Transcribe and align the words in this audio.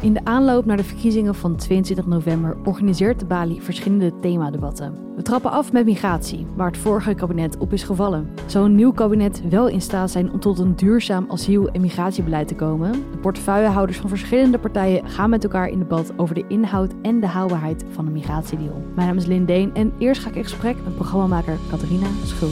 In 0.00 0.12
de 0.12 0.24
aanloop 0.24 0.64
naar 0.64 0.76
de 0.76 0.84
verkiezingen 0.84 1.34
van 1.34 1.56
22 1.56 2.06
november 2.06 2.56
organiseert 2.64 3.18
de 3.18 3.26
Bali 3.26 3.60
verschillende 3.60 4.20
themadebatten. 4.20 5.14
We 5.16 5.22
trappen 5.22 5.50
af 5.50 5.72
met 5.72 5.84
migratie, 5.84 6.46
waar 6.56 6.66
het 6.66 6.76
vorige 6.76 7.14
kabinet 7.14 7.58
op 7.58 7.72
is 7.72 7.82
gevallen. 7.82 8.30
Zou 8.46 8.64
een 8.64 8.74
nieuw 8.74 8.92
kabinet 8.92 9.48
wel 9.48 9.68
in 9.68 9.80
staat 9.80 10.10
zijn 10.10 10.32
om 10.32 10.40
tot 10.40 10.58
een 10.58 10.76
duurzaam 10.76 11.26
asiel- 11.28 11.68
en 11.68 11.80
migratiebeleid 11.80 12.48
te 12.48 12.54
komen? 12.54 12.92
De 12.92 13.18
portefeuillehouders 13.18 13.98
van 13.98 14.08
verschillende 14.08 14.58
partijen 14.58 15.08
gaan 15.08 15.30
met 15.30 15.44
elkaar 15.44 15.68
in 15.68 15.78
debat 15.78 16.12
over 16.16 16.34
de 16.34 16.44
inhoud 16.48 16.94
en 17.02 17.20
de 17.20 17.26
haalbaarheid 17.26 17.84
van 17.90 18.06
een 18.06 18.12
migratiedeal. 18.12 18.82
Mijn 18.94 19.06
naam 19.06 19.16
is 19.16 19.26
Lindeen 19.26 19.74
en 19.74 19.92
eerst 19.98 20.22
ga 20.22 20.28
ik 20.28 20.36
in 20.36 20.42
gesprek 20.42 20.76
met 20.84 20.94
programmamaker 20.94 21.58
Catharina 21.70 22.06
Schul. 22.24 22.50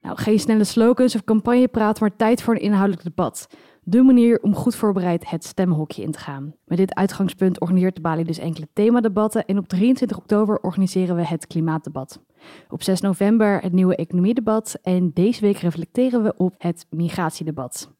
Nou, 0.00 0.16
geen 0.16 0.38
snelle 0.38 0.64
slogans 0.64 1.14
of 1.14 1.24
campagnepraat, 1.24 2.00
maar 2.00 2.16
tijd 2.16 2.42
voor 2.42 2.54
een 2.54 2.60
inhoudelijk 2.60 3.02
debat. 3.04 3.48
De 3.82 4.02
manier 4.02 4.40
om 4.42 4.54
goed 4.54 4.74
voorbereid 4.74 5.30
het 5.30 5.44
stemhokje 5.44 6.02
in 6.02 6.10
te 6.10 6.18
gaan. 6.18 6.54
Met 6.64 6.78
dit 6.78 6.94
uitgangspunt 6.94 7.60
organiseert 7.60 7.94
de 7.94 8.00
Bali 8.00 8.24
dus 8.24 8.38
enkele 8.38 8.68
themadebatten 8.72 9.44
en 9.44 9.58
op 9.58 9.68
23 9.68 10.16
oktober 10.16 10.58
organiseren 10.60 11.16
we 11.16 11.26
het 11.26 11.46
klimaatdebat. 11.46 12.20
Op 12.68 12.82
6 12.82 13.00
november 13.00 13.62
het 13.62 13.72
nieuwe 13.72 13.96
economiedebat 13.96 14.78
en 14.82 15.10
deze 15.14 15.40
week 15.40 15.56
reflecteren 15.56 16.22
we 16.22 16.34
op 16.36 16.54
het 16.58 16.86
migratiedebat. 16.90 17.90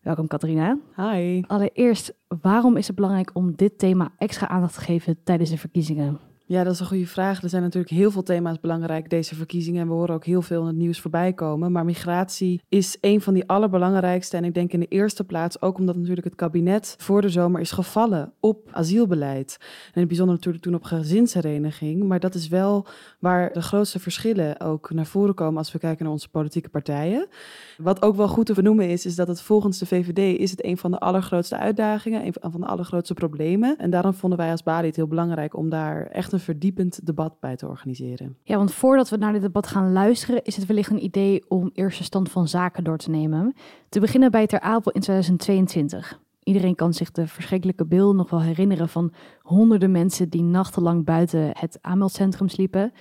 Welkom 0.00 0.26
Catharina. 0.26 0.78
Hi. 0.96 1.42
Allereerst, 1.46 2.14
waarom 2.40 2.76
is 2.76 2.86
het 2.86 2.96
belangrijk 2.96 3.30
om 3.32 3.54
dit 3.56 3.78
thema 3.78 4.12
extra 4.18 4.48
aandacht 4.48 4.74
te 4.74 4.80
geven 4.80 5.18
tijdens 5.24 5.50
de 5.50 5.58
verkiezingen? 5.58 6.18
Ja, 6.46 6.64
dat 6.64 6.72
is 6.72 6.80
een 6.80 6.86
goede 6.86 7.06
vraag. 7.06 7.42
Er 7.42 7.48
zijn 7.48 7.62
natuurlijk 7.62 7.92
heel 7.92 8.10
veel 8.10 8.22
thema's 8.22 8.60
belangrijk 8.60 9.10
deze 9.10 9.34
verkiezingen. 9.34 9.80
En 9.80 9.88
we 9.88 9.94
horen 9.94 10.14
ook 10.14 10.24
heel 10.24 10.42
veel 10.42 10.60
in 10.60 10.66
het 10.66 10.76
nieuws 10.76 11.00
voorbij 11.00 11.32
komen. 11.32 11.72
Maar 11.72 11.84
migratie 11.84 12.62
is 12.68 12.98
een 13.00 13.20
van 13.20 13.34
die 13.34 13.48
allerbelangrijkste. 13.48 14.36
En 14.36 14.44
ik 14.44 14.54
denk 14.54 14.72
in 14.72 14.80
de 14.80 14.86
eerste 14.86 15.24
plaats 15.24 15.62
ook 15.62 15.78
omdat 15.78 15.96
natuurlijk 15.96 16.26
het 16.26 16.34
kabinet 16.34 16.94
voor 16.98 17.20
de 17.20 17.28
zomer 17.28 17.60
is 17.60 17.70
gevallen 17.70 18.32
op 18.40 18.68
asielbeleid. 18.72 19.56
En 19.60 19.66
in 19.94 20.00
het 20.00 20.08
bijzonder 20.08 20.34
natuurlijk 20.34 20.64
toen 20.64 20.74
op 20.74 20.82
gezinshereniging. 20.82 22.02
Maar 22.02 22.20
dat 22.20 22.34
is 22.34 22.48
wel 22.48 22.86
waar 23.18 23.52
de 23.52 23.62
grootste 23.62 23.98
verschillen 23.98 24.60
ook 24.60 24.90
naar 24.90 25.06
voren 25.06 25.34
komen 25.34 25.58
als 25.58 25.72
we 25.72 25.78
kijken 25.78 26.04
naar 26.04 26.12
onze 26.12 26.28
politieke 26.28 26.68
partijen. 26.68 27.28
Wat 27.76 28.02
ook 28.02 28.16
wel 28.16 28.28
goed 28.28 28.46
te 28.46 28.54
benoemen 28.54 28.88
is, 28.88 29.06
is 29.06 29.14
dat 29.14 29.28
het 29.28 29.40
volgens 29.40 29.78
de 29.78 29.86
VVD 29.86 30.38
is 30.38 30.50
het 30.50 30.64
een 30.64 30.78
van 30.78 30.90
de 30.90 30.98
allergrootste 30.98 31.58
uitdagingen, 31.58 32.26
een 32.26 32.34
van 32.40 32.60
de 32.60 32.66
allergrootste 32.66 33.14
problemen. 33.14 33.76
En 33.78 33.90
daarom 33.90 34.14
vonden 34.14 34.38
wij 34.38 34.50
als 34.50 34.62
Bali 34.62 34.86
het 34.86 34.96
heel 34.96 35.06
belangrijk 35.06 35.56
om 35.56 35.68
daar 35.68 36.06
echt 36.06 36.32
een 36.34 36.40
verdiepend 36.40 37.06
debat 37.06 37.40
bij 37.40 37.56
te 37.56 37.68
organiseren. 37.68 38.36
Ja, 38.42 38.56
want 38.56 38.72
voordat 38.72 39.08
we 39.08 39.16
naar 39.16 39.32
dit 39.32 39.42
debat 39.42 39.66
gaan 39.66 39.92
luisteren, 39.92 40.44
is 40.44 40.56
het 40.56 40.66
wellicht 40.66 40.90
een 40.90 41.04
idee 41.04 41.44
om 41.48 41.70
eerst 41.74 41.98
de 41.98 42.04
stand 42.04 42.30
van 42.30 42.48
zaken 42.48 42.84
door 42.84 42.98
te 42.98 43.10
nemen. 43.10 43.54
Te 43.88 44.00
beginnen 44.00 44.30
bij 44.30 44.46
Ter 44.46 44.60
Apel 44.60 44.92
in 44.92 45.00
2022. 45.00 46.20
Iedereen 46.42 46.74
kan 46.74 46.94
zich 46.94 47.10
de 47.10 47.26
verschrikkelijke 47.26 47.86
beeld 47.86 48.16
nog 48.16 48.30
wel 48.30 48.42
herinneren 48.42 48.88
van 48.88 49.12
honderden 49.40 49.90
mensen 49.90 50.28
die 50.28 50.42
nachtenlang 50.42 51.04
buiten 51.04 51.50
het 51.52 51.78
aanmeldcentrum 51.80 52.48
sliepen. 52.48 52.92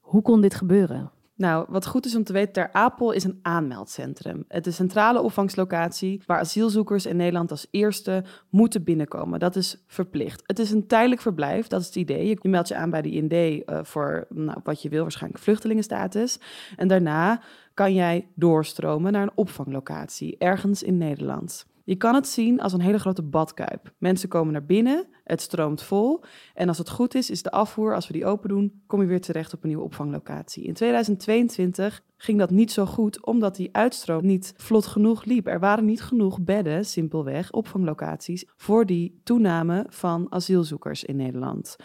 Hoe 0.00 0.22
kon 0.22 0.40
dit 0.40 0.54
gebeuren? 0.54 1.10
Nou, 1.36 1.66
wat 1.68 1.86
goed 1.86 2.06
is 2.06 2.16
om 2.16 2.24
te 2.24 2.32
weten, 2.32 2.52
Ter 2.52 2.72
Apel 2.72 3.12
is 3.12 3.24
een 3.24 3.38
aanmeldcentrum. 3.42 4.44
Het 4.48 4.66
is 4.66 4.78
een 4.78 4.88
centrale 4.88 5.22
opvanglocatie 5.22 6.22
waar 6.26 6.38
asielzoekers 6.38 7.06
in 7.06 7.16
Nederland 7.16 7.50
als 7.50 7.66
eerste 7.70 8.24
moeten 8.50 8.84
binnenkomen. 8.84 9.38
Dat 9.38 9.56
is 9.56 9.84
verplicht. 9.86 10.42
Het 10.46 10.58
is 10.58 10.70
een 10.70 10.86
tijdelijk 10.86 11.20
verblijf, 11.20 11.66
dat 11.66 11.80
is 11.80 11.86
het 11.86 11.96
idee. 11.96 12.26
Je 12.26 12.48
meldt 12.48 12.68
je 12.68 12.74
aan 12.74 12.90
bij 12.90 13.02
de 13.02 13.10
IND 13.10 13.32
eh, 13.32 13.78
voor 13.82 14.26
nou, 14.28 14.58
wat 14.64 14.82
je 14.82 14.88
wil, 14.88 15.02
waarschijnlijk 15.02 15.42
vluchtelingenstatus. 15.42 16.38
En 16.76 16.88
daarna 16.88 17.40
kan 17.74 17.94
jij 17.94 18.28
doorstromen 18.34 19.12
naar 19.12 19.22
een 19.22 19.32
opvanglocatie 19.34 20.36
ergens 20.38 20.82
in 20.82 20.98
Nederland. 20.98 21.66
Je 21.86 21.96
kan 21.96 22.14
het 22.14 22.28
zien 22.28 22.60
als 22.60 22.72
een 22.72 22.80
hele 22.80 22.98
grote 22.98 23.22
badkuip. 23.22 23.92
Mensen 23.98 24.28
komen 24.28 24.52
naar 24.52 24.64
binnen, 24.64 25.06
het 25.24 25.40
stroomt 25.40 25.82
vol. 25.82 26.24
En 26.54 26.68
als 26.68 26.78
het 26.78 26.90
goed 26.90 27.14
is, 27.14 27.30
is 27.30 27.42
de 27.42 27.50
afvoer, 27.50 27.94
als 27.94 28.06
we 28.06 28.12
die 28.12 28.26
open 28.26 28.48
doen, 28.48 28.82
kom 28.86 29.00
je 29.00 29.06
weer 29.06 29.20
terecht 29.20 29.54
op 29.54 29.62
een 29.62 29.68
nieuwe 29.68 29.84
opvanglocatie. 29.84 30.64
In 30.64 30.74
2022 30.74 32.02
ging 32.16 32.38
dat 32.38 32.50
niet 32.50 32.72
zo 32.72 32.86
goed, 32.86 33.26
omdat 33.26 33.56
die 33.56 33.68
uitstroom 33.72 34.26
niet 34.26 34.54
vlot 34.56 34.86
genoeg 34.86 35.24
liep. 35.24 35.46
Er 35.46 35.60
waren 35.60 35.84
niet 35.84 36.02
genoeg 36.02 36.40
bedden, 36.40 36.84
simpelweg, 36.84 37.52
opvanglocaties, 37.52 38.44
voor 38.56 38.86
die 38.86 39.20
toename 39.24 39.86
van 39.88 40.26
asielzoekers 40.28 41.04
in 41.04 41.16
Nederland. 41.16 41.76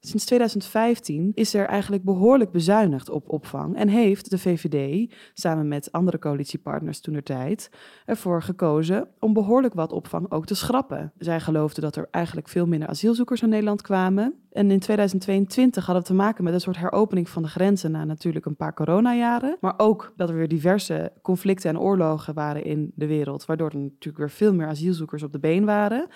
Sinds 0.00 0.24
2015 0.24 1.32
is 1.34 1.54
er 1.54 1.66
eigenlijk 1.66 2.04
behoorlijk 2.04 2.50
bezuinigd 2.50 3.10
op 3.10 3.28
opvang 3.28 3.76
en 3.76 3.88
heeft 3.88 4.30
de 4.30 4.38
VVD 4.38 5.12
samen 5.34 5.68
met 5.68 5.92
andere 5.92 6.18
coalitiepartners 6.18 7.00
toen 7.00 7.22
tijd 7.22 7.70
ervoor 8.04 8.42
gekozen 8.42 9.08
om 9.18 9.32
behoorlijk 9.32 9.74
wat 9.74 9.92
opvang 9.92 10.30
ook 10.30 10.46
te 10.46 10.54
schrappen. 10.54 11.12
Zij 11.18 11.40
geloofden 11.40 11.82
dat 11.82 11.96
er 11.96 12.08
eigenlijk 12.10 12.48
veel 12.48 12.66
minder 12.66 12.88
asielzoekers 12.88 13.40
naar 13.40 13.50
Nederland 13.50 13.82
kwamen. 13.82 14.34
En 14.52 14.70
in 14.70 14.78
2022 14.78 15.84
hadden 15.84 16.02
we 16.02 16.08
te 16.08 16.14
maken 16.14 16.44
met 16.44 16.54
een 16.54 16.60
soort 16.60 16.78
heropening 16.78 17.28
van 17.28 17.42
de 17.42 17.48
grenzen 17.48 17.90
na 17.90 18.04
natuurlijk 18.04 18.46
een 18.46 18.56
paar 18.56 18.74
coronajaren. 18.74 19.56
Maar 19.60 19.74
ook 19.76 20.12
dat 20.16 20.28
er 20.28 20.34
weer 20.34 20.48
diverse 20.48 21.12
conflicten 21.22 21.70
en 21.70 21.78
oorlogen 21.78 22.34
waren 22.34 22.64
in 22.64 22.92
de 22.94 23.06
wereld, 23.06 23.44
waardoor 23.44 23.70
er 23.70 23.78
natuurlijk 23.78 24.18
weer 24.18 24.30
veel 24.30 24.54
meer 24.54 24.66
asielzoekers 24.66 25.22
op 25.22 25.32
de 25.32 25.38
been 25.38 25.64
waren. 25.64 26.06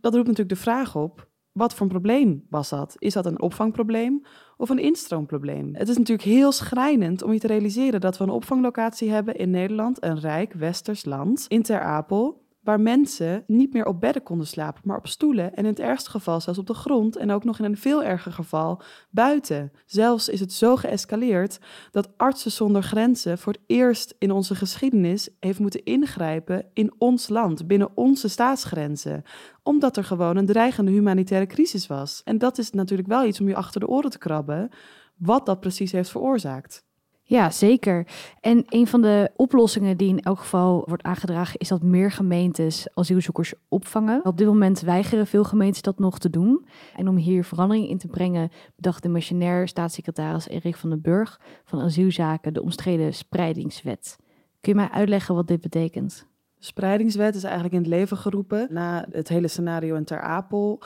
Dat 0.00 0.14
roept 0.14 0.26
natuurlijk 0.26 0.56
de 0.56 0.62
vraag 0.62 0.96
op 0.96 1.28
wat 1.56 1.74
voor 1.74 1.82
een 1.82 1.92
probleem 1.92 2.44
was 2.50 2.68
dat? 2.68 2.96
Is 2.98 3.12
dat 3.12 3.26
een 3.26 3.40
opvangprobleem 3.40 4.22
of 4.56 4.68
een 4.68 4.78
instroomprobleem? 4.78 5.74
Het 5.74 5.88
is 5.88 5.96
natuurlijk 5.96 6.28
heel 6.28 6.52
schrijnend 6.52 7.22
om 7.22 7.32
je 7.32 7.38
te 7.38 7.46
realiseren 7.46 8.00
dat 8.00 8.18
we 8.18 8.24
een 8.24 8.30
opvanglocatie 8.30 9.10
hebben 9.10 9.36
in 9.36 9.50
Nederland, 9.50 10.04
een 10.04 10.20
rijk 10.20 10.52
westers 10.52 11.04
land, 11.04 11.44
in 11.48 11.62
Ter 11.62 11.80
Apel, 11.80 12.44
waar 12.66 12.80
mensen 12.80 13.44
niet 13.46 13.72
meer 13.72 13.86
op 13.86 14.00
bedden 14.00 14.22
konden 14.22 14.46
slapen, 14.46 14.82
maar 14.84 14.96
op 14.96 15.06
stoelen 15.06 15.54
en 15.54 15.64
in 15.64 15.70
het 15.70 15.80
ergste 15.80 16.10
geval 16.10 16.40
zelfs 16.40 16.58
op 16.58 16.66
de 16.66 16.74
grond 16.74 17.16
en 17.16 17.30
ook 17.30 17.44
nog 17.44 17.58
in 17.58 17.64
een 17.64 17.76
veel 17.76 18.02
erger 18.02 18.32
geval 18.32 18.82
buiten. 19.10 19.72
Zelfs 19.84 20.28
is 20.28 20.40
het 20.40 20.52
zo 20.52 20.76
geëscaleerd 20.76 21.58
dat 21.90 22.08
Artsen 22.16 22.50
zonder 22.50 22.82
Grenzen 22.82 23.38
voor 23.38 23.52
het 23.52 23.62
eerst 23.66 24.14
in 24.18 24.30
onze 24.30 24.54
geschiedenis 24.54 25.28
heeft 25.40 25.58
moeten 25.58 25.84
ingrijpen 25.84 26.64
in 26.72 26.94
ons 26.98 27.28
land, 27.28 27.66
binnen 27.66 27.90
onze 27.94 28.28
staatsgrenzen, 28.28 29.22
omdat 29.62 29.96
er 29.96 30.04
gewoon 30.04 30.36
een 30.36 30.46
dreigende 30.46 30.90
humanitaire 30.90 31.46
crisis 31.46 31.86
was. 31.86 32.22
En 32.24 32.38
dat 32.38 32.58
is 32.58 32.70
natuurlijk 32.70 33.08
wel 33.08 33.24
iets 33.24 33.40
om 33.40 33.48
je 33.48 33.56
achter 33.56 33.80
de 33.80 33.88
oren 33.88 34.10
te 34.10 34.18
krabben, 34.18 34.70
wat 35.16 35.46
dat 35.46 35.60
precies 35.60 35.92
heeft 35.92 36.10
veroorzaakt. 36.10 36.85
Ja, 37.28 37.50
zeker. 37.50 38.06
En 38.40 38.64
een 38.68 38.86
van 38.86 39.02
de 39.02 39.30
oplossingen 39.36 39.96
die 39.96 40.08
in 40.08 40.20
elk 40.20 40.38
geval 40.38 40.82
wordt 40.86 41.02
aangedragen, 41.02 41.58
is 41.58 41.68
dat 41.68 41.82
meer 41.82 42.10
gemeentes 42.10 42.86
asielzoekers 42.94 43.54
opvangen. 43.68 44.24
Op 44.24 44.38
dit 44.38 44.46
moment 44.46 44.80
weigeren 44.80 45.26
veel 45.26 45.44
gemeentes 45.44 45.82
dat 45.82 45.98
nog 45.98 46.18
te 46.18 46.30
doen. 46.30 46.66
En 46.96 47.08
om 47.08 47.16
hier 47.16 47.44
verandering 47.44 47.88
in 47.88 47.98
te 47.98 48.06
brengen, 48.06 48.50
bedacht 48.76 49.02
de 49.02 49.08
missionair 49.08 49.68
staatssecretaris 49.68 50.48
Erik 50.48 50.76
van 50.76 50.90
den 50.90 51.00
Burg 51.00 51.40
van 51.64 51.80
Asielzaken 51.80 52.54
de 52.54 52.62
omstreden 52.62 53.14
spreidingswet. 53.14 54.16
Kun 54.60 54.72
je 54.72 54.78
mij 54.78 54.90
uitleggen 54.90 55.34
wat 55.34 55.48
dit 55.48 55.60
betekent? 55.60 56.26
De 56.58 56.64
spreidingswet 56.64 57.34
is 57.34 57.44
eigenlijk 57.44 57.74
in 57.74 57.80
het 57.80 57.88
leven 57.88 58.16
geroepen 58.16 58.68
na 58.70 59.06
het 59.10 59.28
hele 59.28 59.48
scenario 59.48 59.94
in 59.94 60.04
Ter 60.04 60.20
Apel 60.20 60.82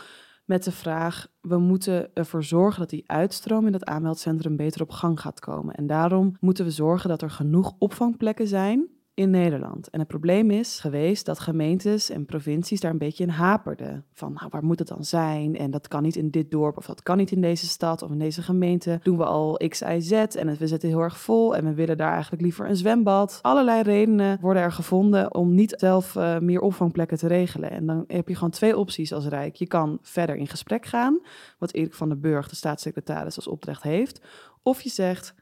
met 0.50 0.65
de 0.65 0.72
vraag: 0.72 1.27
we 1.41 1.59
moeten 1.59 2.15
ervoor 2.15 2.44
zorgen 2.44 2.81
dat 2.81 2.91
die 2.91 3.11
uitstroom 3.11 3.66
in 3.66 3.72
dat 3.72 3.84
aanmeldcentrum 3.84 4.56
beter 4.56 4.83
op 4.83 4.91
gang 4.91 5.21
gaat 5.21 5.41
komen. 5.41 5.75
En 5.75 5.87
daarom 5.87 6.37
moeten 6.41 6.65
we 6.65 6.71
zorgen 6.71 7.09
dat 7.09 7.22
er 7.22 7.31
genoeg 7.31 7.75
opvangplekken 7.78 8.47
zijn 8.47 8.88
in 9.20 9.31
Nederland. 9.31 9.88
En 9.91 9.98
het 9.98 10.08
probleem 10.08 10.50
is 10.50 10.81
geweest 10.81 11.26
dat 11.26 11.38
gemeentes 11.38 12.10
en 12.10 12.25
provincies 12.25 12.81
daar 12.81 12.91
een 12.91 12.98
beetje 12.98 13.25
in 13.25 13.31
haperden. 13.31 14.04
Van 14.12 14.32
nou, 14.32 14.47
waar 14.50 14.64
moet 14.64 14.78
het 14.78 14.88
dan 14.88 15.04
zijn? 15.04 15.56
En 15.56 15.70
dat 15.70 15.88
kan 15.88 16.03
niet 16.03 16.16
in 16.16 16.31
dit 16.31 16.50
dorp 16.50 16.76
of 16.76 16.86
dat 16.86 17.03
kan 17.03 17.16
niet 17.16 17.31
in 17.31 17.41
deze 17.41 17.66
stad 17.66 18.03
of 18.03 18.10
in 18.10 18.19
deze 18.19 18.42
gemeente. 18.42 19.00
Doen 19.03 19.16
we 19.16 19.25
al 19.25 19.60
X, 19.69 19.81
Y, 19.81 20.00
Z 20.00 20.12
en 20.12 20.56
we 20.56 20.66
zitten 20.66 20.88
heel 20.88 21.00
erg 21.00 21.19
vol 21.19 21.56
en 21.56 21.64
we 21.64 21.75
willen 21.75 21.97
daar 21.97 22.12
eigenlijk 22.12 22.42
liever 22.42 22.69
een 22.69 22.76
zwembad. 22.76 23.38
Allerlei 23.42 23.82
redenen 23.82 24.38
worden 24.41 24.62
er 24.62 24.72
gevonden 24.72 25.34
om 25.34 25.54
niet 25.54 25.75
zelf 25.76 26.14
uh, 26.14 26.38
meer 26.38 26.60
opvangplekken 26.60 27.19
te 27.19 27.26
regelen. 27.26 27.70
En 27.70 27.87
dan 27.87 28.04
heb 28.06 28.28
je 28.28 28.34
gewoon 28.34 28.50
twee 28.50 28.76
opties 28.76 29.12
als 29.12 29.26
Rijk. 29.26 29.55
Je 29.55 29.66
kan 29.66 29.99
verder 30.02 30.37
in 30.37 30.46
gesprek 30.46 30.87
gaan, 30.87 31.20
wat 31.58 31.73
Erik 31.73 31.94
van 31.94 32.08
den 32.08 32.20
Burg, 32.20 32.49
de 32.49 32.56
staatssecretaris, 32.56 33.37
als 33.37 33.49
opdracht 33.49 33.82
heeft. 33.82 34.20
Of 34.62 34.82
je 34.82 34.90
zegt, 34.90 35.34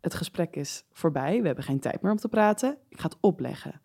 het 0.00 0.14
gesprek 0.14 0.56
is 0.56 0.84
voorbij, 0.92 1.40
we 1.40 1.46
hebben 1.46 1.64
geen 1.64 1.80
tijd 1.80 2.02
meer 2.02 2.12
om 2.12 2.18
te 2.18 2.28
praten, 2.28 2.78
ik 2.88 3.00
ga 3.00 3.08
het 3.08 3.18
opleggen. 3.20 3.80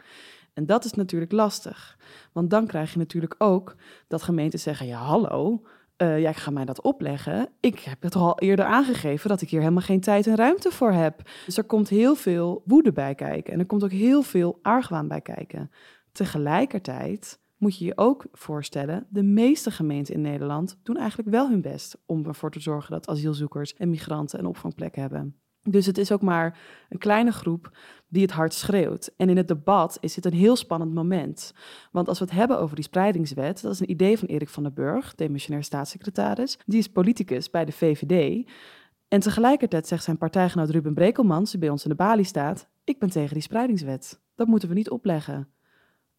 En 0.53 0.65
dat 0.65 0.85
is 0.85 0.93
natuurlijk 0.93 1.31
lastig, 1.31 1.97
want 2.31 2.49
dan 2.49 2.67
krijg 2.67 2.93
je 2.93 2.99
natuurlijk 2.99 3.35
ook 3.37 3.75
dat 4.07 4.21
gemeenten 4.21 4.59
zeggen, 4.59 4.87
ja 4.87 4.97
hallo, 4.97 5.63
uh, 5.97 6.19
ja, 6.19 6.29
ik 6.29 6.35
ga 6.35 6.51
mij 6.51 6.65
dat 6.65 6.81
opleggen. 6.81 7.49
Ik 7.59 7.79
heb 7.79 8.01
het 8.01 8.15
al 8.15 8.39
eerder 8.39 8.65
aangegeven 8.65 9.29
dat 9.29 9.41
ik 9.41 9.49
hier 9.49 9.59
helemaal 9.59 9.81
geen 9.81 10.01
tijd 10.01 10.27
en 10.27 10.35
ruimte 10.35 10.71
voor 10.71 10.91
heb. 10.91 11.29
Dus 11.45 11.57
er 11.57 11.63
komt 11.63 11.89
heel 11.89 12.15
veel 12.15 12.63
woede 12.65 12.91
bij 12.91 13.15
kijken 13.15 13.53
en 13.53 13.59
er 13.59 13.65
komt 13.65 13.83
ook 13.83 13.91
heel 13.91 14.21
veel 14.21 14.59
argwaan 14.61 15.07
bij 15.07 15.21
kijken. 15.21 15.71
Tegelijkertijd 16.11 17.39
moet 17.57 17.77
je 17.77 17.85
je 17.85 17.97
ook 17.97 18.25
voorstellen, 18.31 19.05
de 19.09 19.23
meeste 19.23 19.71
gemeenten 19.71 20.13
in 20.13 20.21
Nederland 20.21 20.79
doen 20.83 20.97
eigenlijk 20.97 21.29
wel 21.29 21.49
hun 21.49 21.61
best 21.61 21.97
om 22.05 22.25
ervoor 22.25 22.51
te 22.51 22.59
zorgen 22.59 22.91
dat 22.91 23.07
asielzoekers 23.07 23.73
en 23.73 23.89
migranten 23.89 24.39
een 24.39 24.45
opvangplek 24.45 24.95
hebben. 24.95 25.42
Dus 25.63 25.85
het 25.85 25.97
is 25.97 26.11
ook 26.11 26.21
maar 26.21 26.59
een 26.89 26.97
kleine 26.97 27.31
groep 27.31 27.77
die 28.07 28.21
het 28.21 28.31
hard 28.31 28.53
schreeuwt. 28.53 29.13
En 29.17 29.29
in 29.29 29.37
het 29.37 29.47
debat 29.47 29.97
is 29.99 30.13
dit 30.13 30.25
een 30.25 30.33
heel 30.33 30.55
spannend 30.55 30.93
moment. 30.93 31.53
Want 31.91 32.07
als 32.07 32.19
we 32.19 32.25
het 32.25 32.33
hebben 32.33 32.59
over 32.59 32.75
die 32.75 32.83
spreidingswet, 32.83 33.61
dat 33.61 33.73
is 33.73 33.79
een 33.79 33.89
idee 33.89 34.17
van 34.17 34.27
Erik 34.27 34.49
van 34.49 34.63
der 34.63 34.73
Burg, 34.73 35.15
demissionair 35.15 35.63
staatssecretaris. 35.63 36.59
Die 36.65 36.79
is 36.79 36.87
politicus 36.87 37.49
bij 37.49 37.65
de 37.65 37.71
VVD. 37.71 38.45
En 39.07 39.19
tegelijkertijd 39.19 39.87
zegt 39.87 40.03
zijn 40.03 40.17
partijgenoot 40.17 40.69
Ruben 40.69 40.93
Brekelmans, 40.93 41.51
die 41.51 41.59
bij 41.59 41.69
ons 41.69 41.83
in 41.83 41.89
de 41.89 41.95
balie 41.95 42.25
staat, 42.25 42.67
ik 42.83 42.99
ben 42.99 43.09
tegen 43.09 43.33
die 43.33 43.43
spreidingswet. 43.43 44.21
Dat 44.35 44.47
moeten 44.47 44.69
we 44.69 44.75
niet 44.75 44.89
opleggen. 44.89 45.47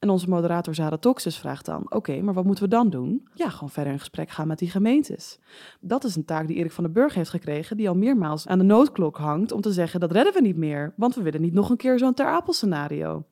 En 0.05 0.11
onze 0.11 0.29
moderator 0.29 0.75
Zara 0.75 0.97
Toxus 0.97 1.39
vraagt 1.39 1.67
dan: 1.67 1.87
Oké, 1.89 2.21
maar 2.23 2.35
wat 2.35 2.45
moeten 2.45 2.65
we 2.65 2.71
dan 2.71 2.91
doen? 2.91 3.29
Ja, 3.35 3.49
gewoon 3.49 3.71
verder 3.71 3.93
in 3.93 3.99
gesprek 3.99 4.31
gaan 4.31 4.47
met 4.47 4.59
die 4.59 4.71
gemeentes. 4.71 5.39
Dat 5.81 6.05
is 6.05 6.17
een 6.17 6.25
taak 6.25 6.47
die 6.47 6.57
Erik 6.57 6.73
van 6.73 6.85
den 6.85 6.93
Burg 6.93 7.15
heeft 7.15 7.31
gekregen, 7.31 7.77
die 7.77 7.89
al 7.89 7.95
meermaals 7.95 8.47
aan 8.47 8.59
de 8.59 8.65
noodklok 8.65 9.17
hangt 9.17 9.53
om 9.53 9.61
te 9.61 9.73
zeggen: 9.73 10.01
dat 10.01 10.13
redden 10.13 10.33
we 10.33 10.41
niet 10.41 10.57
meer, 10.57 10.93
want 10.97 11.15
we 11.15 11.23
willen 11.23 11.41
niet 11.41 11.53
nog 11.53 11.71
een 11.71 11.77
keer 11.77 11.99
zo'n 11.99 12.15
ter. 12.15 12.43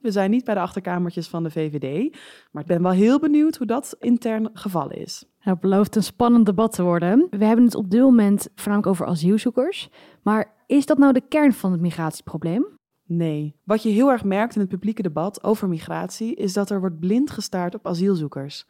We 0.01 0.11
zijn 0.11 0.31
niet 0.31 0.45
bij 0.45 0.55
de 0.55 0.61
achterkamertjes 0.61 1.29
van 1.29 1.43
de 1.43 1.51
VVD, 1.51 2.17
maar 2.51 2.63
ik 2.63 2.69
ben 2.69 2.83
wel 2.83 2.93
heel 2.93 3.19
benieuwd 3.19 3.57
hoe 3.57 3.67
dat 3.67 3.97
intern 4.01 4.51
gevallen 4.53 4.97
is. 4.97 5.25
Het 5.39 5.61
belooft 5.61 5.97
een 5.97 6.03
spannend 6.03 6.47
debat 6.47 6.73
te 6.73 6.83
worden. 6.83 7.27
We 7.31 7.45
hebben 7.45 7.65
het 7.65 7.75
op 7.75 7.91
dit 7.91 8.01
moment 8.01 8.49
voornamelijk 8.55 8.93
over 8.93 9.07
asielzoekers. 9.07 9.91
Maar 10.23 10.55
is 10.67 10.87
dat 10.87 10.99
nou 10.99 11.13
de 11.13 11.29
kern 11.29 11.53
van 11.53 11.73
het 11.73 11.81
migratieprobleem? 11.81 12.81
Nee. 13.05 13.57
Wat 13.65 13.83
je 13.83 13.89
heel 13.89 14.11
erg 14.11 14.25
merkt 14.25 14.55
in 14.55 14.61
het 14.61 14.71
publieke 14.71 15.03
debat 15.03 15.45
over 15.45 15.69
migratie, 15.69 16.35
is 16.35 16.53
dat 16.53 16.71
er 16.71 16.81
wordt 16.81 17.01
blind 17.01 17.31
gestaard 17.31 17.75
op 17.75 17.87
asielzoekers. 17.87 18.67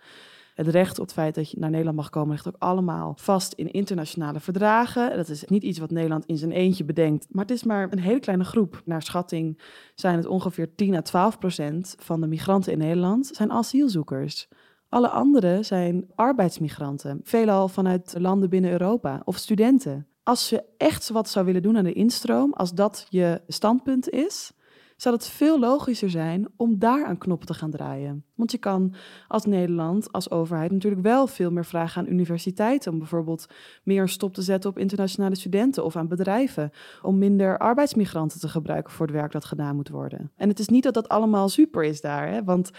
Het 0.54 0.68
recht 0.68 0.98
op 0.98 1.04
het 1.04 1.12
feit 1.12 1.34
dat 1.34 1.50
je 1.50 1.58
naar 1.58 1.70
Nederland 1.70 1.96
mag 1.96 2.10
komen 2.10 2.30
ligt 2.32 2.48
ook 2.48 2.56
allemaal 2.58 3.14
vast 3.16 3.52
in 3.52 3.72
internationale 3.72 4.40
verdragen. 4.40 5.16
Dat 5.16 5.28
is 5.28 5.44
niet 5.44 5.62
iets 5.62 5.78
wat 5.78 5.90
Nederland 5.90 6.26
in 6.26 6.36
zijn 6.36 6.52
eentje 6.52 6.84
bedenkt, 6.84 7.26
maar 7.30 7.44
het 7.44 7.54
is 7.54 7.62
maar 7.62 7.92
een 7.92 7.98
hele 7.98 8.20
kleine 8.20 8.44
groep. 8.44 8.82
Naar 8.84 9.02
schatting 9.02 9.60
zijn 9.94 10.16
het 10.16 10.26
ongeveer 10.26 10.74
10 10.74 10.94
à 10.94 11.00
12 11.00 11.38
procent 11.38 11.94
van 11.98 12.20
de 12.20 12.26
migranten 12.26 12.72
in 12.72 12.78
Nederland 12.78 13.26
zijn 13.26 13.52
asielzoekers. 13.52 14.48
Alle 14.88 15.08
anderen 15.08 15.64
zijn 15.64 16.10
arbeidsmigranten, 16.14 17.20
veelal 17.22 17.68
vanuit 17.68 18.14
landen 18.18 18.50
binnen 18.50 18.70
Europa 18.70 19.22
of 19.24 19.36
studenten 19.36 20.06
als 20.22 20.48
je 20.48 20.64
echt 20.76 21.08
wat 21.08 21.28
zou 21.28 21.46
willen 21.46 21.62
doen 21.62 21.76
aan 21.76 21.84
de 21.84 21.92
instroom, 21.92 22.52
als 22.52 22.72
dat 22.72 23.06
je 23.08 23.42
standpunt 23.48 24.10
is, 24.10 24.52
zou 24.96 25.14
het 25.14 25.26
veel 25.26 25.58
logischer 25.58 26.10
zijn 26.10 26.48
om 26.56 26.78
daar 26.78 27.04
aan 27.06 27.18
knoppen 27.18 27.46
te 27.46 27.54
gaan 27.54 27.70
draaien. 27.70 28.24
Want 28.42 28.54
je 28.54 28.60
kan 28.60 28.94
als 29.28 29.44
Nederland, 29.44 30.12
als 30.12 30.30
overheid 30.30 30.70
natuurlijk 30.70 31.02
wel 31.02 31.26
veel 31.26 31.50
meer 31.50 31.64
vragen 31.64 32.02
aan 32.02 32.12
universiteiten 32.12 32.92
om 32.92 32.98
bijvoorbeeld 32.98 33.46
meer 33.82 34.08
stop 34.08 34.34
te 34.34 34.42
zetten 34.42 34.70
op 34.70 34.78
internationale 34.78 35.36
studenten 35.36 35.84
of 35.84 35.96
aan 35.96 36.08
bedrijven 36.08 36.70
om 37.02 37.18
minder 37.18 37.58
arbeidsmigranten 37.58 38.40
te 38.40 38.48
gebruiken 38.48 38.92
voor 38.92 39.06
het 39.06 39.14
werk 39.14 39.32
dat 39.32 39.44
gedaan 39.44 39.76
moet 39.76 39.88
worden. 39.88 40.30
En 40.36 40.48
het 40.48 40.58
is 40.58 40.68
niet 40.68 40.82
dat 40.82 40.94
dat 40.94 41.08
allemaal 41.08 41.48
super 41.48 41.84
is 41.84 42.00
daar, 42.00 42.28
hè? 42.28 42.44
want 42.44 42.70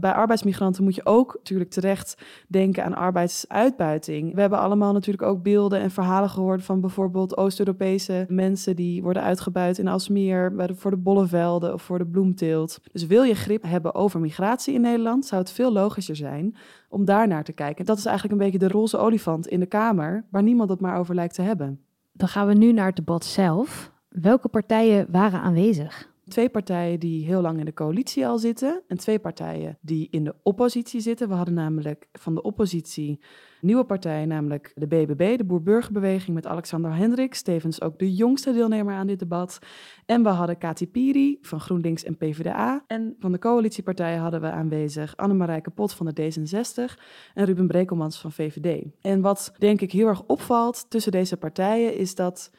bij 0.00 0.12
arbeidsmigranten 0.12 0.84
moet 0.84 0.94
je 0.94 1.06
ook 1.06 1.34
natuurlijk 1.34 1.70
terecht 1.70 2.22
denken 2.48 2.84
aan 2.84 2.94
arbeidsuitbuiting. 2.94 4.34
We 4.34 4.40
hebben 4.40 4.58
allemaal 4.58 4.92
natuurlijk 4.92 5.28
ook 5.28 5.42
beelden 5.42 5.80
en 5.80 5.90
verhalen 5.90 6.30
gehoord 6.30 6.64
van 6.64 6.80
bijvoorbeeld 6.80 7.36
Oost-Europese 7.36 8.24
mensen 8.28 8.76
die 8.76 9.02
worden 9.02 9.22
uitgebuit 9.22 9.78
in 9.78 9.88
Alsmeer 9.88 10.52
voor 10.76 10.90
de 10.90 10.96
bollevelden 10.96 11.72
of 11.72 11.82
voor 11.82 11.98
de 11.98 12.06
bloemteelt. 12.06 12.80
Dus 12.92 13.06
wil 13.06 13.22
je 13.22 13.34
grip 13.34 13.62
hebben 13.62 13.94
over 13.94 14.20
migratie 14.20 14.74
in 14.74 14.80
Nederland, 14.80 14.99
zou 15.26 15.40
het 15.40 15.50
veel 15.52 15.72
logischer 15.72 16.16
zijn 16.16 16.56
om 16.88 17.04
daar 17.04 17.28
naar 17.28 17.44
te 17.44 17.52
kijken. 17.52 17.84
Dat 17.84 17.98
is 17.98 18.04
eigenlijk 18.04 18.40
een 18.40 18.44
beetje 18.44 18.66
de 18.66 18.72
roze 18.72 18.98
olifant 18.98 19.46
in 19.46 19.60
de 19.60 19.66
Kamer, 19.66 20.24
waar 20.30 20.42
niemand 20.42 20.70
het 20.70 20.80
maar 20.80 20.98
over 20.98 21.14
lijkt 21.14 21.34
te 21.34 21.42
hebben. 21.42 21.80
Dan 22.12 22.28
gaan 22.28 22.46
we 22.46 22.54
nu 22.54 22.72
naar 22.72 22.86
het 22.86 22.96
debat 22.96 23.24
zelf. 23.24 23.92
Welke 24.08 24.48
partijen 24.48 25.06
waren 25.10 25.40
aanwezig? 25.40 26.09
Twee 26.30 26.48
partijen 26.48 27.00
die 27.00 27.24
heel 27.24 27.40
lang 27.40 27.58
in 27.58 27.64
de 27.64 27.72
coalitie 27.72 28.26
al 28.26 28.38
zitten 28.38 28.82
en 28.86 28.98
twee 28.98 29.18
partijen 29.18 29.78
die 29.80 30.08
in 30.10 30.24
de 30.24 30.34
oppositie 30.42 31.00
zitten. 31.00 31.28
We 31.28 31.34
hadden 31.34 31.54
namelijk 31.54 32.08
van 32.12 32.34
de 32.34 32.42
oppositie 32.42 33.20
nieuwe 33.60 33.84
partijen, 33.84 34.28
namelijk 34.28 34.72
de 34.74 34.86
BBB, 34.86 35.36
de 35.36 35.44
Boer-Burgerbeweging 35.44 36.34
met 36.34 36.46
Alexander 36.46 36.94
Hendricks, 36.94 37.42
tevens 37.42 37.82
ook 37.82 37.98
de 37.98 38.14
jongste 38.14 38.52
deelnemer 38.52 38.94
aan 38.94 39.06
dit 39.06 39.18
debat. 39.18 39.58
En 40.06 40.22
we 40.22 40.28
hadden 40.28 40.58
Kati 40.58 40.88
Piri 40.88 41.38
van 41.40 41.60
GroenLinks 41.60 42.04
en 42.04 42.16
PvdA. 42.16 42.84
En 42.86 43.16
van 43.18 43.32
de 43.32 43.38
coalitiepartijen 43.38 44.20
hadden 44.20 44.40
we 44.40 44.50
aanwezig 44.50 45.16
Annemarijke 45.16 45.70
Pot 45.70 45.92
van 45.92 46.06
de 46.06 46.32
D66 46.32 47.00
en 47.34 47.44
Ruben 47.44 47.66
Brekelmans 47.66 48.20
van 48.20 48.32
VVD. 48.32 48.84
En 49.00 49.20
wat 49.20 49.52
denk 49.58 49.80
ik 49.80 49.92
heel 49.92 50.08
erg 50.08 50.22
opvalt 50.26 50.90
tussen 50.90 51.12
deze 51.12 51.36
partijen 51.36 51.96
is 51.96 52.14
dat 52.14 52.50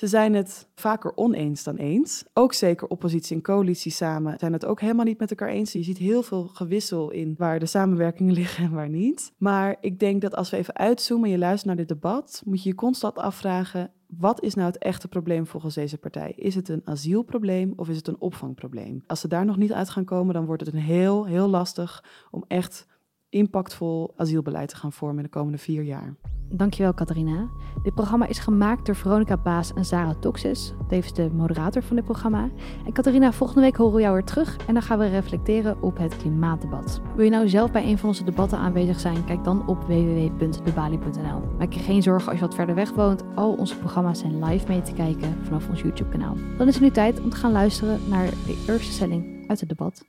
ze 0.00 0.06
zijn 0.06 0.34
het 0.34 0.68
vaker 0.74 1.16
oneens 1.16 1.62
dan 1.62 1.76
eens. 1.76 2.24
Ook 2.32 2.52
zeker 2.52 2.88
oppositie 2.88 3.36
en 3.36 3.42
coalitie 3.42 3.92
samen 3.92 4.38
zijn 4.38 4.52
het 4.52 4.64
ook 4.64 4.80
helemaal 4.80 5.04
niet 5.04 5.18
met 5.18 5.30
elkaar 5.30 5.48
eens. 5.48 5.72
Je 5.72 5.82
ziet 5.82 5.98
heel 5.98 6.22
veel 6.22 6.46
gewissel 6.46 7.10
in 7.10 7.34
waar 7.38 7.58
de 7.58 7.66
samenwerkingen 7.66 8.34
liggen 8.40 8.64
en 8.64 8.70
waar 8.70 8.88
niet. 8.88 9.32
Maar 9.36 9.76
ik 9.80 9.98
denk 9.98 10.20
dat 10.20 10.34
als 10.34 10.50
we 10.50 10.56
even 10.56 10.76
uitzoomen 10.76 11.24
en 11.24 11.30
je 11.30 11.38
luistert 11.38 11.66
naar 11.66 11.76
dit 11.76 11.88
debat, 11.88 12.42
moet 12.44 12.62
je 12.62 12.68
je 12.68 12.74
constant 12.74 13.18
afvragen: 13.18 13.90
wat 14.06 14.42
is 14.42 14.54
nou 14.54 14.66
het 14.66 14.78
echte 14.78 15.08
probleem 15.08 15.46
volgens 15.46 15.74
deze 15.74 15.98
partij? 15.98 16.32
Is 16.36 16.54
het 16.54 16.68
een 16.68 16.82
asielprobleem 16.84 17.72
of 17.76 17.88
is 17.88 17.96
het 17.96 18.08
een 18.08 18.20
opvangprobleem? 18.20 19.02
Als 19.06 19.20
ze 19.20 19.28
daar 19.28 19.44
nog 19.44 19.56
niet 19.56 19.72
uit 19.72 19.90
gaan 19.90 20.04
komen, 20.04 20.34
dan 20.34 20.46
wordt 20.46 20.64
het 20.64 20.74
een 20.74 20.80
heel, 20.80 21.26
heel 21.26 21.48
lastig 21.48 22.04
om 22.30 22.44
echt 22.48 22.86
impactvol 23.30 24.14
asielbeleid 24.16 24.68
te 24.68 24.76
gaan 24.76 24.92
vormen 24.92 25.16
in 25.16 25.22
de 25.22 25.28
komende 25.28 25.58
vier 25.58 25.82
jaar. 25.82 26.14
Dankjewel, 26.52 26.94
Catharina. 26.94 27.48
Dit 27.82 27.94
programma 27.94 28.26
is 28.26 28.38
gemaakt 28.38 28.86
door 28.86 28.94
Veronica 28.94 29.36
Baas 29.36 29.72
en 29.74 29.84
Sarah 29.84 30.14
Toxis, 30.20 30.74
tevens 30.88 31.14
de 31.14 31.30
moderator 31.32 31.82
van 31.82 31.96
dit 31.96 32.04
programma. 32.04 32.50
En 32.84 32.92
Catharina, 32.92 33.32
volgende 33.32 33.60
week 33.62 33.76
horen 33.76 33.94
we 33.94 34.00
jou 34.00 34.14
weer 34.14 34.24
terug 34.24 34.56
en 34.66 34.74
dan 34.74 34.82
gaan 34.82 34.98
we 34.98 35.06
reflecteren 35.06 35.82
op 35.82 35.98
het 35.98 36.16
klimaatdebat. 36.16 37.00
Wil 37.16 37.24
je 37.24 37.30
nou 37.30 37.48
zelf 37.48 37.70
bij 37.70 37.84
een 37.84 37.98
van 37.98 38.08
onze 38.08 38.24
debatten 38.24 38.58
aanwezig 38.58 39.00
zijn? 39.00 39.24
Kijk 39.24 39.44
dan 39.44 39.68
op 39.68 39.82
www.debali.nl. 39.82 41.42
Maak 41.58 41.72
je 41.72 41.80
geen 41.80 42.02
zorgen 42.02 42.30
als 42.30 42.38
je 42.40 42.46
wat 42.46 42.54
verder 42.54 42.74
weg 42.74 42.90
woont. 42.90 43.24
Al 43.34 43.52
onze 43.52 43.76
programma's 43.76 44.18
zijn 44.18 44.44
live 44.44 44.68
mee 44.68 44.82
te 44.82 44.92
kijken 44.92 45.44
vanaf 45.44 45.68
ons 45.68 45.80
YouTube-kanaal. 45.80 46.36
Dan 46.58 46.68
is 46.68 46.74
het 46.74 46.82
nu 46.82 46.90
tijd 46.90 47.20
om 47.20 47.30
te 47.30 47.36
gaan 47.36 47.52
luisteren 47.52 48.00
naar 48.08 48.30
de 48.30 48.64
eerste 48.68 48.92
stelling 48.92 49.48
uit 49.48 49.60
het 49.60 49.68
debat. 49.68 50.04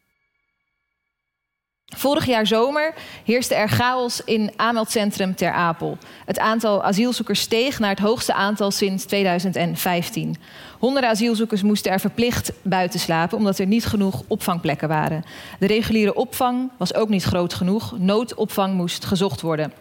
Vorig 1.95 2.25
jaar 2.25 2.47
zomer 2.47 2.93
heerste 3.25 3.55
er 3.55 3.69
chaos 3.69 4.21
in 4.23 4.51
aanmeldcentrum 4.55 5.35
Ter 5.35 5.51
Apel. 5.51 5.97
Het 6.25 6.39
aantal 6.39 6.83
asielzoekers 6.83 7.39
steeg 7.39 7.79
naar 7.79 7.89
het 7.89 7.99
hoogste 7.99 8.33
aantal 8.33 8.71
sinds 8.71 9.05
2015. 9.05 10.35
Honderden 10.79 11.09
asielzoekers 11.09 11.61
moesten 11.61 11.91
er 11.91 11.99
verplicht 11.99 12.51
buiten 12.61 12.99
slapen 12.99 13.37
omdat 13.37 13.59
er 13.59 13.65
niet 13.65 13.85
genoeg 13.85 14.23
opvangplekken 14.27 14.87
waren. 14.87 15.23
De 15.59 15.67
reguliere 15.67 16.15
opvang 16.15 16.69
was 16.77 16.93
ook 16.93 17.09
niet 17.09 17.23
groot 17.23 17.53
genoeg. 17.53 17.97
Noodopvang 17.97 18.73
moest 18.73 19.05
gezocht 19.05 19.41
worden. 19.41 19.73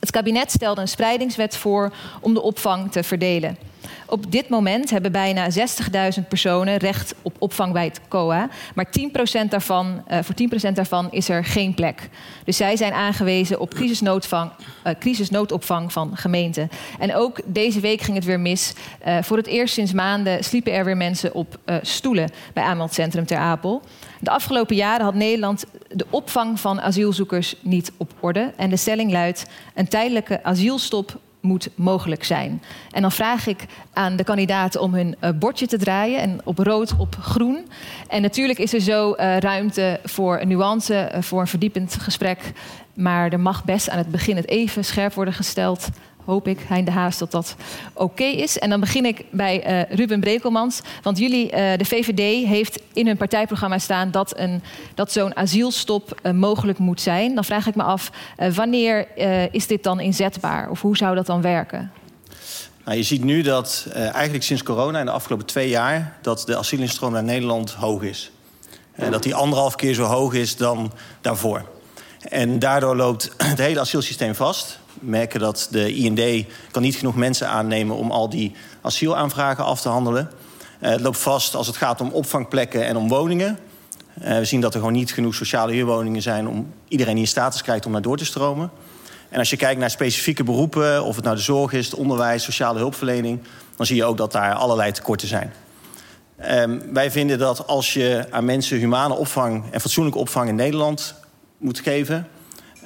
Het 0.00 0.10
kabinet 0.10 0.52
stelde 0.52 0.80
een 0.80 0.88
spreidingswet 0.88 1.56
voor 1.56 1.92
om 2.20 2.34
de 2.34 2.42
opvang 2.42 2.92
te 2.92 3.02
verdelen. 3.02 3.56
Op 4.06 4.32
dit 4.32 4.48
moment 4.48 4.90
hebben 4.90 5.12
bijna 5.12 5.48
60.000 5.50 6.28
personen 6.28 6.76
recht 6.76 7.14
op 7.22 7.36
opvang 7.38 7.72
bij 7.72 7.84
het 7.84 8.00
COA. 8.08 8.48
Maar 8.74 8.90
10% 9.46 9.50
daarvan, 9.50 10.04
uh, 10.10 10.18
voor 10.22 10.34
10% 10.34 10.76
daarvan 10.76 11.10
is 11.10 11.28
er 11.28 11.44
geen 11.44 11.74
plek. 11.74 12.08
Dus 12.44 12.56
zij 12.56 12.76
zijn 12.76 12.92
aangewezen 12.92 13.60
op 13.60 13.74
crisisnoodvang, 13.74 14.50
uh, 14.86 14.92
crisisnoodopvang 14.98 15.92
van 15.92 16.16
gemeenten. 16.16 16.70
En 16.98 17.14
ook 17.14 17.40
deze 17.44 17.80
week 17.80 18.00
ging 18.00 18.16
het 18.16 18.26
weer 18.26 18.40
mis. 18.40 18.72
Uh, 19.06 19.18
voor 19.22 19.36
het 19.36 19.46
eerst 19.46 19.74
sinds 19.74 19.92
maanden 19.92 20.44
sliepen 20.44 20.72
er 20.72 20.84
weer 20.84 20.96
mensen 20.96 21.34
op 21.34 21.58
stoelen 21.82 22.30
bij 22.52 22.64
aanmeldcentrum 22.64 23.26
Ter 23.26 23.38
Apel. 23.38 23.82
De 24.20 24.30
afgelopen 24.30 24.76
jaren 24.76 25.04
had 25.04 25.14
Nederland 25.14 25.64
de 25.88 26.06
opvang 26.10 26.60
van 26.60 26.80
asielzoekers 26.80 27.54
niet 27.60 27.92
op 27.96 28.12
orde. 28.20 28.52
En 28.56 28.70
de 28.70 28.76
stelling 28.76 29.12
luidt: 29.12 29.46
een 29.74 29.88
tijdelijke 29.88 30.42
asielstop 30.42 31.20
moet 31.44 31.68
mogelijk 31.74 32.24
zijn. 32.24 32.62
En 32.90 33.02
dan 33.02 33.12
vraag 33.12 33.46
ik 33.46 33.66
aan 33.92 34.16
de 34.16 34.24
kandidaten 34.24 34.80
om 34.80 34.94
hun 34.94 35.16
uh, 35.20 35.30
bordje 35.38 35.66
te 35.66 35.78
draaien 35.78 36.20
en 36.20 36.40
op 36.44 36.58
rood 36.58 36.94
op 36.98 37.16
groen. 37.20 37.68
En 38.08 38.22
natuurlijk 38.22 38.58
is 38.58 38.74
er 38.74 38.80
zo 38.80 39.10
uh, 39.10 39.38
ruimte 39.38 40.00
voor 40.04 40.46
nuance, 40.46 41.10
uh, 41.14 41.22
voor 41.22 41.40
een 41.40 41.46
verdiepend 41.46 41.94
gesprek. 42.00 42.52
Maar 42.94 43.32
er 43.32 43.40
mag 43.40 43.64
best 43.64 43.90
aan 43.90 43.98
het 43.98 44.10
begin 44.10 44.36
het 44.36 44.48
even 44.48 44.84
scherp 44.84 45.14
worden 45.14 45.34
gesteld 45.34 45.88
hoop 46.24 46.48
ik, 46.48 46.60
Hein 46.68 46.84
de 46.84 46.90
Haas, 46.90 47.18
dat 47.18 47.30
dat 47.30 47.56
oké 47.92 48.24
is. 48.24 48.58
En 48.58 48.70
dan 48.70 48.80
begin 48.80 49.04
ik 49.04 49.24
bij 49.30 49.86
uh, 49.90 49.96
Ruben 49.96 50.20
Brekelmans. 50.20 50.80
Want 51.02 51.18
jullie, 51.18 51.44
uh, 51.44 51.50
de 51.52 51.84
VVD, 51.84 52.46
heeft 52.46 52.82
in 52.92 53.06
hun 53.06 53.16
partijprogramma 53.16 53.78
staan 53.78 54.10
dat, 54.10 54.38
een, 54.38 54.62
dat 54.94 55.12
zo'n 55.12 55.36
asielstop 55.36 56.20
uh, 56.22 56.32
mogelijk 56.32 56.78
moet 56.78 57.00
zijn. 57.00 57.34
Dan 57.34 57.44
vraag 57.44 57.66
ik 57.66 57.74
me 57.74 57.82
af, 57.82 58.10
wanneer 58.54 59.06
is 59.52 59.66
dit 59.66 59.82
dan 59.82 60.00
inzetbaar? 60.00 60.70
Of 60.70 60.80
hoe 60.80 60.96
zou 60.96 61.14
dat 61.14 61.26
dan 61.26 61.40
werken? 61.40 61.92
Nou, 62.84 62.96
je 62.96 63.02
ziet 63.02 63.24
nu 63.24 63.42
dat 63.42 63.86
eigenlijk 63.92 64.44
sinds 64.44 64.62
corona 64.62 64.98
in 64.98 65.04
de 65.04 65.10
afgelopen 65.10 65.46
twee 65.46 65.68
jaar... 65.68 66.16
dat 66.22 66.42
de 66.46 66.56
asielinstroom 66.56 67.12
naar 67.12 67.24
Nederland 67.24 67.70
hoog 67.70 68.02
is. 68.02 68.30
En 68.92 69.10
dat 69.10 69.22
die 69.22 69.34
anderhalf 69.34 69.74
keer 69.74 69.94
zo 69.94 70.04
hoog 70.04 70.34
is 70.34 70.56
dan 70.56 70.92
daarvoor. 71.20 71.64
En 72.28 72.58
daardoor 72.58 72.96
loopt 72.96 73.30
het 73.36 73.58
hele 73.58 73.80
asielsysteem 73.80 74.34
vast. 74.34 74.78
Merken 75.00 75.40
dat 75.40 75.68
de 75.70 75.94
IND 75.94 76.46
kan 76.70 76.82
niet 76.82 76.96
genoeg 76.96 77.16
mensen 77.16 77.48
aannemen 77.48 77.96
om 77.96 78.10
al 78.10 78.28
die 78.28 78.52
asielaanvragen 78.80 79.64
af 79.64 79.80
te 79.80 79.88
handelen. 79.88 80.30
Uh, 80.80 80.90
het 80.90 81.00
loopt 81.00 81.18
vast 81.18 81.54
als 81.54 81.66
het 81.66 81.76
gaat 81.76 82.00
om 82.00 82.10
opvangplekken 82.10 82.86
en 82.86 82.96
om 82.96 83.08
woningen. 83.08 83.58
Uh, 84.22 84.38
we 84.38 84.44
zien 84.44 84.60
dat 84.60 84.74
er 84.74 84.78
gewoon 84.78 84.94
niet 84.94 85.12
genoeg 85.12 85.34
sociale 85.34 85.72
huurwoningen 85.72 86.22
zijn 86.22 86.48
om 86.48 86.72
iedereen 86.88 87.14
die 87.14 87.22
in 87.22 87.28
status 87.28 87.62
krijgt 87.62 87.86
om 87.86 87.92
naar 87.92 88.02
door 88.02 88.16
te 88.16 88.24
stromen. 88.24 88.70
En 89.28 89.38
als 89.38 89.50
je 89.50 89.56
kijkt 89.56 89.80
naar 89.80 89.90
specifieke 89.90 90.44
beroepen, 90.44 91.04
of 91.04 91.14
het 91.14 91.24
nou 91.24 91.36
de 91.36 91.42
zorg 91.42 91.72
is, 91.72 91.84
het 91.84 91.94
onderwijs, 91.94 92.42
sociale 92.42 92.78
hulpverlening, 92.78 93.40
dan 93.76 93.86
zie 93.86 93.96
je 93.96 94.04
ook 94.04 94.16
dat 94.16 94.32
daar 94.32 94.54
allerlei 94.54 94.92
tekorten 94.92 95.28
zijn. 95.28 95.52
Um, 96.50 96.92
wij 96.92 97.10
vinden 97.10 97.38
dat 97.38 97.66
als 97.66 97.94
je 97.94 98.26
aan 98.30 98.44
mensen 98.44 98.78
humane 98.78 99.14
opvang 99.14 99.64
en 99.70 99.80
fatsoenlijke 99.80 100.18
opvang 100.18 100.48
in 100.48 100.54
Nederland 100.54 101.14
moet 101.58 101.80
geven, 101.80 102.28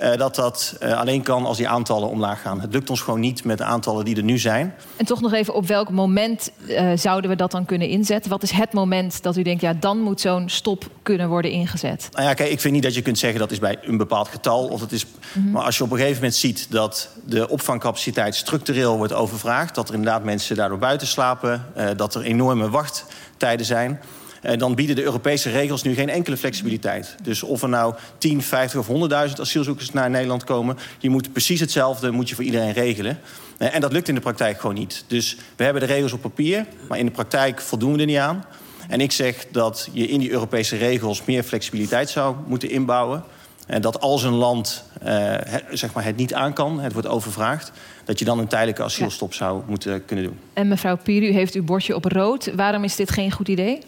uh, 0.02 0.16
dat 0.16 0.34
dat 0.34 0.76
uh, 0.82 0.98
alleen 0.98 1.22
kan 1.22 1.46
als 1.46 1.56
die 1.56 1.68
aantallen 1.68 2.08
omlaag 2.08 2.42
gaan. 2.42 2.60
Het 2.60 2.72
lukt 2.72 2.90
ons 2.90 3.00
gewoon 3.00 3.20
niet 3.20 3.44
met 3.44 3.58
de 3.58 3.64
aantallen 3.64 4.04
die 4.04 4.16
er 4.16 4.22
nu 4.22 4.38
zijn. 4.38 4.74
En 4.96 5.04
toch 5.04 5.20
nog 5.20 5.32
even, 5.32 5.54
op 5.54 5.66
welk 5.66 5.90
moment 5.90 6.50
uh, 6.66 6.90
zouden 6.94 7.30
we 7.30 7.36
dat 7.36 7.50
dan 7.50 7.64
kunnen 7.64 7.88
inzetten? 7.88 8.30
Wat 8.30 8.42
is 8.42 8.50
het 8.50 8.72
moment 8.72 9.22
dat 9.22 9.36
u 9.36 9.42
denkt, 9.42 9.60
ja, 9.60 9.74
dan 9.74 9.98
moet 9.98 10.20
zo'n 10.20 10.48
stop 10.48 10.88
kunnen 11.02 11.28
worden 11.28 11.50
ingezet? 11.50 12.08
Nou 12.12 12.24
ja, 12.24 12.34
kijk, 12.34 12.50
ik 12.50 12.60
vind 12.60 12.74
niet 12.74 12.82
dat 12.82 12.94
je 12.94 13.02
kunt 13.02 13.18
zeggen 13.18 13.40
dat 13.40 13.50
is 13.50 13.58
bij 13.58 13.78
een 13.82 13.96
bepaald 13.96 14.28
getal. 14.28 14.66
Of 14.66 14.80
het 14.80 14.92
is, 14.92 15.04
mm 15.04 15.42
-hmm. 15.42 15.50
Maar 15.50 15.62
als 15.62 15.76
je 15.76 15.84
op 15.84 15.90
een 15.90 15.96
gegeven 15.96 16.16
moment 16.16 16.34
ziet 16.34 16.66
dat 16.70 17.08
de 17.24 17.48
opvangcapaciteit 17.48 18.34
structureel 18.34 18.96
wordt 18.96 19.12
overvraagd, 19.12 19.74
dat 19.74 19.88
er 19.88 19.94
inderdaad 19.94 20.24
mensen 20.24 20.56
daardoor 20.56 20.78
buiten 20.78 21.06
slapen, 21.06 21.66
dat 21.96 22.14
er 22.14 22.22
enorme 22.22 22.70
wachttijden 22.70 23.66
zijn. 23.66 24.00
Uh, 24.42 24.56
dan 24.56 24.74
bieden 24.74 24.96
de 24.96 25.02
Europese 25.02 25.50
regels 25.50 25.82
nu 25.82 25.94
geen 25.94 26.08
enkele 26.08 26.36
flexibiliteit. 26.36 27.14
Dus 27.22 27.42
of 27.42 27.62
er 27.62 27.68
nou 27.68 27.94
10, 28.18 28.42
50 28.42 28.88
of 28.88 29.08
100.000 29.28 29.40
asielzoekers 29.40 29.90
naar 29.90 30.10
Nederland 30.10 30.44
komen... 30.44 30.76
je 30.98 31.10
moet 31.10 31.32
precies 31.32 31.60
hetzelfde 31.60 32.10
moet 32.10 32.28
je 32.28 32.34
voor 32.34 32.44
iedereen 32.44 32.72
regelen. 32.72 33.18
Uh, 33.58 33.74
en 33.74 33.80
dat 33.80 33.92
lukt 33.92 34.08
in 34.08 34.14
de 34.14 34.20
praktijk 34.20 34.60
gewoon 34.60 34.76
niet. 34.76 35.04
Dus 35.06 35.36
we 35.56 35.64
hebben 35.64 35.82
de 35.82 35.88
regels 35.94 36.12
op 36.12 36.20
papier, 36.20 36.66
maar 36.88 36.98
in 36.98 37.06
de 37.06 37.12
praktijk 37.12 37.60
voldoen 37.60 37.92
we 37.92 37.98
er 37.98 38.06
niet 38.06 38.16
aan. 38.16 38.44
En 38.88 39.00
ik 39.00 39.12
zeg 39.12 39.46
dat 39.50 39.88
je 39.92 40.06
in 40.06 40.20
die 40.20 40.30
Europese 40.30 40.76
regels 40.76 41.24
meer 41.24 41.42
flexibiliteit 41.42 42.10
zou 42.10 42.36
moeten 42.46 42.70
inbouwen... 42.70 43.24
En 43.68 43.80
dat 43.80 44.00
als 44.00 44.22
een 44.22 44.34
land 44.34 44.84
het, 45.04 45.64
zeg 45.70 45.92
maar 45.92 46.04
het 46.04 46.16
niet 46.16 46.34
aan 46.34 46.52
kan, 46.52 46.80
het 46.80 46.92
wordt 46.92 47.08
overvraagd... 47.08 47.72
dat 48.04 48.18
je 48.18 48.24
dan 48.24 48.38
een 48.38 48.46
tijdelijke 48.46 48.82
asielstop 48.82 49.34
zou 49.34 49.62
moeten 49.66 50.04
kunnen 50.04 50.24
doen. 50.24 50.38
En 50.52 50.68
mevrouw 50.68 50.96
Pier, 50.96 51.22
u 51.22 51.32
heeft 51.32 51.54
uw 51.54 51.64
bordje 51.64 51.94
op 51.94 52.04
rood. 52.04 52.50
Waarom 52.54 52.84
is 52.84 52.96
dit 52.96 53.10
geen 53.10 53.32
goed 53.32 53.48
idee? 53.48 53.78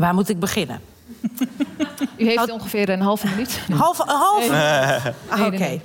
Waar 0.00 0.14
moet 0.14 0.28
ik 0.28 0.40
beginnen? 0.40 0.80
U 2.16 2.24
heeft 2.24 2.50
ongeveer 2.50 2.88
een 2.88 3.00
halve 3.00 3.26
minuut. 3.26 3.60
Een 3.68 3.76
halve? 3.76 4.02
Een 4.02 4.08
halve? 4.08 4.50
Nee. 4.50 5.14
Ah, 5.28 5.46
Oké. 5.46 5.54
Okay. 5.54 5.80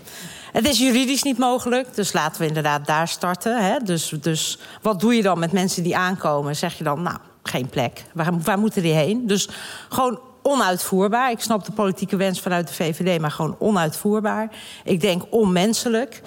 Het 0.52 0.68
is 0.68 0.80
juridisch 0.80 1.24
niet 1.24 1.38
mogelijk, 1.38 1.96
dus 1.96 2.14
laten 2.14 2.42
we 2.42 2.48
inderdaad 2.48 2.86
daar 2.86 3.08
starten. 3.08 3.66
Hè? 3.66 3.80
Dus, 3.80 4.14
dus 4.22 4.60
wat 4.82 5.00
doe 5.00 5.16
je 5.16 5.22
dan 5.22 5.40
met 5.40 5.52
mensen 5.52 5.84
die 5.84 5.98
aankomen? 5.98 6.56
Zeg 6.56 6.78
je 6.78 6.84
dan, 6.84 7.02
nou, 7.02 7.18
geen 7.44 7.70
plek. 7.70 8.04
Waar, 8.14 8.42
waar 8.42 8.60
moeten 8.60 8.82
die 8.82 8.94
heen? 8.94 9.28
Dus 9.28 9.50
gewoon 9.90 10.20
onuitvoerbaar. 10.42 11.32
Ik 11.32 11.42
snap 11.42 11.66
de 11.66 11.72
politieke 11.72 12.16
wens 12.16 12.42
vanuit 12.42 12.68
de 12.68 12.74
VVD, 12.74 13.22
maar 13.22 13.32
gewoon 13.32 13.56
onuitvoerbaar. 13.60 14.50
Ik 14.84 15.02
denk 15.02 15.24
onmenselijk. 15.30 16.22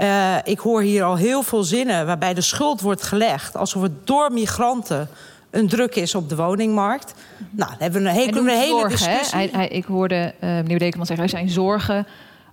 Uh, 0.00 0.34
ik 0.44 0.58
hoor 0.58 0.82
hier 0.82 1.04
al 1.04 1.16
heel 1.16 1.42
veel 1.42 1.62
zinnen 1.62 2.06
waarbij 2.06 2.34
de 2.34 2.40
schuld 2.40 2.80
wordt 2.80 3.02
gelegd... 3.02 3.56
alsof 3.56 3.82
het 3.82 4.06
door 4.06 4.32
migranten 4.32 5.08
een 5.50 5.68
druk 5.68 5.94
is 5.94 6.14
op 6.14 6.28
de 6.28 6.36
woningmarkt. 6.36 7.14
Nou, 7.50 7.70
dan 7.70 7.78
hebben 7.78 8.02
we 8.02 8.08
een, 8.08 8.14
hele, 8.14 8.38
een 8.38 8.48
hele 8.48 8.66
zorgen, 8.66 8.90
discussie. 8.90 9.38
Hij, 9.38 9.48
hij, 9.52 9.68
ik 9.68 9.84
hoorde 9.84 10.34
uh, 10.40 10.40
meneer 10.40 10.78
Dekeman 10.78 11.06
zeggen... 11.06 11.24
er 11.24 11.30
zijn 11.30 11.48
zorgen 11.48 12.06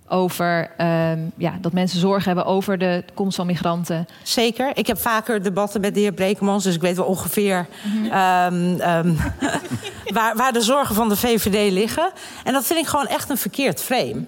over 0.08 0.70
um, 0.80 1.32
ja, 1.36 1.58
dat 1.60 1.72
mensen 1.72 2.00
zorgen 2.00 2.24
hebben 2.24 2.44
over 2.44 2.78
de 2.78 3.04
komst 3.14 3.36
van 3.36 3.46
migranten. 3.46 4.06
Zeker. 4.22 4.70
Ik 4.74 4.86
heb 4.86 4.98
vaker 4.98 5.42
debatten 5.42 5.80
met 5.80 5.94
de 5.94 6.00
heer 6.00 6.12
Brekemans, 6.12 6.64
dus 6.64 6.74
ik 6.74 6.80
weet 6.80 6.96
wel 6.96 7.06
ongeveer 7.06 7.66
mm 7.84 8.08
-hmm. 8.10 8.54
um, 8.54 8.80
um, 9.06 9.18
waar, 10.12 10.36
waar 10.36 10.52
de 10.52 10.60
zorgen 10.60 10.94
van 10.94 11.08
de 11.08 11.16
VVD 11.16 11.72
liggen. 11.72 12.10
En 12.44 12.52
dat 12.52 12.66
vind 12.66 12.78
ik 12.78 12.86
gewoon 12.86 13.06
echt 13.06 13.30
een 13.30 13.38
verkeerd 13.38 13.82
frame. 13.82 14.24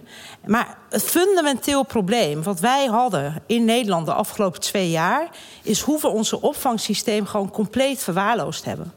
Maar 0.46 0.78
het 0.90 1.02
fundamenteel 1.02 1.82
probleem 1.82 2.42
wat 2.42 2.60
wij 2.60 2.86
hadden 2.86 3.42
in 3.46 3.64
Nederland 3.64 4.06
de 4.06 4.12
afgelopen 4.12 4.60
twee 4.60 4.90
jaar, 4.90 5.28
is 5.62 5.80
hoe 5.80 6.00
we 6.00 6.08
onze 6.08 6.40
opvangsysteem 6.40 7.26
gewoon 7.26 7.50
compleet 7.50 8.02
verwaarloosd 8.02 8.64
hebben. 8.64 8.92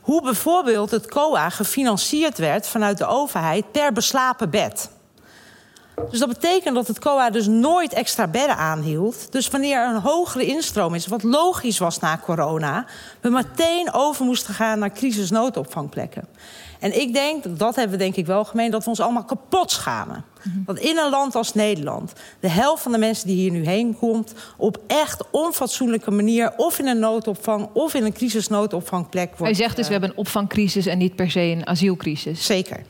Hoe 0.00 0.22
bijvoorbeeld 0.22 0.90
het 0.90 1.06
COA 1.06 1.50
gefinancierd 1.50 2.38
werd 2.38 2.68
vanuit 2.68 2.98
de 2.98 3.06
overheid 3.06 3.72
per 3.72 3.92
beslapen 3.92 4.50
bed. 4.50 4.90
Dus 6.10 6.18
dat 6.18 6.28
betekent 6.28 6.74
dat 6.74 6.86
het 6.86 6.98
COA 6.98 7.30
dus 7.30 7.46
nooit 7.46 7.92
extra 7.92 8.26
bedden 8.26 8.56
aanhield. 8.56 9.32
Dus 9.32 9.48
wanneer 9.48 9.76
er 9.76 9.94
een 9.94 10.00
hogere 10.00 10.46
instroom 10.46 10.94
is, 10.94 11.06
wat 11.06 11.22
logisch 11.22 11.78
was 11.78 11.98
na 11.98 12.20
corona... 12.24 12.86
we 13.20 13.28
meteen 13.30 13.92
over 13.92 14.24
moesten 14.24 14.54
gaan 14.54 14.78
naar 14.78 14.92
crisisnoodopvangplekken. 14.92 16.28
En 16.80 17.00
ik 17.00 17.12
denk, 17.12 17.58
dat 17.58 17.74
hebben 17.74 17.98
we 17.98 18.04
denk 18.04 18.16
ik 18.16 18.26
wel 18.26 18.44
gemeen... 18.44 18.70
dat 18.70 18.84
we 18.84 18.90
ons 18.90 19.00
allemaal 19.00 19.24
kapot 19.24 19.70
schamen. 19.70 20.24
Dat 20.66 20.78
in 20.78 20.98
een 20.98 21.10
land 21.10 21.34
als 21.34 21.54
Nederland... 21.54 22.12
de 22.40 22.48
helft 22.48 22.82
van 22.82 22.92
de 22.92 22.98
mensen 22.98 23.26
die 23.26 23.36
hier 23.36 23.50
nu 23.50 23.66
heen 23.66 23.98
komt... 23.98 24.34
op 24.56 24.78
echt 24.86 25.24
onfatsoenlijke 25.30 26.10
manier... 26.10 26.52
of 26.56 26.78
in 26.78 26.86
een 26.86 26.98
noodopvang 26.98 27.68
of 27.72 27.94
in 27.94 28.04
een 28.04 28.12
crisisnoodopvangplek 28.12 29.28
wordt... 29.28 29.42
Hij 29.42 29.54
zegt 29.54 29.76
dus, 29.76 29.86
we 29.86 29.92
hebben 29.92 30.10
een 30.10 30.16
opvangcrisis 30.16 30.86
en 30.86 30.98
niet 30.98 31.16
per 31.16 31.30
se 31.30 31.40
een 31.40 31.66
asielcrisis. 31.66 32.46
Zeker. 32.46 32.82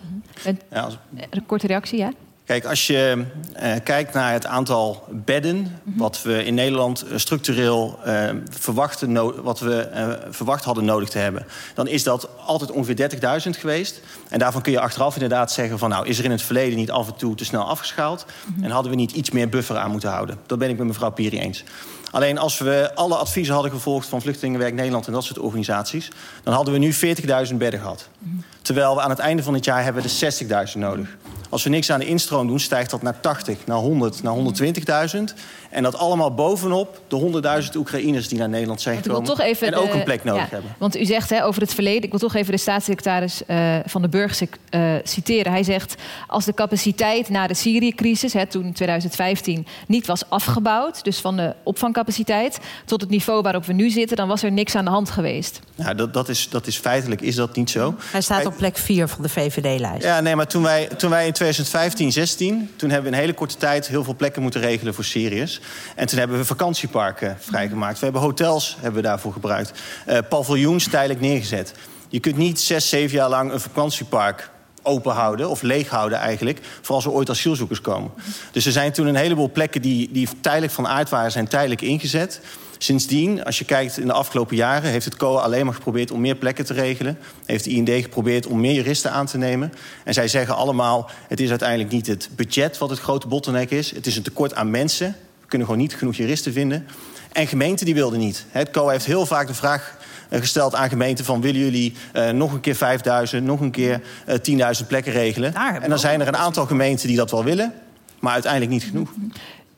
En, 0.45 0.61
ja, 0.71 0.81
als... 0.81 0.99
Een 1.31 1.47
korte 1.47 1.67
reactie, 1.67 1.99
ja? 1.99 2.11
Kijk, 2.45 2.65
als 2.65 2.87
je 2.87 3.25
uh, 3.63 3.73
kijkt 3.85 4.15
naar 4.15 4.33
het 4.33 4.47
aantal 4.47 5.05
bedden... 5.11 5.57
-hmm. 5.57 5.97
wat 5.97 6.23
we 6.23 6.45
in 6.45 6.55
Nederland 6.55 7.05
structureel 7.15 7.99
uh, 8.07 8.31
verwachten, 8.51 9.43
wat 9.43 9.61
we 9.61 9.91
uh, 9.95 10.33
verwacht 10.33 10.65
hadden 10.65 10.85
nodig 10.85 11.09
te 11.09 11.19
hebben... 11.19 11.47
dan 11.75 11.89
is 11.89 12.03
dat 12.03 12.29
altijd 12.47 12.71
ongeveer 12.71 13.11
30.000 13.45 13.51
geweest. 13.51 14.01
En 14.29 14.39
daarvan 14.39 14.63
kun 14.63 14.73
je 14.73 14.81
achteraf 14.81 15.15
inderdaad 15.15 15.53
zeggen 15.53 15.79
van... 15.79 15.89
nou, 15.89 16.07
is 16.07 16.19
er 16.19 16.25
in 16.25 16.31
het 16.31 16.43
verleden 16.43 16.77
niet 16.77 16.91
af 16.91 17.07
en 17.07 17.17
toe 17.17 17.35
te 17.35 17.45
snel 17.45 17.63
afgeschaald... 17.69 18.27
Mm 18.27 18.55
-hmm. 18.55 18.65
en 18.65 18.71
hadden 18.71 18.91
we 18.91 18.97
niet 18.97 19.13
iets 19.13 19.31
meer 19.31 19.49
buffer 19.49 19.77
aan 19.77 19.91
moeten 19.91 20.11
houden. 20.11 20.39
Dat 20.47 20.59
ben 20.59 20.71
ik 20.71 20.79
met 20.79 20.87
mevrouw 20.87 21.11
Piri 21.11 21.39
eens. 21.39 21.65
Alleen 22.11 22.39
als 22.39 22.59
we 22.59 22.91
alle 22.95 23.17
adviezen 23.17 23.55
hadden 23.55 23.73
gevolgd 23.73 24.09
van 24.09 24.21
Vluchtelingenwerk 24.21 24.75
Nederland... 24.75 25.07
en 25.07 25.13
dat 25.13 25.25
soort 25.25 25.39
organisaties, 25.39 26.11
dan 26.43 26.55
hadden 26.55 26.73
we 26.73 26.79
nu 26.79 26.95
40.000 26.95 27.55
bedden 27.57 27.81
gehad. 27.81 28.09
Mm 28.19 28.31
-hmm. 28.31 28.45
Terwijl 28.65 28.95
we 28.95 29.01
aan 29.01 29.11
het 29.11 29.19
einde 29.19 29.43
van 29.43 29.55
het 29.55 29.65
jaar 29.65 29.85
hebben 29.85 30.03
we 30.03 30.27
er 30.27 30.69
60.000 30.69 30.79
nodig. 30.79 31.17
Als 31.49 31.63
we 31.63 31.71
niks 31.71 31.91
aan 31.91 32.01
de 32.01 32.07
instroom 32.07 32.47
doen, 32.47 32.61
stijgt 32.61 32.91
dat 32.91 33.03
naar 33.03 33.21
80, 33.21 33.67
naar 33.67 33.77
100, 33.77 34.23
naar 34.23 34.35
120.000. 35.17 35.21
En 35.71 35.83
dat 35.83 35.97
allemaal 35.97 36.35
bovenop 36.35 37.01
de 37.09 37.63
100.000 37.65 37.77
Oekraïners 37.77 38.29
die 38.29 38.39
naar 38.39 38.49
Nederland 38.49 38.81
zijn 38.81 39.03
gekomen. 39.03 39.25
Toch 39.25 39.41
even 39.41 39.67
en 39.67 39.75
ook 39.75 39.93
de, 39.93 39.99
een 39.99 40.05
plek 40.05 40.25
nodig 40.25 40.43
ja, 40.43 40.49
hebben. 40.51 40.75
Want 40.79 40.97
u 40.97 41.05
zegt 41.05 41.31
hè, 41.31 41.45
over 41.45 41.61
het 41.61 41.75
verleden, 41.75 42.03
ik 42.03 42.11
wil 42.11 42.19
toch 42.19 42.35
even 42.35 42.53
de 42.53 42.59
staatssecretaris 42.59 43.43
uh, 43.47 43.77
van 43.87 44.03
de 44.03 44.09
Burg 44.09 44.41
uh, 44.41 44.95
citeren. 45.03 45.53
Hij 45.53 45.63
zegt, 45.63 45.95
als 46.27 46.45
de 46.45 46.55
capaciteit 46.55 47.29
na 47.29 47.47
de 47.47 47.55
Syrië-crisis, 47.55 48.33
hè, 48.33 48.47
toen 48.47 48.65
in 48.65 48.73
2015, 48.73 49.67
niet 49.87 50.07
was 50.07 50.29
afgebouwd... 50.29 51.05
dus 51.05 51.19
van 51.19 51.37
de 51.37 51.55
opvangcapaciteit 51.63 52.59
tot 52.85 53.01
het 53.01 53.11
niveau 53.11 53.43
waarop 53.43 53.65
we 53.65 53.73
nu 53.73 53.91
zitten... 53.91 54.17
dan 54.17 54.29
was 54.29 54.43
er 54.43 54.53
niks 54.53 54.75
aan 54.75 54.85
de 54.85 54.91
hand 54.91 55.11
geweest. 55.11 55.61
Ja, 55.75 55.95
dat, 55.95 56.15
dat, 56.15 56.29
is, 56.29 56.49
dat 56.49 56.67
is 56.67 56.77
feitelijk 56.77 57.21
is 57.21 57.35
dat 57.35 57.57
niet 57.57 57.71
zo. 57.71 57.95
Hij 57.99 58.21
staat 58.21 58.47
plek 58.57 58.79
4 58.79 59.09
van 59.09 59.23
de 59.23 59.29
VVD-lijst. 59.29 60.05
Ja, 60.05 60.21
nee, 60.21 60.37
maar 60.37 60.47
toen 60.47 60.63
wij, 60.63 60.87
toen 60.87 61.11
wij 61.11 61.27
in 61.27 61.33
2015, 61.33 62.13
16... 62.13 62.71
toen 62.77 62.91
hebben 62.91 63.11
we 63.11 63.17
in 63.17 63.23
hele 63.23 63.35
korte 63.35 63.57
tijd 63.57 63.89
heel 63.89 64.05
veel 64.05 64.15
plekken 64.17 64.43
moeten 64.43 64.61
regelen 64.61 64.95
voor 64.95 65.05
Syriërs. 65.05 65.61
En 65.97 66.07
toen 66.07 66.19
hebben 66.19 66.39
we 66.39 66.45
vakantieparken 66.45 67.37
vrijgemaakt. 67.41 67.99
We 67.99 68.05
hebben 68.05 68.23
hotels 68.23 68.77
hebben 68.81 69.03
we 69.03 69.09
daarvoor 69.09 69.33
gebruikt. 69.33 69.73
Uh, 70.09 70.19
paviljoens 70.29 70.89
tijdelijk 70.89 71.21
neergezet. 71.21 71.75
Je 72.09 72.21
kunt 72.21 72.37
niet 72.37 72.61
zes, 72.61 72.89
zeven 72.89 73.17
jaar 73.17 73.29
lang 73.29 73.53
een 73.53 73.61
vakantiepark 73.61 74.51
open 74.83 75.13
houden, 75.13 75.49
of 75.49 75.63
leeg 75.63 75.89
houden 75.89 76.19
eigenlijk, 76.19 76.61
voor 76.83 76.95
als 76.95 77.05
er 77.05 77.11
ooit 77.11 77.31
asielzoekers 77.31 77.81
komen. 77.81 78.11
Dus 78.53 78.67
er 78.67 78.73
zijn 78.73 78.93
toen 78.93 79.07
een 79.07 79.15
heleboel 79.15 79.51
plekken 79.51 79.83
die, 79.83 80.09
die 80.13 80.29
tijdelijk 80.41 80.73
van 80.73 80.89
aard 80.89 81.09
waren, 81.09 81.33
zijn 81.33 81.49
tijdelijk 81.49 81.81
ingezet. 81.81 82.41
Sindsdien, 82.79 83.45
als 83.45 83.59
je 83.59 83.65
kijkt 83.65 83.99
in 83.99 84.07
de 84.07 84.13
afgelopen 84.13 84.57
jaren... 84.57 84.91
heeft 84.91 85.05
het 85.05 85.17
COA 85.17 85.41
alleen 85.41 85.65
maar 85.65 85.75
geprobeerd 85.75 86.11
om 86.11 86.21
meer 86.21 86.35
plekken 86.35 86.65
te 86.65 86.73
regelen. 86.73 87.19
Heeft 87.47 87.65
de 87.65 87.71
IND 87.71 87.91
geprobeerd 87.91 88.47
om 88.47 88.61
meer 88.61 88.75
juristen 88.75 89.11
aan 89.11 89.27
te 89.27 89.39
nemen. 89.39 89.73
En 90.05 90.15
zij 90.15 90.29
zeggen 90.29 90.57
allemaal, 90.57 91.11
het 91.29 91.41
is 91.41 91.51
uiteindelijk 91.51 91.91
niet 91.91 92.07
het 92.07 92.29
budget... 92.37 92.79
wat 92.79 92.91
het 92.91 92.99
grote 92.99 93.29
bottleneck 93.29 93.71
is. 93.71 93.91
Het 93.91 94.07
is 94.07 94.17
een 94.17 94.23
tekort 94.23 94.55
aan 94.55 94.71
mensen. 94.71 95.17
We 95.41 95.47
kunnen 95.47 95.67
gewoon 95.67 95.83
niet 95.83 95.95
genoeg 95.95 96.17
juristen 96.17 96.53
vinden. 96.53 96.87
En 97.33 97.47
gemeenten 97.47 97.87
die 97.87 97.95
wilden 97.95 98.19
niet. 98.19 98.47
Het 98.49 98.71
COA 98.71 98.91
heeft 98.91 99.07
heel 99.07 99.27
vaak 99.27 99.47
de 99.47 99.55
vraag 99.55 99.97
gesteld 100.31 100.75
aan 100.75 100.89
gemeenten 100.89 101.25
van... 101.25 101.41
willen 101.41 101.61
jullie 101.61 101.95
uh, 102.15 102.31
nog 102.31 102.53
een 102.53 102.61
keer 102.61 102.77
5000, 102.77 103.45
nog 103.45 103.61
een 103.61 103.71
keer 103.71 104.01
uh, 104.29 104.75
10.000 104.81 104.87
plekken 104.87 105.13
regelen? 105.13 105.55
En 105.55 105.89
dan 105.89 105.99
zijn 105.99 106.21
er 106.21 106.29
een 106.29 106.37
aantal 106.37 106.67
gemeenten 106.67 107.09
die 107.09 107.17
dat 107.17 107.31
wel 107.31 107.45
willen... 107.45 107.73
maar 108.19 108.33
uiteindelijk 108.33 108.73
niet 108.73 108.85
genoeg. 108.85 109.11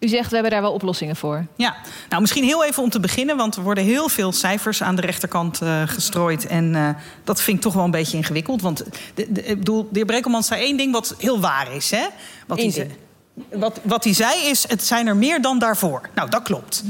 U 0.06 0.08
zegt, 0.08 0.28
we 0.28 0.34
hebben 0.34 0.52
daar 0.52 0.62
wel 0.62 0.72
oplossingen 0.72 1.16
voor. 1.16 1.46
Ja, 1.56 1.76
nou 2.08 2.20
misschien 2.20 2.44
heel 2.44 2.64
even 2.64 2.82
om 2.82 2.90
te 2.90 3.00
beginnen... 3.00 3.36
want 3.36 3.56
er 3.56 3.62
worden 3.62 3.84
heel 3.84 4.08
veel 4.08 4.32
cijfers 4.32 4.82
aan 4.82 4.96
de 4.96 5.02
rechterkant 5.02 5.62
uh, 5.62 5.82
gestrooid. 5.86 6.46
En 6.46 6.74
uh, 6.74 6.88
dat 7.24 7.42
vind 7.42 7.56
ik 7.56 7.62
toch 7.62 7.74
wel 7.74 7.84
een 7.84 7.90
beetje 7.90 8.16
ingewikkeld. 8.16 8.62
Want 8.62 8.84
de, 9.14 9.32
de, 9.32 9.44
ik 9.44 9.58
bedoel, 9.58 9.82
de 9.82 9.88
heer 9.92 10.04
Brekelman 10.04 10.42
zei 10.42 10.62
één 10.62 10.76
ding 10.76 10.92
wat 10.92 11.14
heel 11.18 11.40
waar 11.40 11.74
is. 11.74 11.90
Hè? 11.90 12.06
Wat 12.46 12.58
Eén 12.58 12.70
hij 12.70 12.88
ding. 13.34 13.60
Wat, 13.60 13.80
wat 13.82 14.04
hij 14.04 14.14
zei 14.14 14.48
is, 14.48 14.68
het 14.68 14.84
zijn 14.84 15.06
er 15.06 15.16
meer 15.16 15.42
dan 15.42 15.58
daarvoor. 15.58 16.08
Nou, 16.14 16.30
dat 16.30 16.42
klopt. 16.42 16.84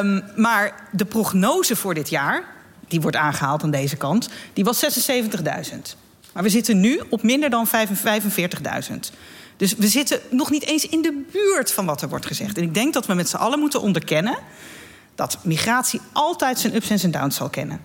Um, 0.00 0.22
maar 0.36 0.88
de 0.92 1.04
prognose 1.04 1.76
voor 1.76 1.94
dit 1.94 2.08
jaar, 2.08 2.44
die 2.88 3.00
wordt 3.00 3.16
aangehaald 3.16 3.62
aan 3.62 3.70
deze 3.70 3.96
kant... 3.96 4.28
die 4.52 4.64
was 4.64 4.84
76.000. 4.84 5.78
Maar 6.32 6.42
we 6.42 6.48
zitten 6.48 6.80
nu 6.80 7.00
op 7.08 7.22
minder 7.22 7.50
dan 7.50 7.66
45.000. 7.66 8.94
Dus 9.56 9.74
we 9.74 9.88
zitten 9.88 10.20
nog 10.30 10.50
niet 10.50 10.64
eens 10.64 10.88
in 10.88 11.02
de 11.02 11.24
buurt 11.32 11.72
van 11.72 11.86
wat 11.86 12.02
er 12.02 12.08
wordt 12.08 12.26
gezegd. 12.26 12.56
En 12.56 12.62
ik 12.62 12.74
denk 12.74 12.94
dat 12.94 13.06
we 13.06 13.14
met 13.14 13.28
z'n 13.28 13.36
allen 13.36 13.58
moeten 13.58 13.80
onderkennen... 13.80 14.38
dat 15.14 15.38
migratie 15.42 16.00
altijd 16.12 16.58
zijn 16.58 16.74
ups 16.74 16.90
en 16.90 16.98
zijn 16.98 17.12
downs 17.12 17.36
zal 17.36 17.48
kennen. 17.48 17.80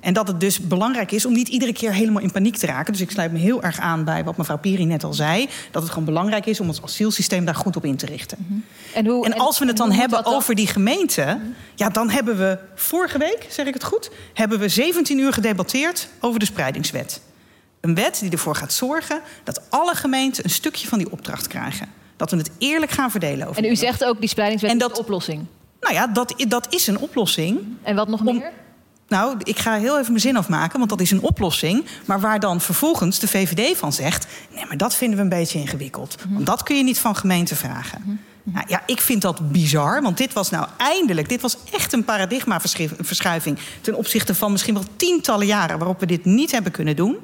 En 0.00 0.12
dat 0.12 0.28
het 0.28 0.40
dus 0.40 0.60
belangrijk 0.60 1.12
is 1.12 1.26
om 1.26 1.32
niet 1.32 1.48
iedere 1.48 1.72
keer 1.72 1.92
helemaal 1.92 2.22
in 2.22 2.30
paniek 2.30 2.56
te 2.56 2.66
raken. 2.66 2.92
Dus 2.92 3.02
ik 3.02 3.10
sluit 3.10 3.32
me 3.32 3.38
heel 3.38 3.62
erg 3.62 3.78
aan 3.78 4.04
bij 4.04 4.24
wat 4.24 4.36
mevrouw 4.36 4.58
Piri 4.58 4.84
net 4.84 5.04
al 5.04 5.12
zei. 5.12 5.48
Dat 5.70 5.82
het 5.82 5.90
gewoon 5.90 6.04
belangrijk 6.04 6.46
is 6.46 6.60
om 6.60 6.68
ons 6.68 6.82
asielsysteem 6.82 7.44
daar 7.44 7.54
goed 7.54 7.76
op 7.76 7.84
in 7.84 7.96
te 7.96 8.06
richten. 8.06 8.38
Mhm. 8.46 8.58
en, 8.94 9.06
hoe, 9.06 9.24
en, 9.24 9.32
als 9.32 9.58
we 9.58 9.66
het 9.66 9.76
dan 9.76 9.92
hebben 9.92 10.24
over 10.24 10.54
die 10.54 10.66
gemeente... 10.66 11.22
Mhm. 11.22 11.50
ja, 11.74 11.88
dan 11.88 12.10
hebben 12.10 12.38
we 12.38 12.58
vorige 12.74 13.18
week, 13.18 13.46
zeg 13.48 13.66
ik 13.66 13.74
het 13.74 13.84
goed... 13.84 14.10
hebben 14.34 14.58
we 14.58 14.68
17 14.68 15.18
uur 15.18 15.32
gedebatteerd 15.32 16.08
over 16.20 16.38
de 16.38 16.46
spreidingswet. 16.46 17.20
Een 17.80 17.94
wet 17.94 18.18
die 18.20 18.30
ervoor 18.30 18.54
gaat 18.54 18.72
zorgen 18.72 19.20
dat 19.44 19.60
alle 19.70 19.94
gemeenten... 19.94 20.44
een 20.44 20.50
stukje 20.50 20.88
van 20.88 20.98
die 20.98 21.10
opdracht 21.10 21.46
krijgen. 21.46 21.88
Dat 22.16 22.30
we 22.30 22.36
het 22.36 22.50
eerlijk 22.58 22.92
gaan 22.92 23.10
verdelen. 23.10 23.48
Over 23.48 23.64
en 23.64 23.70
u 23.70 23.76
zegt 23.76 24.04
ook 24.04 24.20
die 24.20 24.28
spreidingswet 24.28 24.70
en 24.70 24.78
dat, 24.78 24.90
is 24.90 24.96
de 24.96 25.02
oplossing? 25.02 25.46
Nou 25.80 25.94
ja, 25.94 26.06
dat, 26.06 26.34
dat 26.48 26.74
is 26.74 26.86
een 26.86 26.98
oplossing. 26.98 27.60
En 27.82 27.94
wat 27.94 28.08
nog 28.08 28.22
meer? 28.22 28.52
Nou, 29.08 29.36
ik 29.42 29.58
ga 29.58 29.78
heel 29.78 29.98
even 29.98 30.10
mijn 30.10 30.20
zin 30.20 30.36
afmaken, 30.36 30.78
want 30.78 30.90
dat 30.90 31.00
is 31.00 31.10
een 31.10 31.22
oplossing. 31.22 31.86
Maar 32.04 32.20
waar 32.20 32.40
dan 32.40 32.60
vervolgens 32.60 33.18
de 33.18 33.28
VVD 33.28 33.76
van 33.76 33.92
zegt... 33.92 34.26
nee, 34.54 34.66
maar 34.66 34.76
dat 34.76 34.94
vinden 34.94 35.16
we 35.16 35.22
een 35.22 35.28
beetje 35.28 35.58
ingewikkeld. 35.58 36.16
Mhm. 36.24 36.34
Want 36.34 36.46
dat 36.46 36.62
kun 36.62 36.76
je 36.76 36.82
niet 36.82 36.98
van 36.98 37.16
gemeenten 37.16 37.56
vragen. 37.56 38.00
Mhm. 38.04 38.10
Mhm. 38.42 38.54
Nou, 38.54 38.66
ja, 38.68 38.82
ik 38.86 39.00
vind 39.00 39.22
dat 39.22 39.52
bizar, 39.52 40.02
want 40.02 40.16
dit 40.16 40.32
was 40.32 40.50
nou 40.50 40.66
eindelijk... 40.76 41.28
dit 41.28 41.40
was 41.40 41.56
echt 41.72 41.92
een 41.92 42.04
paradigmaverschuiving... 42.04 43.58
ten 43.80 43.94
opzichte 43.94 44.34
van 44.34 44.52
misschien 44.52 44.74
wel 44.74 44.84
tientallen 44.96 45.46
jaren... 45.46 45.78
waarop 45.78 46.00
we 46.00 46.06
dit 46.06 46.24
niet 46.24 46.50
hebben 46.50 46.72
kunnen 46.72 46.96
doen... 46.96 47.18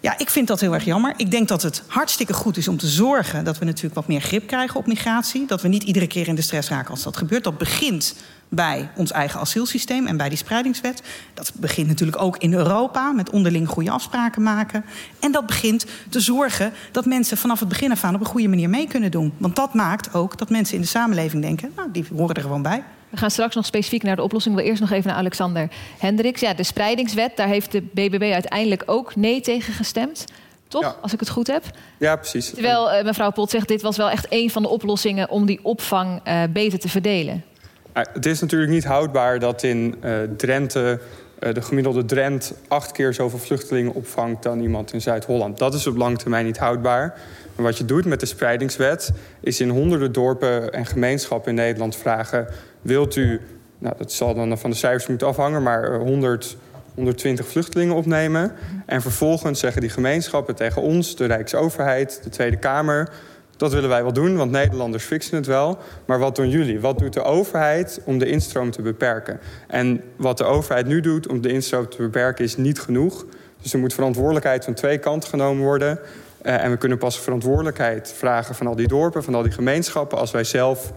Ja, 0.00 0.18
ik 0.18 0.30
vind 0.30 0.46
dat 0.46 0.60
heel 0.60 0.74
erg 0.74 0.84
jammer. 0.84 1.14
Ik 1.16 1.30
denk 1.30 1.48
dat 1.48 1.62
het 1.62 1.82
hartstikke 1.86 2.32
goed 2.32 2.56
is 2.56 2.68
om 2.68 2.76
te 2.76 2.86
zorgen 2.86 3.44
dat 3.44 3.58
we 3.58 3.64
natuurlijk 3.64 3.94
wat 3.94 4.06
meer 4.06 4.20
grip 4.20 4.46
krijgen 4.46 4.76
op 4.76 4.86
migratie. 4.86 5.46
Dat 5.46 5.62
we 5.62 5.68
niet 5.68 5.82
iedere 5.82 6.06
keer 6.06 6.28
in 6.28 6.34
de 6.34 6.42
stress 6.42 6.68
raken 6.68 6.90
als 6.90 7.02
dat 7.02 7.16
gebeurt. 7.16 7.44
Dat 7.44 7.58
begint 7.58 8.14
bij 8.48 8.90
ons 8.96 9.10
eigen 9.10 9.40
asielsysteem 9.40 10.06
en 10.06 10.16
bij 10.16 10.28
die 10.28 10.38
spreidingswet. 10.38 11.02
Dat 11.34 11.52
begint 11.54 11.88
natuurlijk 11.88 12.22
ook 12.22 12.36
in 12.36 12.54
Europa 12.54 13.12
met 13.12 13.30
onderling 13.30 13.68
goede 13.68 13.90
afspraken 13.90 14.42
maken. 14.42 14.84
En 15.18 15.32
dat 15.32 15.46
begint 15.46 15.86
te 16.08 16.20
zorgen 16.20 16.72
dat 16.92 17.06
mensen 17.06 17.36
vanaf 17.36 17.60
het 17.60 17.68
begin 17.68 17.90
af 17.90 18.04
aan 18.04 18.14
op 18.14 18.20
een 18.20 18.26
goede 18.26 18.48
manier 18.48 18.70
mee 18.70 18.88
kunnen 18.88 19.10
doen. 19.10 19.32
Want 19.36 19.56
dat 19.56 19.74
maakt 19.74 20.14
ook 20.14 20.38
dat 20.38 20.50
mensen 20.50 20.74
in 20.74 20.80
de 20.80 20.86
samenleving 20.86 21.42
denken, 21.42 21.72
nou, 21.76 21.88
die 21.92 22.06
horen 22.16 22.34
er 22.34 22.42
gewoon 22.42 22.62
bij. 22.62 22.82
We 23.10 23.16
gaan 23.16 23.30
straks 23.30 23.54
nog 23.54 23.66
specifiek 23.66 24.02
naar 24.02 24.16
de 24.16 24.22
oplossing. 24.22 24.54
Ik 24.54 24.60
wil 24.60 24.70
eerst 24.70 24.82
nog 24.82 24.90
even 24.90 25.10
naar 25.10 25.18
Alexander 25.18 25.68
Hendricks. 25.98 26.40
Ja, 26.40 26.54
de 26.54 26.62
spreidingswet, 26.62 27.36
daar 27.36 27.48
heeft 27.48 27.72
de 27.72 27.82
BBB 27.82 28.30
uiteindelijk 28.32 28.82
ook 28.86 29.16
nee 29.16 29.40
tegen 29.40 29.72
gestemd. 29.72 30.24
Toch, 30.68 30.96
als 31.02 31.12
ik 31.12 31.20
het 31.20 31.28
goed 31.28 31.46
heb? 31.46 31.64
Ja, 31.98 32.16
precies. 32.16 32.50
Terwijl 32.50 32.94
uh, 32.94 33.04
mevrouw 33.04 33.30
Pot 33.30 33.50
zegt, 33.50 33.68
dit 33.68 33.82
was 33.82 33.96
wel 33.96 34.10
echt 34.10 34.26
een 34.28 34.50
van 34.50 34.62
de 34.62 34.68
oplossingen... 34.68 35.28
om 35.28 35.46
die 35.46 35.60
opvang 35.62 36.20
uh, 36.28 36.42
beter 36.50 36.78
te 36.78 36.88
verdelen. 36.88 37.44
Het 37.92 38.26
is 38.26 38.40
natuurlijk 38.40 38.70
niet 38.70 38.84
houdbaar 38.84 39.38
dat 39.38 39.62
in 39.62 39.94
Drenthe... 40.36 41.00
de 41.40 41.62
gemiddelde 41.62 42.04
Drent 42.04 42.52
acht 42.68 42.92
keer 42.92 43.14
zoveel 43.14 43.38
vluchtelingen 43.38 43.94
opvangt... 43.94 44.42
dan 44.42 44.60
iemand 44.60 44.92
in 44.92 45.00
Zuid-Holland. 45.00 45.58
Dat 45.58 45.74
is 45.74 45.86
op 45.86 45.96
lange 45.96 46.16
termijn 46.16 46.44
niet 46.44 46.58
houdbaar. 46.58 47.18
Maar 47.54 47.64
wat 47.64 47.78
je 47.78 47.84
doet 47.84 48.04
met 48.04 48.20
de 48.20 48.26
spreidingswet... 48.26 49.12
is 49.40 49.60
in 49.60 49.68
honderden 49.68 50.12
dorpen 50.12 50.72
en 50.72 50.86
gemeenschappen 50.86 51.50
in 51.50 51.56
Nederland 51.56 51.96
vragen 51.96 52.46
wilt 52.82 53.16
u, 53.16 53.40
nou, 53.78 53.94
dat 53.98 54.12
zal 54.12 54.34
dan 54.34 54.58
van 54.58 54.70
de 54.70 54.76
cijfers 54.76 55.06
moeten 55.06 55.26
afhangen, 55.26 55.62
maar 55.62 55.94
100, 55.94 56.44
eh, 56.44 56.94
120 56.94 57.46
vluchtelingen 57.46 57.94
opnemen. 57.94 58.52
En 58.86 59.02
vervolgens 59.02 59.60
zeggen 59.60 59.80
die 59.80 59.90
gemeenschappen 59.90 60.54
tegen 60.54 60.82
ons, 60.82 61.16
de 61.16 61.24
Rijksoverheid, 61.24 62.20
de 62.22 62.30
Tweede 62.30 62.58
Kamer. 62.58 63.12
Dat 63.60 63.72
willen 63.72 63.88
wij 63.88 64.02
wel 64.02 64.12
doen, 64.12 64.36
want 64.36 64.50
Nederlanders 64.50 65.04
fixen 65.04 65.36
het 65.36 65.46
wel. 65.46 65.78
Maar 66.06 66.18
wat 66.18 66.36
doen 66.36 66.48
jullie? 66.48 66.80
Wat 66.80 66.98
doet 66.98 67.12
de 67.12 67.22
overheid 67.22 68.00
om 68.04 68.18
de 68.18 68.26
instroom 68.26 68.70
te 68.70 68.82
beperken? 68.82 69.40
En 69.68 70.02
wat 70.16 70.38
de 70.38 70.44
overheid 70.44 70.86
nu 70.86 71.00
doet 71.00 71.28
om 71.28 71.40
de 71.40 71.52
instroom 71.52 71.88
te 71.88 71.96
beperken 71.96 72.44
is 72.44 72.56
niet 72.56 72.80
genoeg. 72.80 73.26
Dus 73.62 73.72
er 73.72 73.78
moet 73.78 73.94
verantwoordelijkheid 73.94 74.64
van 74.64 74.74
twee 74.74 74.98
kanten 74.98 75.28
genomen 75.28 75.64
worden. 75.64 75.98
Uh, 76.42 76.64
en 76.64 76.70
we 76.70 76.76
kunnen 76.76 76.98
pas 76.98 77.20
verantwoordelijkheid 77.20 78.14
vragen 78.16 78.54
van 78.54 78.66
al 78.66 78.76
die 78.76 78.88
dorpen, 78.88 79.24
van 79.24 79.34
al 79.34 79.42
die 79.42 79.52
gemeenschappen... 79.52 80.18
als 80.18 80.30
wij 80.30 80.44
zelf 80.44 80.92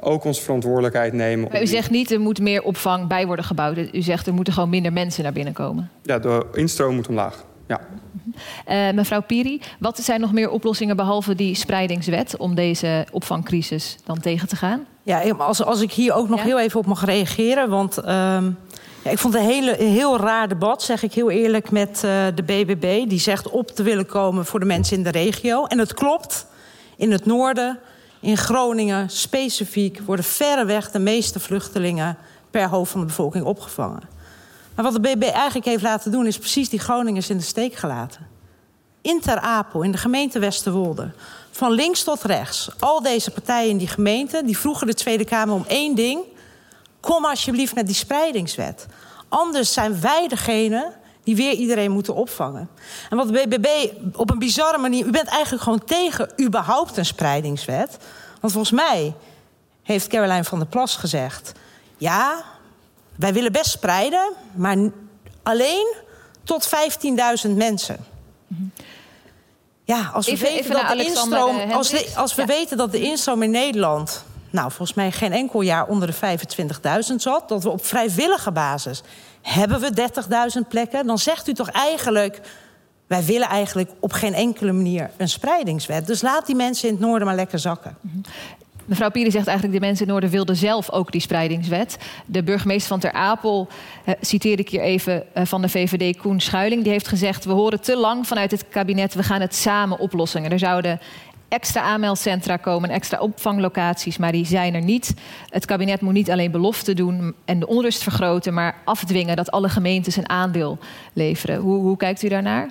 ook 0.00 0.24
onze 0.24 0.42
verantwoordelijkheid 0.42 1.12
nemen. 1.12 1.48
Maar 1.52 1.62
u 1.62 1.66
zegt 1.66 1.90
niet 1.90 2.10
er 2.10 2.20
moet 2.20 2.40
meer 2.40 2.62
opvang 2.62 3.08
bij 3.08 3.26
worden 3.26 3.44
gebouwd. 3.44 3.78
U 3.92 4.02
zegt 4.02 4.26
er 4.26 4.34
moeten 4.34 4.52
gewoon 4.52 4.70
minder 4.70 4.92
mensen 4.92 5.22
naar 5.22 5.32
binnen 5.32 5.52
komen. 5.52 5.90
Ja, 6.02 6.18
de 6.18 6.46
instroom 6.52 6.94
moet 6.94 7.08
omlaag. 7.08 7.46
Ja. 7.68 7.80
Uh, 8.68 8.94
mevrouw 8.94 9.22
Piri, 9.22 9.60
wat 9.78 9.98
zijn 9.98 10.20
nog 10.20 10.32
meer 10.32 10.50
oplossingen 10.50 10.96
behalve 10.96 11.34
die 11.34 11.54
spreidingswet 11.54 12.36
om 12.36 12.54
deze 12.54 13.06
opvangcrisis 13.10 13.98
dan 14.04 14.20
tegen 14.20 14.48
te 14.48 14.56
gaan? 14.56 14.86
Ja, 15.02 15.30
als, 15.30 15.62
als 15.62 15.80
ik 15.80 15.92
hier 15.92 16.14
ook 16.14 16.28
nog 16.28 16.42
heel 16.42 16.58
even 16.58 16.80
op 16.80 16.86
mag 16.86 17.04
reageren. 17.04 17.68
Want 17.68 17.98
uh, 17.98 18.04
ja, 19.02 19.10
ik 19.10 19.18
vond 19.18 19.34
het 19.34 19.42
een, 19.42 19.48
hele, 19.48 19.80
een 19.80 19.92
heel 19.92 20.18
raar 20.18 20.48
debat, 20.48 20.82
zeg 20.82 21.02
ik 21.02 21.12
heel 21.12 21.30
eerlijk, 21.30 21.70
met 21.70 22.02
uh, 22.04 22.26
de 22.34 22.42
BBB. 22.42 23.08
Die 23.08 23.20
zegt 23.20 23.50
op 23.50 23.70
te 23.70 23.82
willen 23.82 24.06
komen 24.06 24.46
voor 24.46 24.60
de 24.60 24.66
mensen 24.66 24.96
in 24.96 25.02
de 25.02 25.10
regio. 25.10 25.64
En 25.64 25.78
het 25.78 25.94
klopt. 25.94 26.46
In 26.96 27.12
het 27.12 27.26
noorden 27.26 27.78
in 28.20 28.36
Groningen 28.36 29.10
specifiek 29.10 30.00
worden 30.06 30.24
verreweg 30.24 30.90
de 30.90 30.98
meeste 30.98 31.40
vluchtelingen 31.40 32.16
per 32.50 32.68
hoofd 32.68 32.90
van 32.90 33.00
de 33.00 33.06
bevolking 33.06 33.44
opgevangen. 33.44 34.02
Maar 34.78 34.92
wat 34.92 35.02
de 35.02 35.16
BB 35.16 35.22
eigenlijk 35.22 35.66
heeft 35.66 35.82
laten 35.82 36.10
doen, 36.10 36.26
is 36.26 36.38
precies 36.38 36.68
die 36.68 36.78
Groningers 36.78 37.30
in 37.30 37.36
de 37.36 37.42
steek 37.42 37.74
gelaten. 37.74 38.26
In 39.00 39.20
Ter 39.20 39.38
Apel, 39.38 39.82
in 39.82 39.92
de 39.92 39.98
gemeente 39.98 40.38
Westerwolde, 40.38 41.10
van 41.50 41.72
links 41.72 42.04
tot 42.04 42.22
rechts, 42.22 42.70
al 42.78 43.02
deze 43.02 43.30
partijen 43.30 43.70
in 43.70 43.78
die 43.78 43.88
gemeente, 43.88 44.42
die 44.44 44.58
vroegen 44.58 44.86
de 44.86 44.94
Tweede 44.94 45.24
Kamer 45.24 45.54
om 45.54 45.64
één 45.68 45.94
ding: 45.94 46.20
kom 47.00 47.24
alsjeblieft 47.24 47.74
met 47.74 47.86
die 47.86 47.94
spreidingswet. 47.94 48.86
Anders 49.28 49.72
zijn 49.72 50.00
wij 50.00 50.28
degene 50.28 50.92
die 51.24 51.36
weer 51.36 51.52
iedereen 51.52 51.90
moeten 51.90 52.14
opvangen. 52.14 52.68
En 53.10 53.16
wat 53.16 53.28
de 53.28 53.32
BBB 53.32 53.68
op 54.16 54.30
een 54.30 54.38
bizarre 54.38 54.78
manier... 54.78 55.06
U 55.06 55.10
bent 55.10 55.28
eigenlijk 55.28 55.62
gewoon 55.62 55.84
tegen 55.84 56.30
überhaupt 56.40 56.96
een 56.96 57.06
spreidingswet. 57.06 57.96
Want 58.40 58.52
volgens 58.52 58.72
mij 58.72 59.14
heeft 59.82 60.06
Caroline 60.06 60.44
van 60.44 60.58
der 60.58 60.68
Plas 60.68 60.96
gezegd... 60.96 61.52
ja, 61.96 62.44
wij 63.18 63.32
willen 63.32 63.52
best 63.52 63.70
spreiden, 63.70 64.32
maar 64.54 64.76
alleen 65.42 65.94
tot 66.44 66.68
15.000 67.46 67.50
mensen. 67.50 67.96
Ja, 69.84 70.10
als 70.12 70.26
we, 70.26 70.36
weten, 70.36 70.70
dat 70.70 70.88
de 70.88 71.04
instroom, 71.04 71.70
als, 71.70 72.16
als 72.16 72.34
we 72.34 72.44
weten 72.44 72.76
dat 72.76 72.92
de 72.92 73.00
instroom 73.00 73.42
in 73.42 73.50
Nederland... 73.50 74.24
nou, 74.50 74.70
volgens 74.70 74.96
mij 74.96 75.12
geen 75.12 75.32
enkel 75.32 75.60
jaar 75.60 75.86
onder 75.86 76.08
de 76.20 76.38
25.000 77.10 77.14
zat... 77.16 77.48
dat 77.48 77.62
we 77.62 77.68
op 77.68 77.84
vrijwillige 77.84 78.50
basis 78.50 79.02
hebben 79.42 79.80
we 79.80 80.08
30.000 80.62 80.68
plekken? 80.68 81.06
Dan 81.06 81.18
zegt 81.18 81.48
u 81.48 81.54
toch 81.54 81.70
eigenlijk... 81.70 82.40
wij 83.06 83.24
willen 83.24 83.48
eigenlijk 83.48 83.90
op 84.00 84.12
geen 84.12 84.34
enkele 84.34 84.72
manier 84.72 85.10
een 85.16 85.28
spreidingswet. 85.28 86.06
Dus 86.06 86.22
laat 86.22 86.46
die 86.46 86.56
mensen 86.56 86.88
in 86.88 86.94
het 86.94 87.04
noorden 87.04 87.26
maar 87.26 87.36
lekker 87.36 87.58
zakken. 87.58 87.96
Mevrouw 88.88 89.10
Pieri 89.10 89.30
zegt 89.30 89.46
eigenlijk... 89.46 89.80
de 89.80 89.86
mensen 89.86 90.06
in 90.06 90.12
noorden 90.12 90.30
wilden 90.30 90.56
zelf 90.56 90.90
ook 90.90 91.12
die 91.12 91.20
spreidingswet. 91.20 91.96
De 92.26 92.42
burgemeester 92.42 92.88
van 92.88 92.98
Ter 93.00 93.12
Apel, 93.12 93.68
eh, 94.04 94.14
citeer 94.20 94.58
ik 94.58 94.68
hier 94.68 94.80
even 94.80 95.34
eh, 95.34 95.44
van 95.44 95.62
de 95.62 95.68
VVD... 95.68 96.16
Koen 96.16 96.40
Schuiling, 96.40 96.82
die 96.82 96.92
heeft 96.92 97.08
gezegd... 97.08 97.44
we 97.44 97.52
horen 97.52 97.80
te 97.80 97.96
lang 97.96 98.26
vanuit 98.26 98.50
het 98.50 98.68
kabinet, 98.68 99.14
we 99.14 99.22
gaan 99.22 99.40
het 99.40 99.54
samen 99.54 99.98
oplossen. 99.98 100.50
Er 100.50 100.58
zouden 100.58 101.00
extra 101.48 101.80
aanmeldcentra 101.80 102.56
komen, 102.56 102.90
extra 102.90 103.18
opvanglocaties, 103.18 104.16
maar 104.16 104.32
die 104.32 104.46
zijn 104.46 104.74
er 104.74 104.82
niet. 104.82 105.14
Het 105.48 105.64
kabinet 105.64 106.00
moet 106.00 106.12
niet 106.12 106.30
alleen 106.30 106.50
beloften 106.50 106.96
doen 106.96 107.34
en 107.44 107.58
de 107.58 107.66
onrust 107.66 108.02
vergroten, 108.02 108.54
maar 108.54 108.76
afdwingen 108.84 109.36
dat 109.36 109.50
alle 109.50 109.68
gemeentes 109.68 110.16
een 110.16 110.28
aandeel 110.28 110.78
leveren. 111.12 111.56
Hoe, 111.56 111.78
hoe 111.80 111.96
kijkt 111.96 112.22
u 112.22 112.28
daarnaar? 112.28 112.70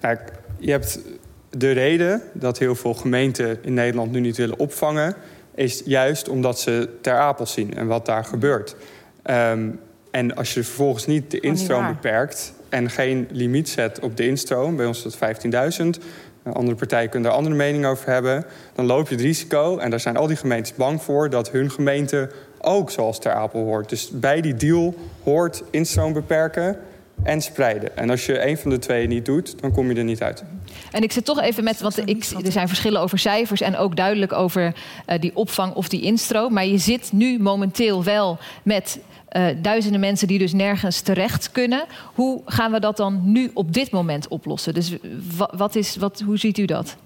Nou, 0.00 0.18
je 0.58 0.70
hebt 0.70 0.98
de 1.58 1.70
reden 1.70 2.22
dat 2.32 2.58
heel 2.58 2.74
veel 2.74 2.94
gemeenten 2.94 3.58
in 3.62 3.74
Nederland 3.74 4.12
nu 4.12 4.20
niet 4.20 4.36
willen 4.36 4.58
opvangen, 4.58 5.14
is 5.54 5.82
juist 5.84 6.28
omdat 6.28 6.60
ze 6.60 6.88
ter 7.00 7.18
apel 7.18 7.46
zien 7.46 7.74
en 7.74 7.86
wat 7.86 8.06
daar 8.06 8.24
gebeurt. 8.24 8.76
Um, 9.30 9.80
en 10.10 10.36
als 10.36 10.54
je 10.54 10.64
vervolgens 10.64 11.06
niet 11.06 11.30
de 11.30 11.40
instroom 11.40 11.86
beperkt 11.86 12.52
en 12.68 12.90
geen 12.90 13.28
limiet 13.30 13.68
zet 13.68 14.00
op 14.00 14.16
de 14.16 14.26
instroom, 14.26 14.76
bij 14.76 14.86
ons 14.86 15.04
is 15.04 15.18
dat 15.18 15.98
15.000, 15.98 16.02
andere 16.52 16.76
partijen 16.76 17.10
kunnen 17.10 17.28
daar 17.28 17.38
andere 17.38 17.56
mening 17.56 17.86
over 17.86 18.10
hebben. 18.10 18.44
Dan 18.74 18.86
loop 18.86 19.08
je 19.08 19.14
het 19.14 19.24
risico, 19.24 19.78
en 19.78 19.90
daar 19.90 20.00
zijn 20.00 20.16
al 20.16 20.26
die 20.26 20.36
gemeentes 20.36 20.74
bang 20.74 21.02
voor... 21.02 21.30
dat 21.30 21.50
hun 21.50 21.70
gemeente 21.70 22.30
ook 22.58 22.90
zoals 22.90 23.18
Ter 23.20 23.32
Apel 23.32 23.64
hoort. 23.64 23.88
Dus 23.88 24.10
bij 24.10 24.40
die 24.40 24.54
deal 24.54 24.94
hoort 25.22 25.62
instroom 25.70 26.12
beperken 26.12 26.78
en 27.22 27.40
spreiden. 27.40 27.96
En 27.96 28.10
als 28.10 28.26
je 28.26 28.46
een 28.46 28.58
van 28.58 28.70
de 28.70 28.78
twee 28.78 29.06
niet 29.06 29.24
doet, 29.24 29.60
dan 29.60 29.72
kom 29.72 29.88
je 29.90 29.94
er 29.94 30.04
niet 30.04 30.22
uit. 30.22 30.44
En 30.90 31.02
ik 31.02 31.12
zit 31.12 31.24
toch 31.24 31.40
even 31.40 31.64
met, 31.64 31.80
want 31.80 32.08
ik, 32.08 32.24
er 32.44 32.52
zijn 32.52 32.68
verschillen 32.68 33.00
over 33.00 33.18
cijfers 33.18 33.60
en 33.60 33.76
ook 33.76 33.96
duidelijk 33.96 34.32
over 34.32 34.74
uh, 35.08 35.18
die 35.20 35.36
opvang 35.36 35.74
of 35.74 35.88
die 35.88 36.00
instroom. 36.00 36.52
Maar 36.52 36.66
je 36.66 36.78
zit 36.78 37.12
nu 37.12 37.38
momenteel 37.38 38.04
wel 38.04 38.38
met 38.62 38.98
uh, 39.36 39.46
duizenden 39.62 40.00
mensen 40.00 40.28
die 40.28 40.38
dus 40.38 40.52
nergens 40.52 41.00
terecht 41.00 41.50
kunnen. 41.50 41.84
Hoe 42.14 42.42
gaan 42.44 42.72
we 42.72 42.80
dat 42.80 42.96
dan 42.96 43.20
nu 43.24 43.50
op 43.54 43.72
dit 43.72 43.90
moment 43.90 44.28
oplossen? 44.28 44.74
Dus 44.74 44.96
wat 45.56 45.74
is, 45.74 45.96
wat, 45.96 46.22
hoe 46.26 46.38
ziet 46.38 46.58
u 46.58 46.64
dat? 46.64 46.96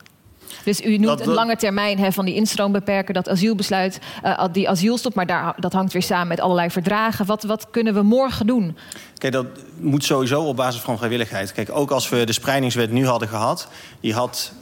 Dus 0.65 0.81
u 0.81 0.97
noemt 0.99 1.21
een 1.21 1.33
lange 1.33 1.57
termijn 1.57 1.99
hè, 1.99 2.13
van 2.13 2.25
die 2.25 2.35
instroom 2.35 2.73
beperken, 2.73 3.15
dat 3.15 3.29
asielbesluit, 3.29 3.99
uh, 4.25 4.45
die 4.53 4.69
asielstop, 4.69 5.15
maar 5.15 5.27
daar, 5.27 5.55
dat 5.57 5.73
hangt 5.73 5.93
weer 5.93 6.03
samen 6.03 6.29
met 6.29 6.41
allerlei 6.41 6.71
verdragen. 6.71 7.27
Wat, 7.27 7.43
wat 7.43 7.67
kunnen 7.71 7.95
we 7.95 8.03
morgen 8.03 8.47
doen? 8.47 8.77
Kijk, 9.19 9.33
dat 9.33 9.47
moet 9.77 10.05
sowieso 10.05 10.43
op 10.43 10.57
basis 10.57 10.81
van 10.81 10.97
vrijwilligheid. 10.97 11.53
Kijk, 11.53 11.71
ook 11.73 11.91
als 11.91 12.09
we 12.09 12.25
de 12.25 12.33
spreidingswet 12.33 12.91
nu 12.91 13.07
hadden 13.07 13.29
gehad, 13.29 13.69
die 14.01 14.15
had 14.15 14.53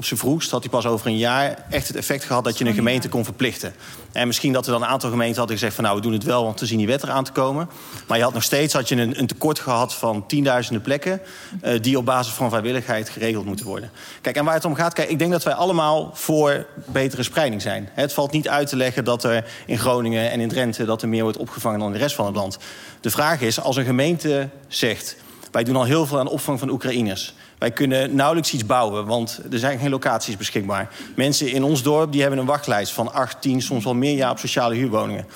op 0.00 0.06
zijn 0.06 0.20
vroegst 0.20 0.50
had 0.50 0.60
hij 0.60 0.70
pas 0.70 0.86
over 0.86 1.06
een 1.06 1.16
jaar 1.16 1.64
echt 1.70 1.88
het 1.88 1.96
effect 1.96 2.24
gehad 2.24 2.44
dat 2.44 2.58
je 2.58 2.64
een 2.64 2.74
gemeente 2.74 3.08
kon 3.08 3.24
verplichten. 3.24 3.74
En 4.12 4.26
misschien 4.26 4.52
dat 4.52 4.66
er 4.66 4.72
dan 4.72 4.82
een 4.82 4.88
aantal 4.88 5.10
gemeenten 5.10 5.38
hadden 5.38 5.56
gezegd 5.56 5.74
van 5.74 5.84
nou 5.84 5.96
we 5.96 6.02
doen 6.02 6.12
het 6.12 6.24
wel, 6.24 6.44
want 6.44 6.60
we 6.60 6.66
zien 6.66 6.78
die 6.78 6.86
wet 6.86 7.02
eraan 7.02 7.24
te 7.24 7.32
komen. 7.32 7.68
Maar 8.06 8.16
je 8.16 8.22
had 8.22 8.32
nog 8.32 8.42
steeds 8.42 8.72
had 8.72 8.88
je 8.88 8.96
een, 8.96 9.18
een 9.18 9.26
tekort 9.26 9.58
gehad 9.58 9.94
van 9.94 10.26
tienduizenden 10.26 10.82
plekken 10.82 11.20
uh, 11.64 11.80
die 11.80 11.98
op 11.98 12.04
basis 12.04 12.32
van 12.32 12.48
vrijwilligheid 12.48 13.08
geregeld 13.08 13.44
moeten 13.44 13.66
worden. 13.66 13.90
Kijk, 14.20 14.36
en 14.36 14.44
waar 14.44 14.54
het 14.54 14.64
om 14.64 14.74
gaat, 14.74 14.92
kijk, 14.92 15.08
ik 15.08 15.18
denk 15.18 15.30
dat 15.30 15.44
wij 15.44 15.54
allemaal 15.54 16.10
voor 16.14 16.66
betere 16.84 17.22
spreiding 17.22 17.62
zijn. 17.62 17.88
Het 17.92 18.12
valt 18.12 18.32
niet 18.32 18.48
uit 18.48 18.68
te 18.68 18.76
leggen 18.76 19.04
dat 19.04 19.24
er 19.24 19.44
in 19.66 19.78
Groningen 19.78 20.30
en 20.30 20.40
in 20.40 20.48
Drenthe 20.48 20.84
dat 20.84 21.02
er 21.02 21.08
meer 21.08 21.22
wordt 21.22 21.38
opgevangen 21.38 21.78
dan 21.78 21.88
in 21.88 21.94
de 21.94 22.00
rest 22.00 22.14
van 22.14 22.26
het 22.26 22.36
land. 22.36 22.58
De 23.00 23.10
vraag 23.10 23.40
is, 23.40 23.60
als 23.60 23.76
een 23.76 23.84
gemeente 23.84 24.48
zegt 24.68 25.16
wij 25.50 25.64
doen 25.64 25.76
al 25.76 25.84
heel 25.84 26.06
veel 26.06 26.18
aan 26.18 26.28
opvang 26.28 26.58
van 26.58 26.70
Oekraïners. 26.70 27.34
Wij 27.58 27.70
kunnen 27.70 28.14
nauwelijks 28.14 28.52
iets 28.52 28.66
bouwen, 28.66 29.06
want 29.06 29.40
er 29.50 29.58
zijn 29.58 29.78
geen 29.78 29.90
locaties 29.90 30.36
beschikbaar. 30.36 30.88
Mensen 31.16 31.52
in 31.52 31.64
ons 31.64 31.82
dorp 31.82 32.12
die 32.12 32.20
hebben 32.20 32.38
een 32.38 32.46
wachtlijst 32.46 32.92
van 32.92 33.12
8, 33.12 33.42
10, 33.42 33.62
soms 33.62 33.84
wel 33.84 33.94
meer 33.94 34.14
jaar 34.14 34.30
op 34.30 34.38
sociale 34.38 34.74
huurwoningen. 34.74 35.26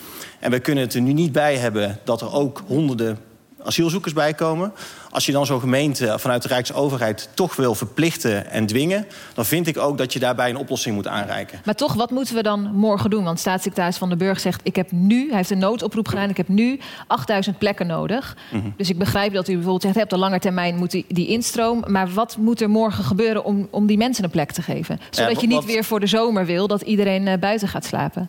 En 0.40 0.50
we 0.50 0.59
kunnen 0.59 0.85
het 0.85 0.94
er 0.94 1.00
nu 1.00 1.12
niet 1.12 1.33
bij 1.33 1.57
hebben 1.57 1.98
dat 2.05 2.20
er 2.20 2.33
ook 2.33 2.62
honderden 2.66 3.18
asielzoekers 3.64 4.12
bij 4.12 4.35
komen. 4.35 4.72
Als 5.11 5.27
je 5.27 5.33
dan 5.33 5.46
zo'n 5.46 5.61
gemeente 5.61 6.14
vanuit 6.18 6.42
de 6.42 6.48
Rijksoverheid 6.48 7.29
toch 7.35 7.57
wil 7.57 7.74
verplichten 7.74 8.50
en 8.50 8.66
dwingen, 8.66 9.07
dan 9.35 9.44
vind 9.44 9.66
ik 9.66 9.79
ook 9.79 9.98
dat 9.98 10.12
je 10.12 10.18
daarbij 10.18 10.50
een 10.50 10.57
oplossing 10.57 10.94
moet 10.94 11.07
aanreiken. 11.07 11.61
Maar 11.64 11.74
toch, 11.74 11.94
wat 11.94 12.11
moeten 12.11 12.35
we 12.35 12.42
dan 12.42 12.74
morgen 12.74 13.11
doen? 13.11 13.24
Want 13.24 13.38
staatssecretaris 13.38 13.96
Van 13.96 14.09
den 14.09 14.18
Burg 14.18 14.40
zegt: 14.40 14.61
Ik 14.64 14.77
heb 14.77 14.90
nu, 14.90 15.29
hij 15.29 15.37
heeft 15.37 15.50
een 15.50 15.59
noodoproep 15.59 16.09
gedaan, 16.09 16.29
ik 16.29 16.37
heb 16.37 16.48
nu 16.48 16.81
8000 17.07 17.59
plekken 17.59 17.87
nodig. 17.87 18.37
Mm 18.50 18.61
-hmm. 18.61 18.74
Dus 18.77 18.90
ik 18.90 18.98
begrijp 18.98 19.33
dat 19.33 19.48
u 19.48 19.53
bijvoorbeeld 19.53 19.83
zegt: 19.83 20.03
op 20.03 20.11
de 20.11 20.18
lange 20.18 20.38
termijn 20.38 20.77
moet 20.77 20.90
die, 20.90 21.05
die 21.09 21.27
instroom. 21.27 21.85
Maar 21.87 22.09
wat 22.12 22.37
moet 22.37 22.61
er 22.61 22.70
morgen 22.70 23.05
gebeuren 23.05 23.44
om, 23.44 23.68
om 23.70 23.87
die 23.87 23.96
mensen 23.96 24.24
een 24.24 24.31
plek 24.31 24.53
te 24.53 24.62
geven? 24.62 25.00
Zodat 25.11 25.35
ja, 25.35 25.40
je 25.40 25.46
niet 25.46 25.64
weer 25.64 25.85
voor 25.85 26.00
de 26.00 26.07
zomer 26.07 26.46
wil 26.46 26.66
dat 26.66 26.83
iedereen 26.83 27.27
uh, 27.27 27.35
buiten 27.38 27.68
gaat 27.68 27.85
slapen 27.85 28.29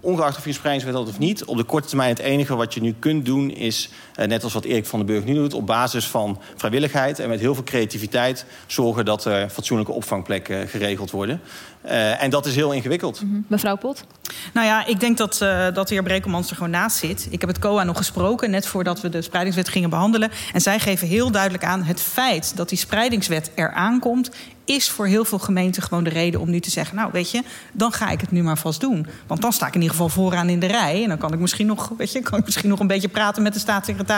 ongeacht 0.00 0.36
of 0.36 0.42
je 0.42 0.48
een 0.48 0.54
spreidingswet 0.54 0.94
had 0.94 1.08
of 1.08 1.18
niet, 1.18 1.44
op 1.44 1.56
de 1.56 1.64
korte 1.64 1.88
termijn 1.88 2.10
het 2.10 2.18
enige 2.18 2.56
wat 2.56 2.74
je 2.74 2.80
nu 2.80 2.94
kunt 2.98 3.24
doen 3.24 3.50
is, 3.50 3.90
net 4.26 4.44
als 4.44 4.52
wat 4.52 4.64
Erik 4.64 4.86
van 4.86 4.98
den 4.98 5.08
Burg 5.08 5.24
nu 5.24 5.34
doet, 5.34 5.54
op 5.54 5.66
basis 5.66 6.06
van 6.06 6.40
vrijwilligheid 6.56 7.18
en 7.18 7.28
met 7.28 7.40
heel 7.40 7.54
veel 7.54 7.64
creativiteit 7.64 8.44
zorgen 8.66 9.04
dat 9.04 9.24
er 9.24 9.48
fatsoenlijke 9.48 9.92
opvangplekken 9.92 10.68
geregeld 10.68 11.10
worden. 11.10 11.40
Uh, 11.84 12.22
en 12.22 12.30
dat 12.30 12.46
is 12.46 12.54
heel 12.54 12.72
ingewikkeld. 12.72 13.22
Mm 13.22 13.30
-hmm. 13.30 13.44
Mevrouw 13.48 13.76
Pot? 13.76 14.04
Nou 14.52 14.66
ja, 14.66 14.86
ik 14.86 15.00
denk 15.00 15.16
dat, 15.16 15.40
uh, 15.42 15.64
dat 15.74 15.88
de 15.88 15.94
heer 15.94 16.02
Brekelmans 16.02 16.50
er 16.50 16.56
gewoon 16.56 16.70
naast 16.70 16.96
zit. 16.96 17.26
Ik 17.30 17.40
heb 17.40 17.48
het 17.48 17.58
COA 17.58 17.84
nog 17.84 17.96
gesproken, 17.96 18.50
net 18.50 18.66
voordat 18.66 19.00
we 19.00 19.08
de 19.08 19.22
spreidingswet 19.22 19.68
gingen 19.68 19.90
behandelen. 19.90 20.30
En 20.52 20.60
zij 20.60 20.78
geven 20.78 21.08
heel 21.08 21.30
duidelijk 21.30 21.64
aan... 21.64 21.82
het 21.82 22.00
feit 22.00 22.56
dat 22.56 22.68
die 22.68 22.78
spreidingswet 22.78 23.50
eraan 23.54 23.98
komt 23.98 24.30
is 24.64 24.90
voor 24.90 25.06
heel 25.06 25.24
veel 25.24 25.38
gemeenten 25.38 25.82
gewoon 25.82 26.04
de 26.04 26.10
reden 26.10 26.40
om 26.40 26.50
nu 26.50 26.60
te 26.60 26.70
zeggen... 26.70 26.96
nou, 26.96 27.10
weet 27.12 27.30
je, 27.30 27.42
dan 27.72 27.92
ga 27.92 28.10
ik 28.10 28.20
het 28.20 28.30
nu 28.30 28.42
maar 28.42 28.58
vast 28.58 28.80
doen. 28.80 29.06
Want 29.26 29.42
dan 29.42 29.52
sta 29.52 29.66
ik 29.66 29.74
in 29.74 29.80
ieder 29.80 29.96
geval 29.96 30.08
vooraan 30.08 30.48
in 30.48 30.60
de 30.60 30.66
rij. 30.66 31.02
En 31.02 31.08
dan 31.08 31.18
kan 31.18 31.32
ik 31.32 31.38
misschien 31.38 31.66
nog, 31.66 31.92
weet 31.96 32.12
je, 32.12 32.20
kan 32.20 32.38
ik 32.38 32.44
misschien 32.44 32.68
nog 32.68 32.80
een 32.80 32.86
beetje 32.86 33.08
praten 33.08 33.42
met 33.42 33.52
de 33.52 33.58
staatssecretaris... 33.58 34.08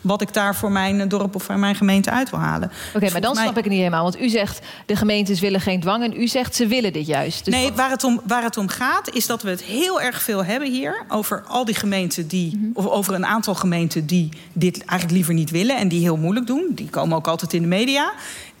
wat 0.00 0.20
ik 0.20 0.32
daar 0.32 0.54
voor 0.54 0.72
mijn 0.72 1.08
dorp 1.08 1.34
of 1.34 1.42
voor 1.42 1.58
mijn 1.58 1.74
gemeente 1.74 2.10
uit 2.10 2.30
wil 2.30 2.38
halen. 2.38 2.70
Oké, 2.88 2.96
okay, 2.96 3.10
maar 3.10 3.20
dan 3.20 3.36
snap 3.36 3.48
ik 3.48 3.56
het 3.56 3.66
niet 3.66 3.78
helemaal. 3.78 4.02
Want 4.02 4.20
u 4.20 4.28
zegt, 4.28 4.60
de 4.86 4.96
gemeentes 4.96 5.40
willen 5.40 5.60
geen 5.60 5.80
dwang... 5.80 6.04
en 6.04 6.20
u 6.20 6.28
zegt, 6.28 6.54
ze 6.54 6.66
willen 6.66 6.92
dit 6.92 7.06
juist. 7.06 7.44
Dus 7.44 7.54
nee, 7.54 7.68
wat... 7.68 7.76
waar, 7.76 7.90
het 7.90 8.04
om, 8.04 8.20
waar 8.26 8.42
het 8.42 8.56
om 8.56 8.68
gaat, 8.68 9.10
is 9.10 9.26
dat 9.26 9.42
we 9.42 9.50
het 9.50 9.62
heel 9.62 10.00
erg 10.00 10.22
veel 10.22 10.44
hebben 10.44 10.70
hier... 10.70 11.04
over 11.08 11.42
al 11.46 11.64
die 11.64 11.74
gemeenten 11.74 12.28
die... 12.28 12.56
Mm 12.56 12.62
-hmm. 12.62 12.70
of 12.74 12.86
over 12.86 13.14
een 13.14 13.26
aantal 13.26 13.54
gemeenten 13.54 14.06
die 14.06 14.28
dit 14.52 14.76
eigenlijk 14.78 15.10
liever 15.10 15.34
niet 15.34 15.50
willen... 15.50 15.76
en 15.76 15.88
die 15.88 16.00
heel 16.00 16.16
moeilijk 16.16 16.46
doen. 16.46 16.70
Die 16.70 16.88
komen 16.88 17.16
ook 17.16 17.28
altijd 17.28 17.52
in 17.52 17.62
de 17.62 17.68
media. 17.68 18.12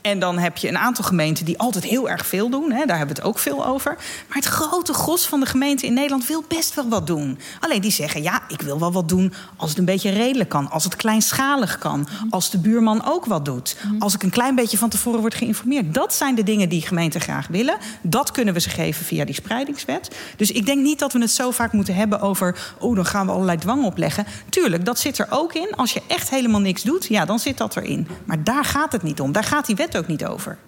En 0.04 0.18
dan 0.18 0.38
heb 0.38 0.56
je 0.56 0.68
een 0.68 0.78
aantal 0.78 1.04
gemeenten 1.04 1.44
die 1.44 1.58
altijd 1.58 1.84
heel 1.84 2.08
erg 2.08 2.26
veel 2.26 2.50
doen. 2.50 2.72
Hè, 2.72 2.84
daar 2.84 2.96
hebben 2.96 3.16
we 3.16 3.22
het 3.22 3.30
ook 3.30 3.38
veel 3.38 3.66
over. 3.66 3.96
Maar 4.28 4.36
het 4.36 4.44
grote 4.44 4.92
gros 4.92 5.26
van 5.26 5.40
de 5.40 5.46
gemeenten 5.46 5.86
in 5.86 5.94
Nederland 5.94 6.26
wil 6.26 6.44
best 6.48 6.74
wel 6.74 6.88
wat 6.88 7.06
doen. 7.06 7.38
Alleen 7.60 7.80
die 7.80 7.90
zeggen, 7.90 8.22
ja, 8.22 8.42
ik 8.48 8.60
wil 8.60 8.78
wel 8.78 8.92
wat 8.92 9.08
doen 9.08 9.32
als 9.56 9.70
het 9.70 9.78
een 9.78 9.84
beetje 9.84 10.10
redelijk 10.10 10.48
kan. 10.48 10.70
Als 10.70 10.84
het 10.84 10.96
kleinschalig 10.96 11.78
kan. 11.78 12.08
Als 12.30 12.50
de 12.50 12.58
buurman 12.58 13.04
ook 13.06 13.24
wat 13.24 13.44
doet. 13.44 13.76
Als 13.98 14.14
ik 14.14 14.22
een 14.22 14.30
klein 14.30 14.54
beetje 14.54 14.78
van 14.78 14.88
tevoren 14.88 15.20
word 15.20 15.34
geïnformeerd. 15.34 15.94
Dat 15.94 16.14
zijn 16.14 16.34
de 16.34 16.42
dingen 16.42 16.68
die 16.68 16.82
gemeenten 16.82 17.20
graag 17.20 17.46
willen. 17.46 17.76
Dat 18.02 18.30
kunnen 18.30 18.54
we 18.54 18.60
ze 18.60 18.70
geven 18.70 19.04
via 19.04 19.24
die 19.24 19.34
spreidingswet. 19.34 20.16
Dus 20.36 20.50
ik 20.50 20.66
denk 20.66 20.82
niet 20.82 20.98
dat 20.98 21.12
we 21.12 21.20
het 21.20 21.30
zo 21.30 21.50
vaak 21.50 21.72
moeten 21.72 21.94
hebben 21.94 22.20
over... 22.20 22.74
oh, 22.78 22.94
dan 22.94 23.06
gaan 23.06 23.26
we 23.26 23.32
allerlei 23.32 23.58
dwang 23.58 23.84
opleggen. 23.84 24.26
Tuurlijk, 24.48 24.84
dat 24.84 24.98
zit 24.98 25.18
er 25.18 25.26
ook 25.30 25.54
in. 25.54 25.68
Als 25.76 25.92
je 25.92 26.02
echt 26.06 26.30
helemaal 26.30 26.60
niks 26.60 26.82
doet, 26.82 27.06
ja, 27.06 27.24
dan 27.24 27.38
zit 27.38 27.58
dat 27.58 27.76
erin. 27.76 28.08
Maar 28.24 28.44
daar 28.44 28.64
gaat 28.64 28.92
het 28.92 29.02
niet 29.02 29.20
om. 29.20 29.32
Daar 29.32 29.44
gaat 29.44 29.66
die 29.66 29.76
wet 29.76 29.92
ook 29.96 30.06
niet 30.06 30.24
over. 30.24 30.58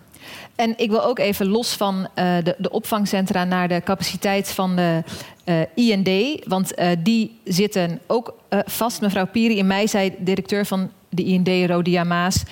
En 0.55 0.75
ik 0.77 0.91
wil 0.91 1.05
ook 1.05 1.19
even 1.19 1.47
los 1.47 1.75
van 1.75 1.97
uh, 1.99 2.37
de, 2.43 2.55
de 2.59 2.71
opvangcentra 2.71 3.45
naar 3.45 3.69
de 3.69 3.81
capaciteit 3.85 4.51
van 4.51 4.77
de 4.77 5.03
uh, 5.45 5.91
IND. 5.91 6.41
Want 6.47 6.79
uh, 6.79 6.89
die 6.99 7.41
zitten 7.45 8.01
ook 8.07 8.35
vast. 8.67 9.01
Mevrouw 9.01 9.27
Piri 9.27 9.57
in 9.59 9.67
mei 9.67 9.89
zei 9.89 10.15
directeur 10.19 10.67
van 10.67 10.91
de 11.09 11.25
IND, 11.25 11.71
Rodia 11.71 12.05
Maas. 12.05 12.43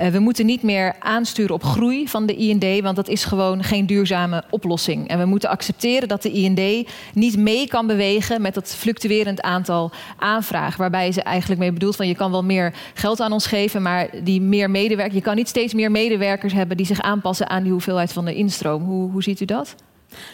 Uh, 0.00 0.08
we 0.08 0.18
moeten 0.18 0.46
niet 0.46 0.62
meer 0.62 0.94
aansturen 0.98 1.54
op 1.54 1.64
groei 1.64 2.08
van 2.08 2.26
de 2.26 2.36
IND, 2.36 2.82
want 2.82 2.96
dat 2.96 3.08
is 3.08 3.24
gewoon 3.24 3.64
geen 3.64 3.86
duurzame 3.86 4.44
oplossing. 4.50 5.08
En 5.08 5.18
we 5.18 5.24
moeten 5.24 5.48
accepteren 5.48 6.08
dat 6.08 6.22
de 6.22 6.30
IND 6.30 6.88
niet 7.14 7.36
mee 7.36 7.68
kan 7.68 7.86
bewegen 7.86 8.42
met 8.42 8.54
dat 8.54 8.74
fluctuerend 8.74 9.42
aantal 9.42 9.90
aanvragen. 10.18 10.78
Waarbij 10.78 11.12
ze 11.12 11.22
eigenlijk 11.22 11.60
mee 11.60 11.72
bedoelt 11.72 11.96
van 11.96 12.08
je 12.08 12.14
kan 12.14 12.30
wel 12.30 12.44
meer 12.44 12.74
geld 12.94 13.20
aan 13.20 13.32
ons 13.32 13.46
geven, 13.46 13.82
maar 13.82 14.08
die 14.22 14.40
meer 14.40 14.70
medewerkers, 14.70 15.16
je 15.16 15.22
kan 15.22 15.36
niet 15.36 15.48
steeds 15.48 15.74
meer 15.74 15.90
medewerkers 15.90 16.52
hebben 16.52 16.76
die 16.76 16.86
zich 16.86 17.00
aanpassen 17.00 17.48
aan 17.48 17.62
die 17.62 17.72
hoeveelheid 17.72 18.12
van 18.12 18.24
de 18.24 18.34
instroom. 18.34 18.82
Hoe, 18.82 19.10
hoe 19.10 19.22
ziet 19.22 19.40
u 19.40 19.44
dat? 19.44 19.74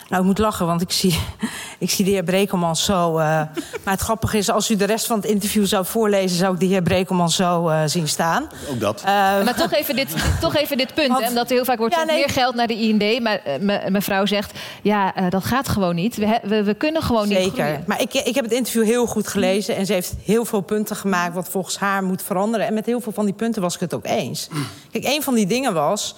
Nou, 0.09 0.23
ik 0.23 0.29
moet 0.29 0.39
lachen, 0.39 0.67
want 0.67 0.81
ik 0.81 0.91
zie, 0.91 1.19
ik 1.79 1.91
zie 1.91 2.05
de 2.05 2.11
heer 2.11 2.23
Brekelmans 2.23 2.85
zo... 2.85 3.11
Uh, 3.11 3.25
maar 3.85 3.95
het 3.95 4.01
grappige 4.01 4.39
is, 4.39 4.51
als 4.51 4.71
u 4.71 4.77
de 4.77 4.85
rest 4.85 5.07
van 5.07 5.17
het 5.17 5.27
interview 5.27 5.67
zou 5.67 5.85
voorlezen... 5.85 6.37
zou 6.37 6.55
ik 6.55 6.61
de 6.61 6.67
heer 6.67 6.83
Brekelmans 6.83 7.37
zo 7.37 7.69
uh, 7.69 7.83
zien 7.87 8.09
staan. 8.09 8.49
Ook 8.71 8.81
dat. 8.81 9.01
Uh, 9.01 9.07
maar 9.45 9.55
toch 9.55 9.73
even 9.73 9.97
dit, 9.97 10.15
toch 10.41 10.57
even 10.57 10.77
dit 10.77 10.95
punt, 10.95 11.09
want, 11.09 11.23
hè, 11.23 11.29
omdat 11.29 11.49
er 11.49 11.55
heel 11.55 11.65
vaak 11.65 11.79
wordt 11.79 11.95
ja, 11.95 12.05
nee. 12.05 12.17
meer 12.17 12.29
geld 12.29 12.55
naar 12.55 12.67
de 12.67 12.75
IND. 12.75 13.23
Maar 13.23 13.41
mevrouw 13.89 14.27
zegt, 14.27 14.59
ja, 14.83 15.13
dat 15.29 15.45
gaat 15.45 15.69
gewoon 15.69 15.95
niet. 15.95 16.17
We, 16.17 16.41
we, 16.43 16.63
we 16.63 16.75
kunnen 16.75 17.03
gewoon 17.03 17.27
Zeker. 17.27 17.43
niet 17.43 17.55
Zeker. 17.55 17.83
Maar 17.87 18.01
ik, 18.01 18.15
ik 18.15 18.35
heb 18.35 18.45
het 18.45 18.55
interview 18.55 18.85
heel 18.85 19.07
goed 19.07 19.29
gelezen... 19.29 19.77
en 19.77 19.87
ze 19.87 19.93
heeft 19.93 20.15
heel 20.25 20.45
veel 20.45 20.61
punten 20.61 20.97
gemaakt 20.97 21.35
wat 21.35 21.49
volgens 21.49 21.79
haar 21.79 22.03
moet 22.03 22.23
veranderen. 22.23 22.67
En 22.67 22.75
met 22.75 22.87
heel 22.87 23.01
veel 23.01 23.13
van 23.13 23.25
die 23.25 23.35
punten 23.35 23.63
was 23.63 23.75
ik 23.75 23.81
het 23.81 23.95
ook 23.95 24.07
eens. 24.07 24.49
Kijk, 24.91 25.05
een 25.05 25.23
van 25.23 25.35
die 25.35 25.47
dingen 25.47 25.75
was... 25.75 26.15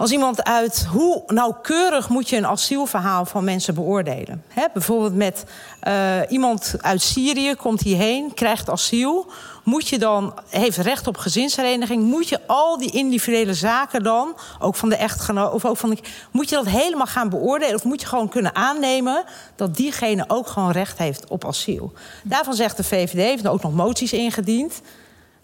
Als 0.00 0.10
iemand 0.10 0.44
uit 0.44 0.86
hoe 0.90 1.22
nauwkeurig 1.26 2.08
moet 2.08 2.28
je 2.28 2.36
een 2.36 2.46
asielverhaal 2.46 3.24
van 3.24 3.44
mensen 3.44 3.74
beoordelen? 3.74 4.44
Bijvoorbeeld 4.72 5.14
met 5.14 5.44
uh, 5.88 6.20
iemand 6.28 6.74
uit 6.80 7.02
Syrië 7.02 7.54
komt 7.54 7.80
hierheen, 7.80 8.34
krijgt 8.34 8.70
asiel. 8.70 9.26
Moet 9.64 9.88
je 9.88 9.98
dan, 9.98 10.34
heeft 10.48 10.76
recht 10.76 11.06
op 11.06 11.16
gezinshereniging, 11.16 12.02
moet 12.02 12.28
je 12.28 12.40
al 12.46 12.78
die 12.78 12.90
individuele 12.90 13.54
zaken 13.54 14.02
dan, 14.02 14.36
ook 14.58 14.76
van 14.76 14.88
de 14.88 14.96
echtgenoot, 14.96 15.52
of 15.52 15.64
ook 15.64 15.76
van 15.76 15.90
de, 15.90 15.98
moet 16.30 16.48
je 16.48 16.54
dat 16.54 16.66
helemaal 16.66 17.06
gaan 17.06 17.28
beoordelen? 17.28 17.74
Of 17.74 17.84
moet 17.84 18.00
je 18.00 18.06
gewoon 18.06 18.28
kunnen 18.28 18.54
aannemen 18.54 19.24
dat 19.56 19.76
diegene 19.76 20.24
ook 20.28 20.46
gewoon 20.46 20.70
recht 20.70 20.98
heeft 20.98 21.28
op 21.28 21.44
asiel? 21.44 21.92
Daarvan 22.24 22.54
zegt 22.54 22.76
de 22.76 22.84
VVD, 22.84 23.12
heeft 23.12 23.48
ook 23.48 23.62
nog 23.62 23.74
moties 23.74 24.12
ingediend. 24.12 24.80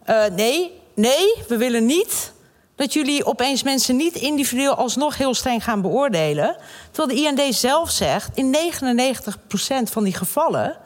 Uh, 0.07 0.25
nee, 0.27 0.73
nee, 0.95 1.35
we 1.49 1.57
willen 1.57 1.87
niet 1.87 2.35
dat 2.77 2.93
jullie 2.93 3.25
opeens 3.25 3.62
mensen 3.62 3.97
niet 3.97 4.15
individueel 4.15 4.75
alsnog 4.75 5.17
heel 5.17 5.35
streng 5.35 5.65
gaan 5.65 5.83
beoordelen. 5.83 6.57
Terwijl 6.91 7.19
de 7.19 7.43
IND 7.45 7.55
zelf 7.55 7.91
zegt, 7.91 8.37
in 8.37 8.57
99% 8.57 9.91
van 9.91 10.05
die 10.05 10.15
gevallen 10.15 10.77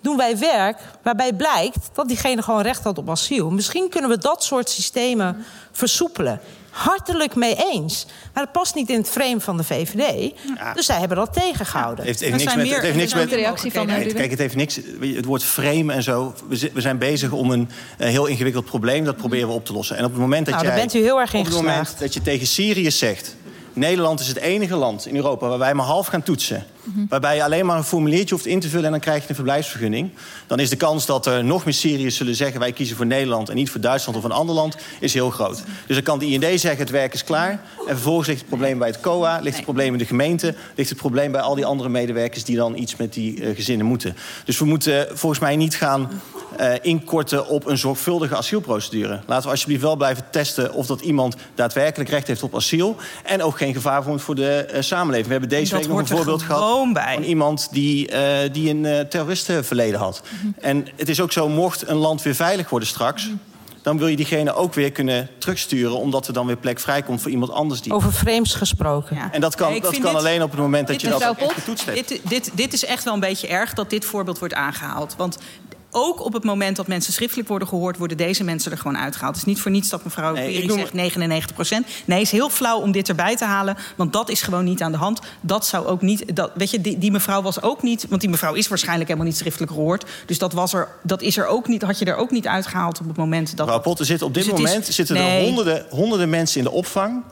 doen 0.00 0.16
wij 0.16 0.38
werk 0.38 0.76
waarbij 1.02 1.32
blijkt 1.32 1.78
dat 1.92 2.08
diegene 2.08 2.42
gewoon 2.42 2.62
recht 2.62 2.84
had 2.84 2.98
op 2.98 3.10
asiel. 3.10 3.50
Misschien 3.50 3.88
kunnen 3.88 4.10
we 4.10 4.18
dat 4.18 4.44
soort 4.44 4.68
systemen 4.70 5.44
versoepelen 5.72 6.40
hartelijk 6.70 7.34
mee 7.34 7.56
eens. 7.72 8.06
Maar 8.34 8.42
het 8.42 8.52
past 8.52 8.74
niet 8.74 8.90
in 8.90 8.96
het 8.98 9.08
frame 9.08 9.40
van 9.40 9.56
de 9.56 9.64
VVD. 9.64 10.32
Dus 10.74 10.86
zij 10.86 10.98
hebben 10.98 11.16
dat 11.16 11.32
tegengehouden. 11.32 12.06
Het 12.06 12.20
heeft, 12.20 12.20
heeft 12.20 12.44
niks 12.44 12.56
met, 12.56 12.70
het 12.74 12.82
heeft 12.82 12.96
niks 12.96 13.14
met 13.14 13.30
de 13.30 13.36
reactie 13.36 13.72
van 13.72 13.86
Nee, 13.86 14.12
kijk, 14.14 14.30
het 14.30 14.38
heeft 14.38 14.54
niks. 14.56 14.80
Het 15.00 15.24
woord 15.24 15.44
frame 15.44 15.92
en 15.92 16.02
zo. 16.02 16.34
We 16.48 16.56
zi- 16.56 16.70
we 16.74 16.80
zijn 16.80 16.98
bezig 16.98 17.30
om 17.32 17.50
een 17.50 17.68
heel 17.96 18.26
ingewikkeld 18.26 18.64
probleem. 18.64 19.04
Dat 19.04 19.16
proberen 19.16 19.48
we 19.48 19.54
op 19.54 19.64
te 19.64 19.72
lossen. 19.72 19.96
En 19.96 20.04
op 20.04 20.10
het 20.10 20.20
moment 20.20 20.46
dat 20.46 20.54
Nou, 20.54 20.66
jij. 20.66 20.74
daar 20.76 20.86
bent 20.86 20.94
u 20.94 21.04
heel 21.06 21.20
erg 21.20 21.32
in 21.32 21.40
Op 21.40 21.46
het 21.46 21.54
moment 21.54 21.76
geslaagd. 21.78 22.00
dat 22.00 22.14
je 22.14 22.22
tegen 22.22 22.46
Syrië 22.46 22.90
zegt. 22.90 23.36
Nederland 23.72 24.20
is 24.20 24.28
het 24.28 24.36
enige 24.38 24.74
land 24.76 25.06
in 25.06 25.16
Europa 25.16 25.48
waar 25.48 25.58
wij 25.58 25.74
maar 25.74 25.86
half 25.86 26.06
gaan 26.06 26.22
toetsen. 26.22 26.66
Waarbij 27.08 27.36
je 27.36 27.44
alleen 27.44 27.66
maar 27.66 27.76
een 27.76 27.84
formuliertje 27.84 28.34
hoeft 28.34 28.46
in 28.46 28.60
te 28.60 28.68
vullen 28.68 28.84
en 28.84 28.90
dan 28.90 29.00
krijg 29.00 29.22
je 29.22 29.28
een 29.28 29.34
verblijfsvergunning. 29.34 30.10
Dan 30.46 30.58
is 30.58 30.70
de 30.70 30.76
kans 30.76 31.06
dat 31.06 31.26
er 31.26 31.44
nog 31.44 31.64
meer 31.64 31.74
Syriërs 31.74 32.16
zullen 32.16 32.34
zeggen: 32.34 32.60
wij 32.60 32.72
kiezen 32.72 32.96
voor 32.96 33.06
Nederland 33.06 33.48
en 33.48 33.54
niet 33.54 33.70
voor 33.70 33.80
Duitsland 33.80 34.18
of 34.18 34.24
een 34.24 34.32
ander 34.32 34.54
land, 34.54 34.76
is 35.00 35.14
heel 35.14 35.30
groot. 35.30 35.62
Dus 35.86 35.96
dan 35.96 36.04
kan 36.04 36.18
de 36.18 36.26
IND 36.26 36.60
zeggen: 36.60 36.78
het 36.78 36.90
werk 36.90 37.14
is 37.14 37.24
klaar. 37.24 37.50
En 37.50 37.94
vervolgens 37.94 38.26
ligt 38.26 38.40
het 38.40 38.48
probleem 38.48 38.78
bij 38.78 38.88
het 38.88 39.00
COA, 39.00 39.38
ligt 39.38 39.56
het 39.56 39.64
probleem 39.64 39.92
in 39.92 39.98
de 39.98 40.04
gemeente, 40.04 40.54
ligt 40.74 40.88
het 40.88 40.98
probleem 40.98 41.32
bij 41.32 41.40
al 41.40 41.54
die 41.54 41.66
andere 41.66 41.88
medewerkers 41.88 42.44
die 42.44 42.56
dan 42.56 42.76
iets 42.76 42.96
met 42.96 43.12
die 43.12 43.44
eh, 43.44 43.54
gezinnen 43.54 43.86
moeten. 43.86 44.16
Dus 44.44 44.58
we 44.58 44.64
moeten 44.64 45.06
volgens 45.12 45.40
mij 45.40 45.56
niet 45.56 45.76
gaan 45.76 46.08
eh, 46.56 46.72
inkorten 46.82 47.46
op 47.46 47.66
een 47.66 47.78
zorgvuldige 47.78 48.36
asielprocedure. 48.36 49.20
Laten 49.26 49.44
we 49.44 49.50
alsjeblieft 49.50 49.82
wel 49.82 49.96
blijven 49.96 50.24
testen 50.30 50.72
of 50.72 50.86
dat 50.86 51.00
iemand 51.00 51.36
daadwerkelijk 51.54 52.10
recht 52.10 52.26
heeft 52.26 52.42
op 52.42 52.54
asiel. 52.54 52.96
En 53.24 53.42
ook 53.42 53.56
geen 53.56 53.74
gevaar 53.74 54.02
vormt 54.02 54.22
voor 54.22 54.34
de 54.34 54.50
eh, 54.50 54.82
samenleving. 54.82 55.26
We 55.26 55.32
hebben 55.32 55.48
deze 55.48 55.70
Dat 55.70 55.80
week 55.80 55.88
nog 55.88 55.98
een 55.98 56.06
voorbeeld 56.06 56.42
gehad 56.42 56.62
gewoon 56.70 56.92
bij. 56.92 57.14
van 57.14 57.22
iemand 57.22 57.68
die, 57.70 58.08
eh, 58.08 58.52
die 58.52 58.70
een 58.70 58.84
eh, 58.84 59.00
terroristenverleden 59.00 60.00
had. 60.00 60.22
En 60.60 60.86
het 60.96 61.08
is 61.08 61.20
ook 61.20 61.32
zo, 61.32 61.48
mocht 61.48 61.88
een 61.88 61.96
land 61.96 62.22
weer 62.22 62.34
veilig 62.34 62.70
worden 62.70 62.88
straks. 62.88 63.30
Dan 63.82 63.98
wil 63.98 64.06
je 64.06 64.16
diegene 64.16 64.52
ook 64.52 64.74
weer 64.74 64.92
kunnen 64.92 65.28
terugsturen, 65.38 65.96
omdat 65.96 66.26
er 66.26 66.32
dan 66.32 66.46
weer 66.46 66.56
plek 66.56 66.80
vrijkomt 66.80 67.22
voor 67.22 67.30
iemand 67.30 67.50
anders 67.50 67.80
die. 67.80 67.92
Over 67.92 68.12
frames 68.12 68.54
gesproken. 68.54 69.16
Ja. 69.16 69.32
En 69.32 69.40
dat 69.40 69.54
kan, 69.54 69.70
Nee, 69.70 69.80
dat 69.80 69.92
kan 69.98 70.12
dit- 70.12 70.20
alleen 70.20 70.42
op 70.42 70.50
het 70.50 70.60
moment 70.60 70.88
dat 70.88 71.00
je 71.00 71.08
dat 71.08 71.22
echt 71.22 71.52
getoetst 71.52 71.84
hebt. 71.84 72.08
Dit, 72.08 72.20
dit, 72.28 72.50
dit 72.54 72.72
is 72.72 72.84
echt 72.84 73.04
wel 73.04 73.14
een 73.14 73.20
beetje 73.20 73.46
erg 73.46 73.72
dat 73.72 73.90
dit 73.90 74.04
voorbeeld 74.04 74.38
wordt 74.38 74.54
aangehaald. 74.54 75.14
Want 75.16 75.38
ook 75.90 76.24
op 76.24 76.32
het 76.32 76.44
moment 76.44 76.76
dat 76.76 76.86
mensen 76.86 77.12
schriftelijk 77.12 77.48
worden 77.48 77.68
gehoord... 77.68 77.96
worden 77.98 78.16
deze 78.16 78.44
mensen 78.44 78.70
er 78.72 78.78
gewoon 78.78 78.98
uitgehaald. 78.98 79.34
Het 79.34 79.46
is 79.46 79.52
niet 79.52 79.60
voor 79.60 79.70
niets 79.70 79.88
dat 79.88 80.04
mevrouw 80.04 80.32
Nee, 80.32 80.70
zegt 80.70 80.92
99 80.92 81.54
procent. 81.54 81.86
Nee, 82.04 82.20
is 82.20 82.30
heel 82.30 82.50
flauw 82.50 82.80
om 82.80 82.92
dit 82.92 83.08
erbij 83.08 83.36
te 83.36 83.44
halen. 83.44 83.76
Want 83.96 84.12
dat 84.12 84.28
is 84.30 84.42
gewoon 84.42 84.64
niet 84.64 84.82
aan 84.82 84.92
de 84.92 84.98
hand. 84.98 85.20
Dat 85.40 85.66
zou 85.66 85.86
ook 85.86 86.02
niet... 86.02 86.36
Dat, 86.36 86.50
weet 86.54 86.70
je, 86.70 86.80
die, 86.80 86.98
die 86.98 87.10
mevrouw 87.10 87.42
was 87.42 87.62
ook 87.62 87.82
niet... 87.82 88.06
Want 88.08 88.20
die 88.20 88.30
mevrouw 88.30 88.54
is 88.54 88.68
waarschijnlijk 88.68 89.08
helemaal 89.08 89.30
niet 89.30 89.38
schriftelijk 89.38 89.72
gehoord. 89.72 90.04
Dus 90.26 90.38
dat, 90.38 90.52
was 90.52 90.72
er, 90.72 90.88
dat 91.02 91.22
is 91.22 91.36
er 91.36 91.46
ook 91.46 91.68
niet, 91.68 91.82
had 91.82 91.98
je 91.98 92.04
er 92.04 92.16
ook 92.16 92.30
niet 92.30 92.46
uitgehaald 92.46 93.00
op 93.00 93.06
het 93.08 93.16
moment 93.16 93.56
dat... 93.56 93.66
Mevrouw 93.66 93.82
Pot, 93.82 93.98
er 93.98 94.04
zitten 94.06 94.26
op 94.26 94.34
dit 94.34 94.44
Dus 94.44 94.52
is- 94.52 94.58
moment 94.60 94.86
zitten 94.86 95.16
er 95.16 95.40
honderden, 95.44 95.86
honderden 95.90 96.30
mensen 96.30 96.58
in 96.58 96.64
de 96.64 96.70
opvang... 96.72 97.22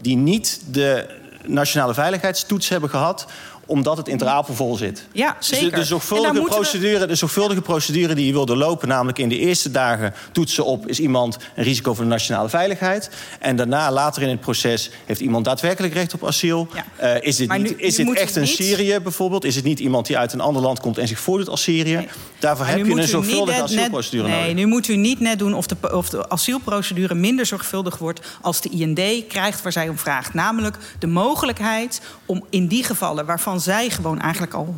die 0.00 0.16
niet 0.16 0.60
de 0.70 1.20
nationale 1.46 1.94
veiligheidstoets 1.94 2.68
hebben 2.68 2.90
gehad 2.90 3.26
omdat 3.66 3.96
het 3.96 4.08
interapel 4.08 4.54
vol 4.54 4.76
zit. 4.76 5.06
Ja, 5.12 5.36
Dus 5.38 5.48
de- 5.48 5.54
zeker. 5.54 5.66
de, 5.68 5.72
En 5.72 5.78
daar 5.78 5.86
zorgvuldige 5.88 6.32
we- 6.34 6.42
procedure, 6.44 7.06
de 7.06 7.14
zorgvuldige 7.14 7.60
procedure 7.60 8.14
die 8.14 8.26
je 8.26 8.32
wil 8.32 8.46
doorlopen... 8.46 8.88
namelijk 8.88 9.18
in 9.18 9.28
de 9.28 9.38
eerste 9.38 9.70
dagen 9.70 10.14
toetsen 10.32 10.64
op... 10.64 10.86
is 10.88 11.00
iemand 11.00 11.36
een 11.56 11.64
risico 11.64 11.94
voor 11.94 12.04
de 12.04 12.10
nationale 12.10 12.48
veiligheid. 12.48 13.10
En 13.40 13.56
daarna, 13.56 13.92
later 13.92 14.22
in 14.22 14.28
het 14.28 14.40
proces... 14.40 14.90
heeft 15.06 15.20
iemand 15.20 15.44
daadwerkelijk 15.44 15.94
recht 15.94 16.14
op 16.14 16.26
asiel. 16.26 16.68
Ja. 16.74 16.84
Eh, 16.96 17.22
is 17.28 17.36
dit, 17.36 17.48
Maar 17.48 17.58
niet, 17.58 17.76
nu- 17.78 17.84
is 17.86 17.94
dit 17.94 18.12
echt 18.14 18.36
een 18.36 18.42
niet- 18.42 18.50
Syrië 18.50 18.98
bijvoorbeeld? 19.02 19.44
Is 19.44 19.54
het 19.54 19.64
niet 19.64 19.80
iemand 19.80 20.06
die 20.06 20.18
uit 20.18 20.32
een 20.32 20.40
ander 20.40 20.62
land 20.62 20.80
komt 20.80 20.98
en 20.98 21.08
zich 21.08 21.18
voordoet 21.20 21.48
als 21.48 21.62
Syrië? 21.62 22.08
Daarvoor 22.38 22.66
Maar 22.66 22.76
heb 22.76 22.86
je 22.86 22.92
een 22.92 23.08
zorgvuldige 23.08 23.50
net- 23.50 23.56
net- 23.56 23.62
asielprocedure 23.78 24.28
nee, 24.28 24.38
nodig. 24.40 24.54
nu 24.54 24.66
moet 24.66 24.88
u 24.88 24.96
niet 24.96 25.20
net 25.20 25.38
doen 25.38 25.54
of 25.54 25.66
de, 25.66 25.76
of 25.96 26.08
de 26.08 26.28
asielprocedure 26.28 27.14
minder 27.14 27.46
zorgvuldig 27.46 27.98
wordt 27.98 28.20
als 28.40 28.60
de 28.60 28.68
IND 28.68 29.26
krijgt 29.28 29.62
waar 29.62 29.72
zij 29.72 29.88
om 29.88 29.98
vraagt. 29.98 30.34
Namelijk 30.34 30.76
de 30.98 31.06
mogelijkheid 31.06 32.00
om 32.26 32.44
in 32.50 32.66
die 32.66 32.84
gevallen 32.84 33.26
waarvan 33.26 33.51
zij 33.60 33.90
gewoon 33.90 34.20
eigenlijk 34.20 34.54
al 34.54 34.74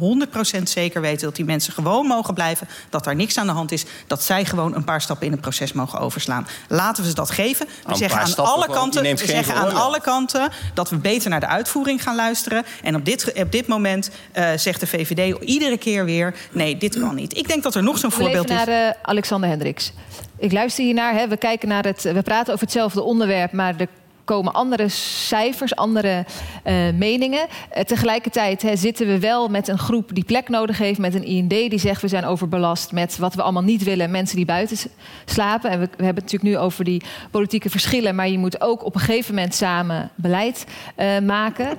100% 0.58 0.62
zeker 0.62 1.00
weten 1.00 1.24
dat 1.26 1.37
die 1.37 1.44
mensen 1.44 1.72
gewoon 1.72 2.06
mogen 2.06 2.34
blijven, 2.34 2.68
dat 2.90 3.04
daar 3.04 3.14
niks 3.14 3.38
aan 3.38 3.46
de 3.46 3.52
hand 3.52 3.72
is, 3.72 3.84
dat 4.06 4.22
zij 4.22 4.44
gewoon 4.44 4.74
een 4.74 4.84
paar 4.84 5.00
stappen 5.00 5.26
in 5.26 5.32
het 5.32 5.40
proces 5.40 5.72
mogen 5.72 5.98
overslaan. 5.98 6.46
Laten 6.68 7.02
we 7.02 7.08
ze 7.08 7.14
dat 7.14 7.30
geven. 7.30 7.66
We 7.66 7.90
een 7.90 7.96
zeggen 7.96 8.20
aan 8.20 8.46
alle 8.46 8.66
kanten, 8.66 9.02
we 9.02 9.16
zeggen 9.16 9.54
aan 9.54 9.74
alle 9.74 10.00
kanten 10.00 10.48
dat 10.74 10.90
we 10.90 10.96
beter 10.96 11.30
naar 11.30 11.40
de 11.40 11.46
uitvoering 11.46 12.02
gaan 12.02 12.16
luisteren. 12.16 12.64
En 12.82 12.94
op 12.94 13.04
dit, 13.04 13.32
op 13.34 13.52
dit 13.52 13.66
moment 13.66 14.10
eh, 14.32 14.50
zegt 14.56 14.80
de 14.80 14.87
VVD 14.87 15.40
iedere 15.40 15.78
keer 15.78 16.04
weer: 16.04 16.34
nee, 16.52 16.76
dit 16.76 16.98
kan 16.98 17.14
niet. 17.14 17.37
Ik 17.37 17.48
denk 17.48 17.62
dat 17.62 17.74
er 17.74 17.82
nog 17.82 17.98
zo'n 17.98 18.10
voorbeeld 18.10 18.50
is. 18.50 18.56
naar 18.56 18.68
eh, 18.68 18.90
Alexander 19.02 19.48
Hendricks. 19.48 19.92
Ik 20.38 20.52
luister 20.52 20.84
hiernaar. 20.84 21.14
Hè. 21.14 21.28
We, 21.28 21.37
kijken 21.37 21.68
naar 21.68 21.84
het, 21.84 22.02
we 22.02 22.22
praten 22.22 22.52
over 22.52 22.64
hetzelfde 22.64 23.02
onderwerp, 23.02 23.52
maar 23.52 23.74
er 23.78 23.88
komen 24.24 24.52
andere 24.52 24.88
cijfers, 24.88 25.76
andere 25.76 26.24
eh, 26.62 26.74
meningen. 26.94 27.46
Eh, 27.70 27.84
tegelijkertijd 27.84 28.64
zitten 28.74 29.06
we 29.06 29.18
wel 29.18 29.48
met 29.48 29.68
een 29.68 29.78
groep 29.78 30.14
die 30.14 30.24
plek 30.24 30.48
nodig 30.48 30.78
heeft... 30.78 30.98
met 30.98 31.14
een 31.14 31.24
IND 31.24 31.50
die 31.50 31.78
zegt 31.78 32.02
we 32.02 32.08
zijn 32.08 32.24
overbelast 32.24 32.92
met 32.92 33.18
wat 33.18 33.34
we 33.34 33.42
allemaal 33.42 33.62
niet 33.62 33.82
willen... 33.82 34.10
mensen 34.10 34.37
die 34.37 34.44
buiten 34.44 34.76
slapen. 35.24 35.70
En 35.70 35.78
we, 35.78 35.87
hebben 35.87 36.06
het 36.06 36.32
natuurlijk 36.32 36.42
nu 36.42 36.58
over 36.58 36.84
die 36.84 37.02
politieke 37.30 37.70
verschillen... 37.70 38.14
maar 38.14 38.28
je 38.28 38.38
moet 38.38 38.60
ook 38.60 38.84
op 38.84 38.94
een 38.94 39.00
gegeven 39.00 39.34
moment 39.34 39.54
samen 39.54 40.10
beleid 40.14 40.66
eh, 40.94 41.18
maken. 41.18 41.78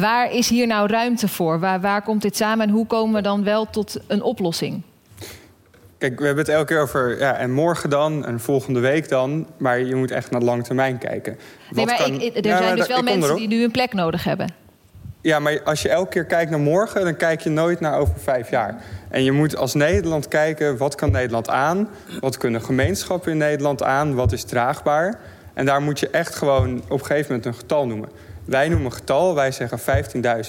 Waar 0.00 0.32
is 0.32 0.48
hier 0.48 0.66
nou 0.66 0.88
ruimte 0.88 1.28
voor? 1.28 1.60
Waar, 1.60 1.80
waar 1.80 2.02
komt 2.02 2.22
dit 2.22 2.36
samen 2.36 2.66
en 2.66 2.72
hoe 2.72 2.86
komen 2.86 3.14
we 3.14 3.20
dan 3.20 3.44
wel 3.44 3.70
tot 3.70 3.96
een 4.06 4.22
oplossing? 4.22 4.82
Kijk, 6.04 6.18
we 6.20 6.26
hebben 6.26 6.44
het 6.44 6.54
elke 6.54 6.66
keer 6.66 6.80
over 6.82 7.18
ja, 7.18 7.36
en 7.36 7.52
morgen 7.52 7.90
dan 7.90 8.26
en 8.26 8.40
volgende 8.40 8.80
week 8.80 9.08
dan. 9.08 9.46
Maar 9.56 9.78
je 9.78 9.94
moet 9.94 10.10
echt 10.10 10.30
naar 10.30 10.40
de 10.40 10.46
lange 10.46 10.62
termijn 10.62 10.98
kijken. 10.98 11.32
Nee, 11.32 11.84
Wat 11.84 11.84
maar 11.84 11.96
kan- 11.96 12.20
ik, 12.20 12.36
er 12.36 12.46
Ja, 12.46 12.56
zijn 12.56 12.62
maar 12.68 12.76
dus 12.76 12.86
wel 12.86 13.02
mensen 13.02 13.36
die 13.36 13.48
nu 13.48 13.62
een 13.64 13.70
plek 13.70 13.92
nodig 13.92 14.24
hebben. 14.24 14.54
Ja, 15.20 15.38
maar 15.38 15.62
als 15.62 15.82
je 15.82 15.88
elke 15.88 16.08
keer 16.08 16.24
kijkt 16.24 16.50
naar 16.50 16.60
morgen, 16.60 17.04
dan 17.04 17.16
kijk 17.16 17.40
je 17.40 17.50
nooit 17.50 17.80
naar 17.80 17.98
over 17.98 18.14
vijf 18.18 18.50
jaar. 18.50 18.82
En 19.10 19.22
je 19.24 19.32
moet 19.32 19.56
als 19.56 19.74
Nederland 19.74 20.28
kijken, 20.28 20.76
wat 20.76 20.94
kan 20.94 21.10
Nederland 21.10 21.48
aan? 21.48 21.88
Wat 22.20 22.36
kunnen 22.36 22.62
gemeenschappen 22.62 23.32
in 23.32 23.38
Nederland 23.38 23.82
aan? 23.82 24.14
Wat 24.14 24.32
is 24.32 24.44
draagbaar? 24.44 25.18
En 25.54 25.66
daar 25.66 25.82
moet 25.82 25.98
je 26.00 26.08
echt 26.08 26.34
gewoon 26.34 26.82
op 26.88 27.00
een 27.00 27.06
gegeven 27.06 27.26
moment 27.34 27.46
een 27.46 27.54
getal 27.60 27.86
noemen. 27.86 28.08
Wij 28.44 28.68
noemen 28.68 28.86
een 28.86 28.92
getal, 28.92 29.34
wij 29.34 29.50
zeggen 29.52 29.78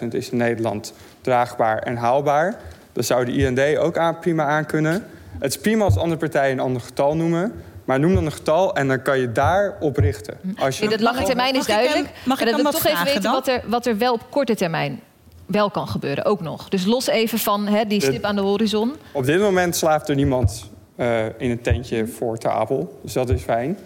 15.000 0.01 0.13
is 0.13 0.29
in 0.29 0.37
Nederland 0.37 0.93
draagbaar 1.21 1.77
en 1.79 1.95
haalbaar. 1.95 2.55
Dat 2.93 3.05
zou 3.05 3.25
de 3.25 3.31
IND 3.31 3.77
ook 3.77 3.97
aan, 3.97 4.19
prima 4.19 4.45
aan 4.45 4.65
kunnen. 4.65 5.05
Het 5.39 5.51
is 5.55 5.57
prima 5.59 5.83
als 5.83 5.97
andere 5.97 6.19
partijen 6.19 6.51
een 6.51 6.59
ander 6.63 6.81
getal 6.81 7.15
noemen. 7.15 7.53
Maar 7.85 7.99
noem 7.99 8.13
dan 8.15 8.25
een 8.25 8.31
getal 8.31 8.75
en 8.75 8.87
dan 8.87 9.01
kan 9.01 9.19
je 9.19 9.31
daarop 9.31 9.97
richten. 9.97 10.37
Als 10.59 10.75
je 10.79 10.81
Nee, 10.87 10.91
dat 10.97 10.99
lange 11.13 11.23
termijn 11.23 11.55
is 11.55 11.57
mag 11.57 11.67
ik 11.67 11.73
hem- 11.73 11.83
duidelijk. 11.83 12.13
mag 12.25 12.39
ik 12.39 12.45
maar 12.45 12.53
hem 12.53 12.63
dat 12.63 12.73
toch 12.73 12.85
even 12.85 13.05
weten 13.05 13.31
wat 13.31 13.47
er, 13.47 13.61
wat 13.67 13.85
er 13.85 13.97
wel 13.97 14.13
op 14.13 14.21
korte 14.29 14.55
termijn 14.55 14.99
wel 15.45 15.69
kan 15.71 15.87
gebeuren, 15.87 16.25
ook 16.25 16.41
nog. 16.41 16.69
Dus 16.69 16.85
los 16.85 17.07
even 17.07 17.39
van 17.39 17.67
hè, 17.67 17.85
die 17.85 17.99
De- 17.99 18.05
stip 18.05 18.23
aan 18.23 18.35
de 18.35 18.41
horizon. 18.41 18.93
Op 19.11 19.25
dit 19.25 19.39
moment 19.39 19.75
slaapt 19.75 20.09
er 20.09 20.15
niemand 20.15 20.69
eh, 20.95 21.25
in 21.25 21.49
een 21.51 21.61
tentje 21.61 22.07
voor 22.07 22.37
Ter 22.37 22.49
Apel. 22.51 22.99
Dus 23.03 23.13
dat 23.13 23.29
is 23.29 23.41
fijn. 23.41 23.77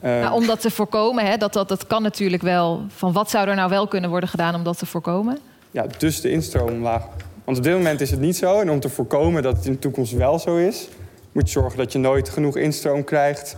Eh, 0.00 0.10
Maar 0.20 0.32
om 0.32 0.46
dat 0.46 0.60
te 0.60 0.70
voorkomen, 0.70 1.24
hè, 1.26 1.36
dat, 1.36 1.52
dat, 1.52 1.68
dat 1.68 1.86
kan 1.86 2.02
natuurlijk 2.02 2.42
wel. 2.42 2.82
Van 2.88 3.12
wat 3.12 3.30
zou 3.30 3.48
er 3.48 3.54
nou 3.54 3.70
wel 3.70 3.86
kunnen 3.88 4.10
worden 4.10 4.28
gedaan 4.28 4.54
om 4.54 4.62
dat 4.64 4.78
te 4.78 4.86
voorkomen? 4.86 5.38
ja, 5.70 5.84
dus 5.98 6.20
de 6.20 6.30
instroom 6.30 6.68
omlaag. 6.70 7.02
Want 7.46 7.58
op 7.58 7.64
dit 7.64 7.72
moment 7.72 8.00
is 8.00 8.10
het 8.10 8.20
niet 8.20 8.36
zo. 8.36 8.60
En 8.60 8.70
om 8.70 8.80
te 8.80 8.88
voorkomen 8.88 9.42
dat 9.42 9.56
het 9.56 9.66
in 9.66 9.72
de 9.72 9.78
toekomst 9.78 10.12
wel 10.12 10.38
zo 10.38 10.56
is... 10.56 10.88
moet 11.32 11.46
je 11.46 11.60
zorgen 11.60 11.78
dat 11.78 11.92
je 11.92 11.98
nooit 11.98 12.28
genoeg 12.28 12.56
instroom 12.56 13.04
krijgt... 13.04 13.56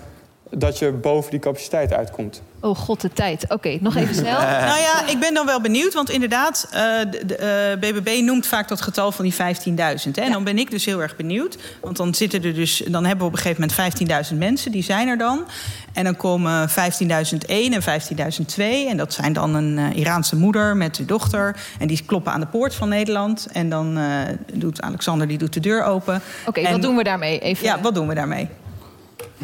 dat 0.50 0.78
je 0.78 0.92
boven 0.92 1.30
die 1.30 1.40
capaciteit 1.40 1.92
uitkomt. 1.92 2.42
Oh 2.60 2.76
god, 2.76 3.00
de 3.00 3.12
tijd. 3.12 3.44
Oké, 3.48 3.78
nog 3.80 3.96
even 3.96 4.14
snel. 4.24 4.40
Nou 4.40 4.80
ja, 4.80 5.06
ik 5.06 5.20
ben 5.20 5.34
dan 5.34 5.46
wel 5.46 5.60
benieuwd, 5.60 5.94
want 5.94 6.10
inderdaad, 6.10 6.68
eh, 6.70 6.80
de, 7.10 7.26
de, 7.26 7.36
eh, 7.36 7.78
BBB 7.78 8.22
noemt 8.22 8.46
vaak 8.46 8.68
dat 8.68 8.80
getal 8.80 9.12
van 9.12 9.24
die 9.24 9.34
15.000. 9.34 10.16
hè. 10.16 10.22
En 10.22 10.32
dan 10.32 10.44
ben 10.44 10.58
ik 10.58 10.70
dus 10.70 10.84
heel 10.84 11.02
erg 11.02 11.16
benieuwd, 11.16 11.58
want 11.80 11.96
dan 11.96 12.14
zitten 12.14 12.42
er 12.42 12.54
dus, 12.54 12.82
dan 12.88 13.04
hebben 13.04 13.26
we 13.26 13.32
op 13.32 13.36
een 13.36 13.42
gegeven 13.42 13.68
moment 13.68 14.28
15.000 14.30 14.38
mensen, 14.38 14.72
die 14.72 14.82
zijn 14.82 15.08
er 15.08 15.18
dan. 15.18 15.44
En 15.92 16.04
dan 16.04 16.16
komen 16.16 16.68
15.001 16.68 17.72
en 17.72 17.82
15.002 17.82 18.88
en 18.88 18.96
dat 18.96 19.12
zijn 19.12 19.32
dan 19.32 19.54
een 19.54 19.78
eh, 19.78 19.96
Iraanse 19.96 20.36
moeder 20.36 20.76
met 20.76 20.94
de 20.94 21.04
dochter 21.04 21.56
en 21.78 21.86
die 21.86 22.02
kloppen 22.06 22.32
aan 22.32 22.40
de 22.40 22.46
poort 22.46 22.74
van 22.74 22.88
Nederland. 22.88 23.46
En 23.52 23.68
dan 23.68 23.98
eh, 23.98 24.04
doet 24.52 24.80
Alexander 24.80 25.28
die 25.28 25.38
doet 25.38 25.52
de 25.52 25.60
deur 25.60 25.82
open. 25.84 26.22
Oké, 26.46 26.70
wat 26.70 26.82
doen 26.82 26.96
we 26.96 27.02
daarmee? 27.02 27.38
Even, 27.38 27.64
Ja, 27.64 27.80
wat 27.80 27.94
doen 27.94 28.08
we 28.08 28.14
daarmee? 28.14 28.48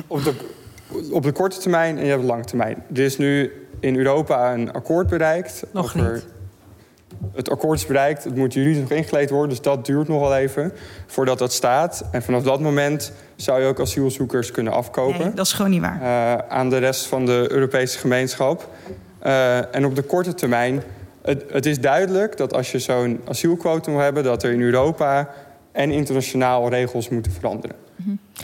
Op 0.06 0.24
de, 0.24 0.34
op 1.10 1.22
de 1.22 1.32
korte 1.32 1.58
termijn 1.58 1.98
en 1.98 2.04
je 2.04 2.10
hebt 2.10 2.20
de 2.20 2.26
lange 2.26 2.44
termijn. 2.44 2.82
Er 2.94 3.00
is 3.00 3.18
nu 3.18 3.52
in 3.80 3.96
Europa 3.96 4.52
een 4.52 4.72
akkoord 4.72 5.08
bereikt. 5.08 5.64
Nog 5.72 5.94
niet. 5.94 6.26
Het 7.32 7.50
akkoord 7.50 7.78
is 7.78 7.86
bereikt, 7.86 8.24
het 8.24 8.36
moet 8.36 8.52
juridisch 8.52 8.80
nog 8.80 8.90
ingeleid 8.90 9.30
worden... 9.30 9.48
dus 9.48 9.60
dat 9.60 9.86
duurt 9.86 10.08
nog 10.08 10.20
wel 10.20 10.36
even 10.36 10.72
voordat 11.06 11.38
dat 11.38 11.52
staat. 11.52 12.04
En 12.10 12.22
vanaf 12.22 12.42
dat 12.42 12.60
moment 12.60 13.12
zou 13.36 13.60
je 13.60 13.66
ook 13.66 13.80
asielzoekers 13.80 14.50
kunnen 14.50 14.72
afkopen... 14.72 15.20
Nee, 15.20 15.34
dat 15.34 15.46
is 15.46 15.52
gewoon 15.52 15.70
niet 15.70 15.80
waar. 15.80 16.00
eh, 16.00 16.48
aan 16.48 16.70
de 16.70 16.78
rest 16.78 17.06
van 17.06 17.26
de 17.26 17.46
Europese 17.48 17.98
gemeenschap. 17.98 18.68
Eh, 19.18 19.74
en 19.74 19.84
op 19.84 19.94
de 19.94 20.02
korte 20.02 20.34
termijn, 20.34 20.82
het, 21.22 21.44
het 21.48 21.66
is 21.66 21.80
duidelijk 21.80 22.36
dat 22.36 22.54
als 22.54 22.72
je 22.72 22.78
zo'n 22.78 23.20
asielquotum 23.28 23.92
wil 23.92 24.02
hebben... 24.02 24.24
dat 24.24 24.42
er 24.42 24.52
in 24.52 24.60
Europa 24.60 25.30
en 25.72 25.90
internationaal 25.90 26.68
regels 26.68 27.08
moeten 27.08 27.32
veranderen. 27.32 27.76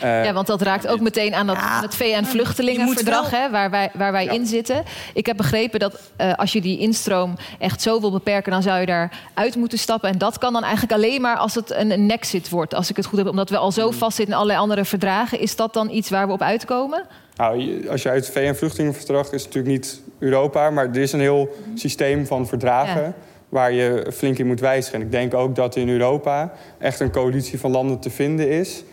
Uh, 0.02 0.24
ja, 0.24 0.32
want 0.32 0.46
dat 0.46 0.62
raakt 0.62 0.86
ook 0.86 1.00
meteen 1.00 1.34
aan, 1.34 1.46
dat, 1.46 1.56
ja, 1.56 1.62
aan 1.62 1.82
het 1.82 1.94
VN-vluchtelingenverdrag, 1.94 3.30
wel... 3.30 3.50
waar 3.50 3.70
wij, 3.70 3.90
waar 3.94 4.12
wij 4.12 4.24
ja. 4.24 4.30
in 4.30 4.46
zitten. 4.46 4.82
Ik 5.14 5.26
heb 5.26 5.36
begrepen 5.36 5.80
dat 5.80 6.00
uh, 6.20 6.34
als 6.34 6.52
je 6.52 6.60
die 6.60 6.78
instroom 6.78 7.36
echt 7.58 7.82
zo 7.82 8.00
wil 8.00 8.10
beperken, 8.10 8.52
dan 8.52 8.62
zou 8.62 8.80
je 8.80 8.86
daar 8.86 9.18
uit 9.34 9.56
moeten 9.56 9.78
stappen. 9.78 10.10
En 10.10 10.18
dat 10.18 10.38
kan 10.38 10.52
dan 10.52 10.62
eigenlijk 10.62 10.92
alleen 10.92 11.20
maar 11.20 11.36
als 11.36 11.54
het 11.54 11.70
een, 11.70 11.90
een 11.90 12.06
nexit 12.06 12.48
wordt, 12.48 12.74
als 12.74 12.90
ik 12.90 12.96
het 12.96 13.06
goed 13.06 13.18
heb. 13.18 13.28
Omdat 13.28 13.50
we 13.50 13.56
al 13.56 13.72
zo 13.72 13.90
vastzitten 13.90 14.26
in 14.26 14.34
allerlei 14.34 14.58
andere 14.58 14.84
verdragen. 14.84 15.40
Is 15.40 15.56
dat 15.56 15.74
dan 15.74 15.90
iets 15.90 16.10
waar 16.10 16.26
we 16.26 16.32
op 16.32 16.42
uitkomen? 16.42 17.06
Nou, 17.36 17.88
als 17.88 18.02
je 18.02 18.08
uit 18.08 18.26
het 18.26 18.34
VN-vluchtelingenverdrag 18.34 19.32
is 19.32 19.42
het 19.44 19.54
natuurlijk 19.54 19.74
niet 19.74 20.02
Europa, 20.18 20.70
maar 20.70 20.88
er 20.88 20.96
is 20.96 21.12
een 21.12 21.20
heel 21.20 21.56
systeem 21.74 22.26
van 22.26 22.46
verdragen. 22.46 23.02
Ja 23.02 23.14
waar 23.50 23.72
je 23.72 24.06
flink 24.12 24.38
in 24.38 24.46
moet 24.46 24.60
wijzigen. 24.60 25.00
En 25.00 25.06
ik 25.06 25.12
denk 25.12 25.34
ook 25.34 25.54
dat 25.54 25.76
in 25.76 25.88
Europa 25.88 26.52
echt 26.78 27.00
een 27.00 27.10
coalitie 27.10 27.60
van 27.60 27.70
landen 27.70 27.98
te 27.98 28.10
vinden 28.10 28.50
is... 28.50 28.84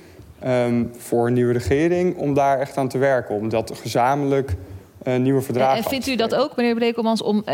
Um, 0.46 0.92
voor 0.98 1.28
een 1.28 1.34
nieuwe 1.34 1.54
regering 1.54 2.18
om 2.18 2.34
daar 2.34 2.60
echt 2.60 2.78
aan 2.78 2.88
te 2.88 2.98
werken. 2.98 3.36
Om 3.36 3.50
dat 3.50 3.72
gezamenlijk 3.82 4.56
uh, 5.04 5.16
nieuwe 5.16 5.42
verdragen 5.42 5.78
En, 5.78 5.84
en 5.84 5.90
vindt 5.90 6.08
u 6.08 6.16
dat 6.16 6.36
ook, 6.36 6.56
meneer 6.56 6.76
Brekelmans, 6.76 7.22
om 7.22 7.44
uh, 7.46 7.54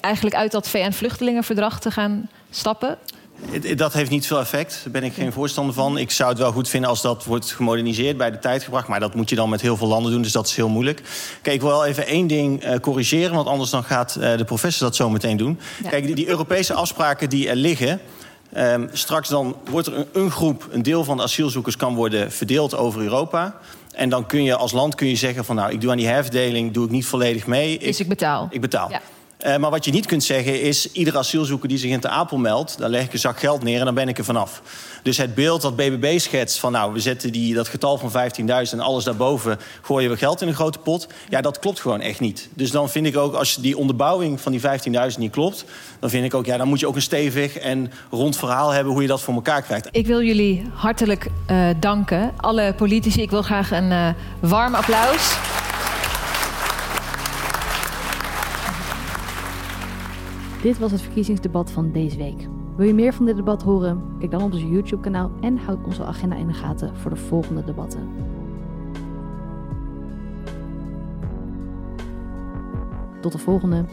eigenlijk 0.00 0.36
uit 0.36 0.52
dat 0.52 0.68
VN-vluchtelingenverdrag 0.68 1.80
te 1.80 1.90
gaan 1.90 2.28
stappen? 2.50 2.98
Dat 3.76 3.92
heeft 3.92 4.10
niet 4.10 4.26
veel 4.26 4.38
effect. 4.38 4.80
Daar 4.82 4.92
ben 4.92 5.02
ik 5.02 5.12
geen 5.12 5.32
voorstander 5.32 5.74
van. 5.74 5.98
Ik 5.98 6.10
zou 6.10 6.30
het 6.30 6.38
wel 6.38 6.52
goed 6.52 6.68
vinden 6.68 6.90
als 6.90 7.02
dat 7.02 7.24
wordt 7.24 7.52
gemoderniseerd, 7.52 8.16
bij 8.16 8.30
de 8.30 8.38
tijd 8.38 8.62
gebracht. 8.62 8.88
Maar 8.88 9.00
dat 9.00 9.14
moet 9.14 9.28
je 9.28 9.36
dan 9.36 9.48
met 9.48 9.60
heel 9.60 9.76
veel 9.76 9.86
landen 9.86 10.12
doen, 10.12 10.22
dus 10.22 10.32
dat 10.32 10.46
is 10.46 10.56
heel 10.56 10.68
moeilijk. 10.68 11.02
Kijk, 11.42 11.54
ik 11.54 11.60
wil 11.60 11.70
wel 11.70 11.86
even 11.86 12.06
één 12.06 12.26
ding 12.26 12.64
uh, 12.64 12.74
corrigeren, 12.76 13.34
want 13.34 13.46
anders 13.46 13.70
dan 13.70 13.84
gaat 13.84 14.16
uh, 14.20 14.36
de 14.36 14.44
professor 14.44 14.86
dat 14.86 14.96
zo 14.96 15.10
meteen 15.10 15.36
doen. 15.36 15.58
Ja. 15.82 15.88
Kijk, 15.88 16.06
die, 16.06 16.14
die 16.14 16.28
Europese 16.28 16.74
afspraken 16.74 17.28
die 17.28 17.48
er 17.48 17.56
liggen... 17.56 18.00
Um, 18.56 18.88
straks 18.92 19.28
dan 19.28 19.56
wordt 19.70 19.86
er 19.86 19.96
een, 19.96 20.06
een, 20.12 20.30
groep, 20.30 20.68
een 20.70 20.82
deel 20.82 21.04
van 21.04 21.16
de 21.16 21.22
asielzoekers 21.22 21.76
kan 21.76 21.94
worden 21.94 22.32
verdeeld 22.32 22.76
over 22.76 23.02
Europa. 23.02 23.56
En 23.94 24.08
dan 24.08 24.26
kun 24.26 24.42
je 24.42 24.54
als 24.56 24.72
land 24.72 24.94
kun 24.94 25.08
je 25.08 25.16
zeggen 25.16 25.44
van 25.44 25.56
nou, 25.56 25.72
ik 25.72 25.80
doe 25.80 25.90
aan 25.90 25.96
die 25.96 26.06
herverdeling, 26.06 26.72
doe 26.72 26.84
ik 26.84 26.90
niet 26.90 27.06
volledig 27.06 27.46
mee. 27.46 27.72
Ik, 27.72 27.80
dus 27.80 28.00
ik 28.00 28.08
betaal. 28.08 28.48
Ik 28.50 28.60
betaal. 28.60 28.90
Ja. 28.90 29.00
Uh, 29.46 29.56
maar 29.56 29.70
wat 29.70 29.84
je 29.84 29.90
niet 29.90 30.06
kunt 30.06 30.24
zeggen 30.24 30.60
is... 30.60 30.92
ieder 30.92 31.16
asielzoeker 31.16 31.68
die 31.68 31.78
zich 31.78 31.90
in 31.90 32.00
Ter 32.00 32.10
Apel 32.10 32.36
meldt... 32.38 32.78
daar 32.78 32.88
leg 32.88 33.04
ik 33.04 33.12
een 33.12 33.18
zak 33.18 33.38
geld 33.38 33.62
neer 33.62 33.78
en 33.78 33.84
dan 33.84 33.94
ben 33.94 34.08
ik 34.08 34.18
er 34.18 34.24
vanaf. 34.24 34.62
Dus 35.02 35.16
het 35.16 35.34
beeld 35.34 35.62
dat 35.62 35.76
BBB 35.76 36.18
schetst 36.18 36.58
van... 36.58 36.72
nou, 36.72 36.92
we 36.92 37.00
zetten 37.00 37.32
die, 37.32 37.54
dat 37.54 37.68
getal 37.68 37.98
van 37.98 38.30
15.000 38.40 38.46
en 38.72 38.80
alles 38.80 39.04
daarboven... 39.04 39.58
gooien 39.82 40.10
we 40.10 40.16
geld 40.16 40.42
in 40.42 40.48
een 40.48 40.54
grote 40.54 40.78
pot. 40.78 41.06
Ja, 41.28 41.40
dat 41.40 41.58
klopt 41.58 41.80
gewoon 41.80 42.00
echt 42.00 42.20
niet. 42.20 42.48
Dus 42.54 42.70
dan 42.70 42.90
vind 42.90 43.06
ik 43.06 43.16
ook, 43.16 43.34
als 43.34 43.56
die 43.56 43.76
onderbouwing 43.76 44.40
van 44.40 44.52
die 44.52 44.60
15.000 44.60 45.18
niet 45.18 45.32
klopt... 45.32 45.64
dan 46.00 46.10
vind 46.10 46.24
ik 46.24 46.34
ook, 46.34 46.46
ja, 46.46 46.56
dan 46.56 46.68
moet 46.68 46.80
je 46.80 46.86
ook 46.86 46.96
een 46.96 47.02
stevig 47.02 47.58
en 47.58 47.92
rond 48.10 48.36
verhaal 48.36 48.70
hebben... 48.70 48.92
hoe 48.92 49.02
je 49.02 49.08
dat 49.08 49.20
voor 49.20 49.34
elkaar 49.34 49.62
krijgt. 49.62 49.88
Ik 49.90 50.06
wil 50.06 50.22
jullie 50.22 50.66
hartelijk 50.74 51.26
uh, 51.50 51.68
danken. 51.80 52.32
Alle 52.36 52.74
politici, 52.76 53.22
ik 53.22 53.30
wil 53.30 53.42
graag 53.42 53.70
een 53.70 53.90
uh, 53.90 54.08
warm 54.40 54.74
applaus... 54.74 55.49
Dit 60.62 60.78
was 60.78 60.92
het 60.92 61.00
verkiezingsdebat 61.00 61.70
van 61.70 61.92
deze 61.92 62.16
week. 62.16 62.48
Wil 62.76 62.86
je 62.86 62.94
meer 62.94 63.12
van 63.12 63.26
dit 63.26 63.36
debat 63.36 63.62
horen? 63.62 64.02
Kijk 64.18 64.30
dan 64.30 64.42
op 64.42 64.52
ons 64.52 64.62
YouTube-kanaal 64.62 65.30
en 65.40 65.56
houd 65.56 65.84
onze 65.84 66.04
agenda 66.04 66.36
in 66.36 66.46
de 66.46 66.52
gaten 66.52 66.96
voor 66.96 67.10
de 67.10 67.16
volgende 67.16 67.64
debatten. 67.64 68.08
Tot 73.20 73.32
de 73.32 73.38
volgende. 73.38 73.84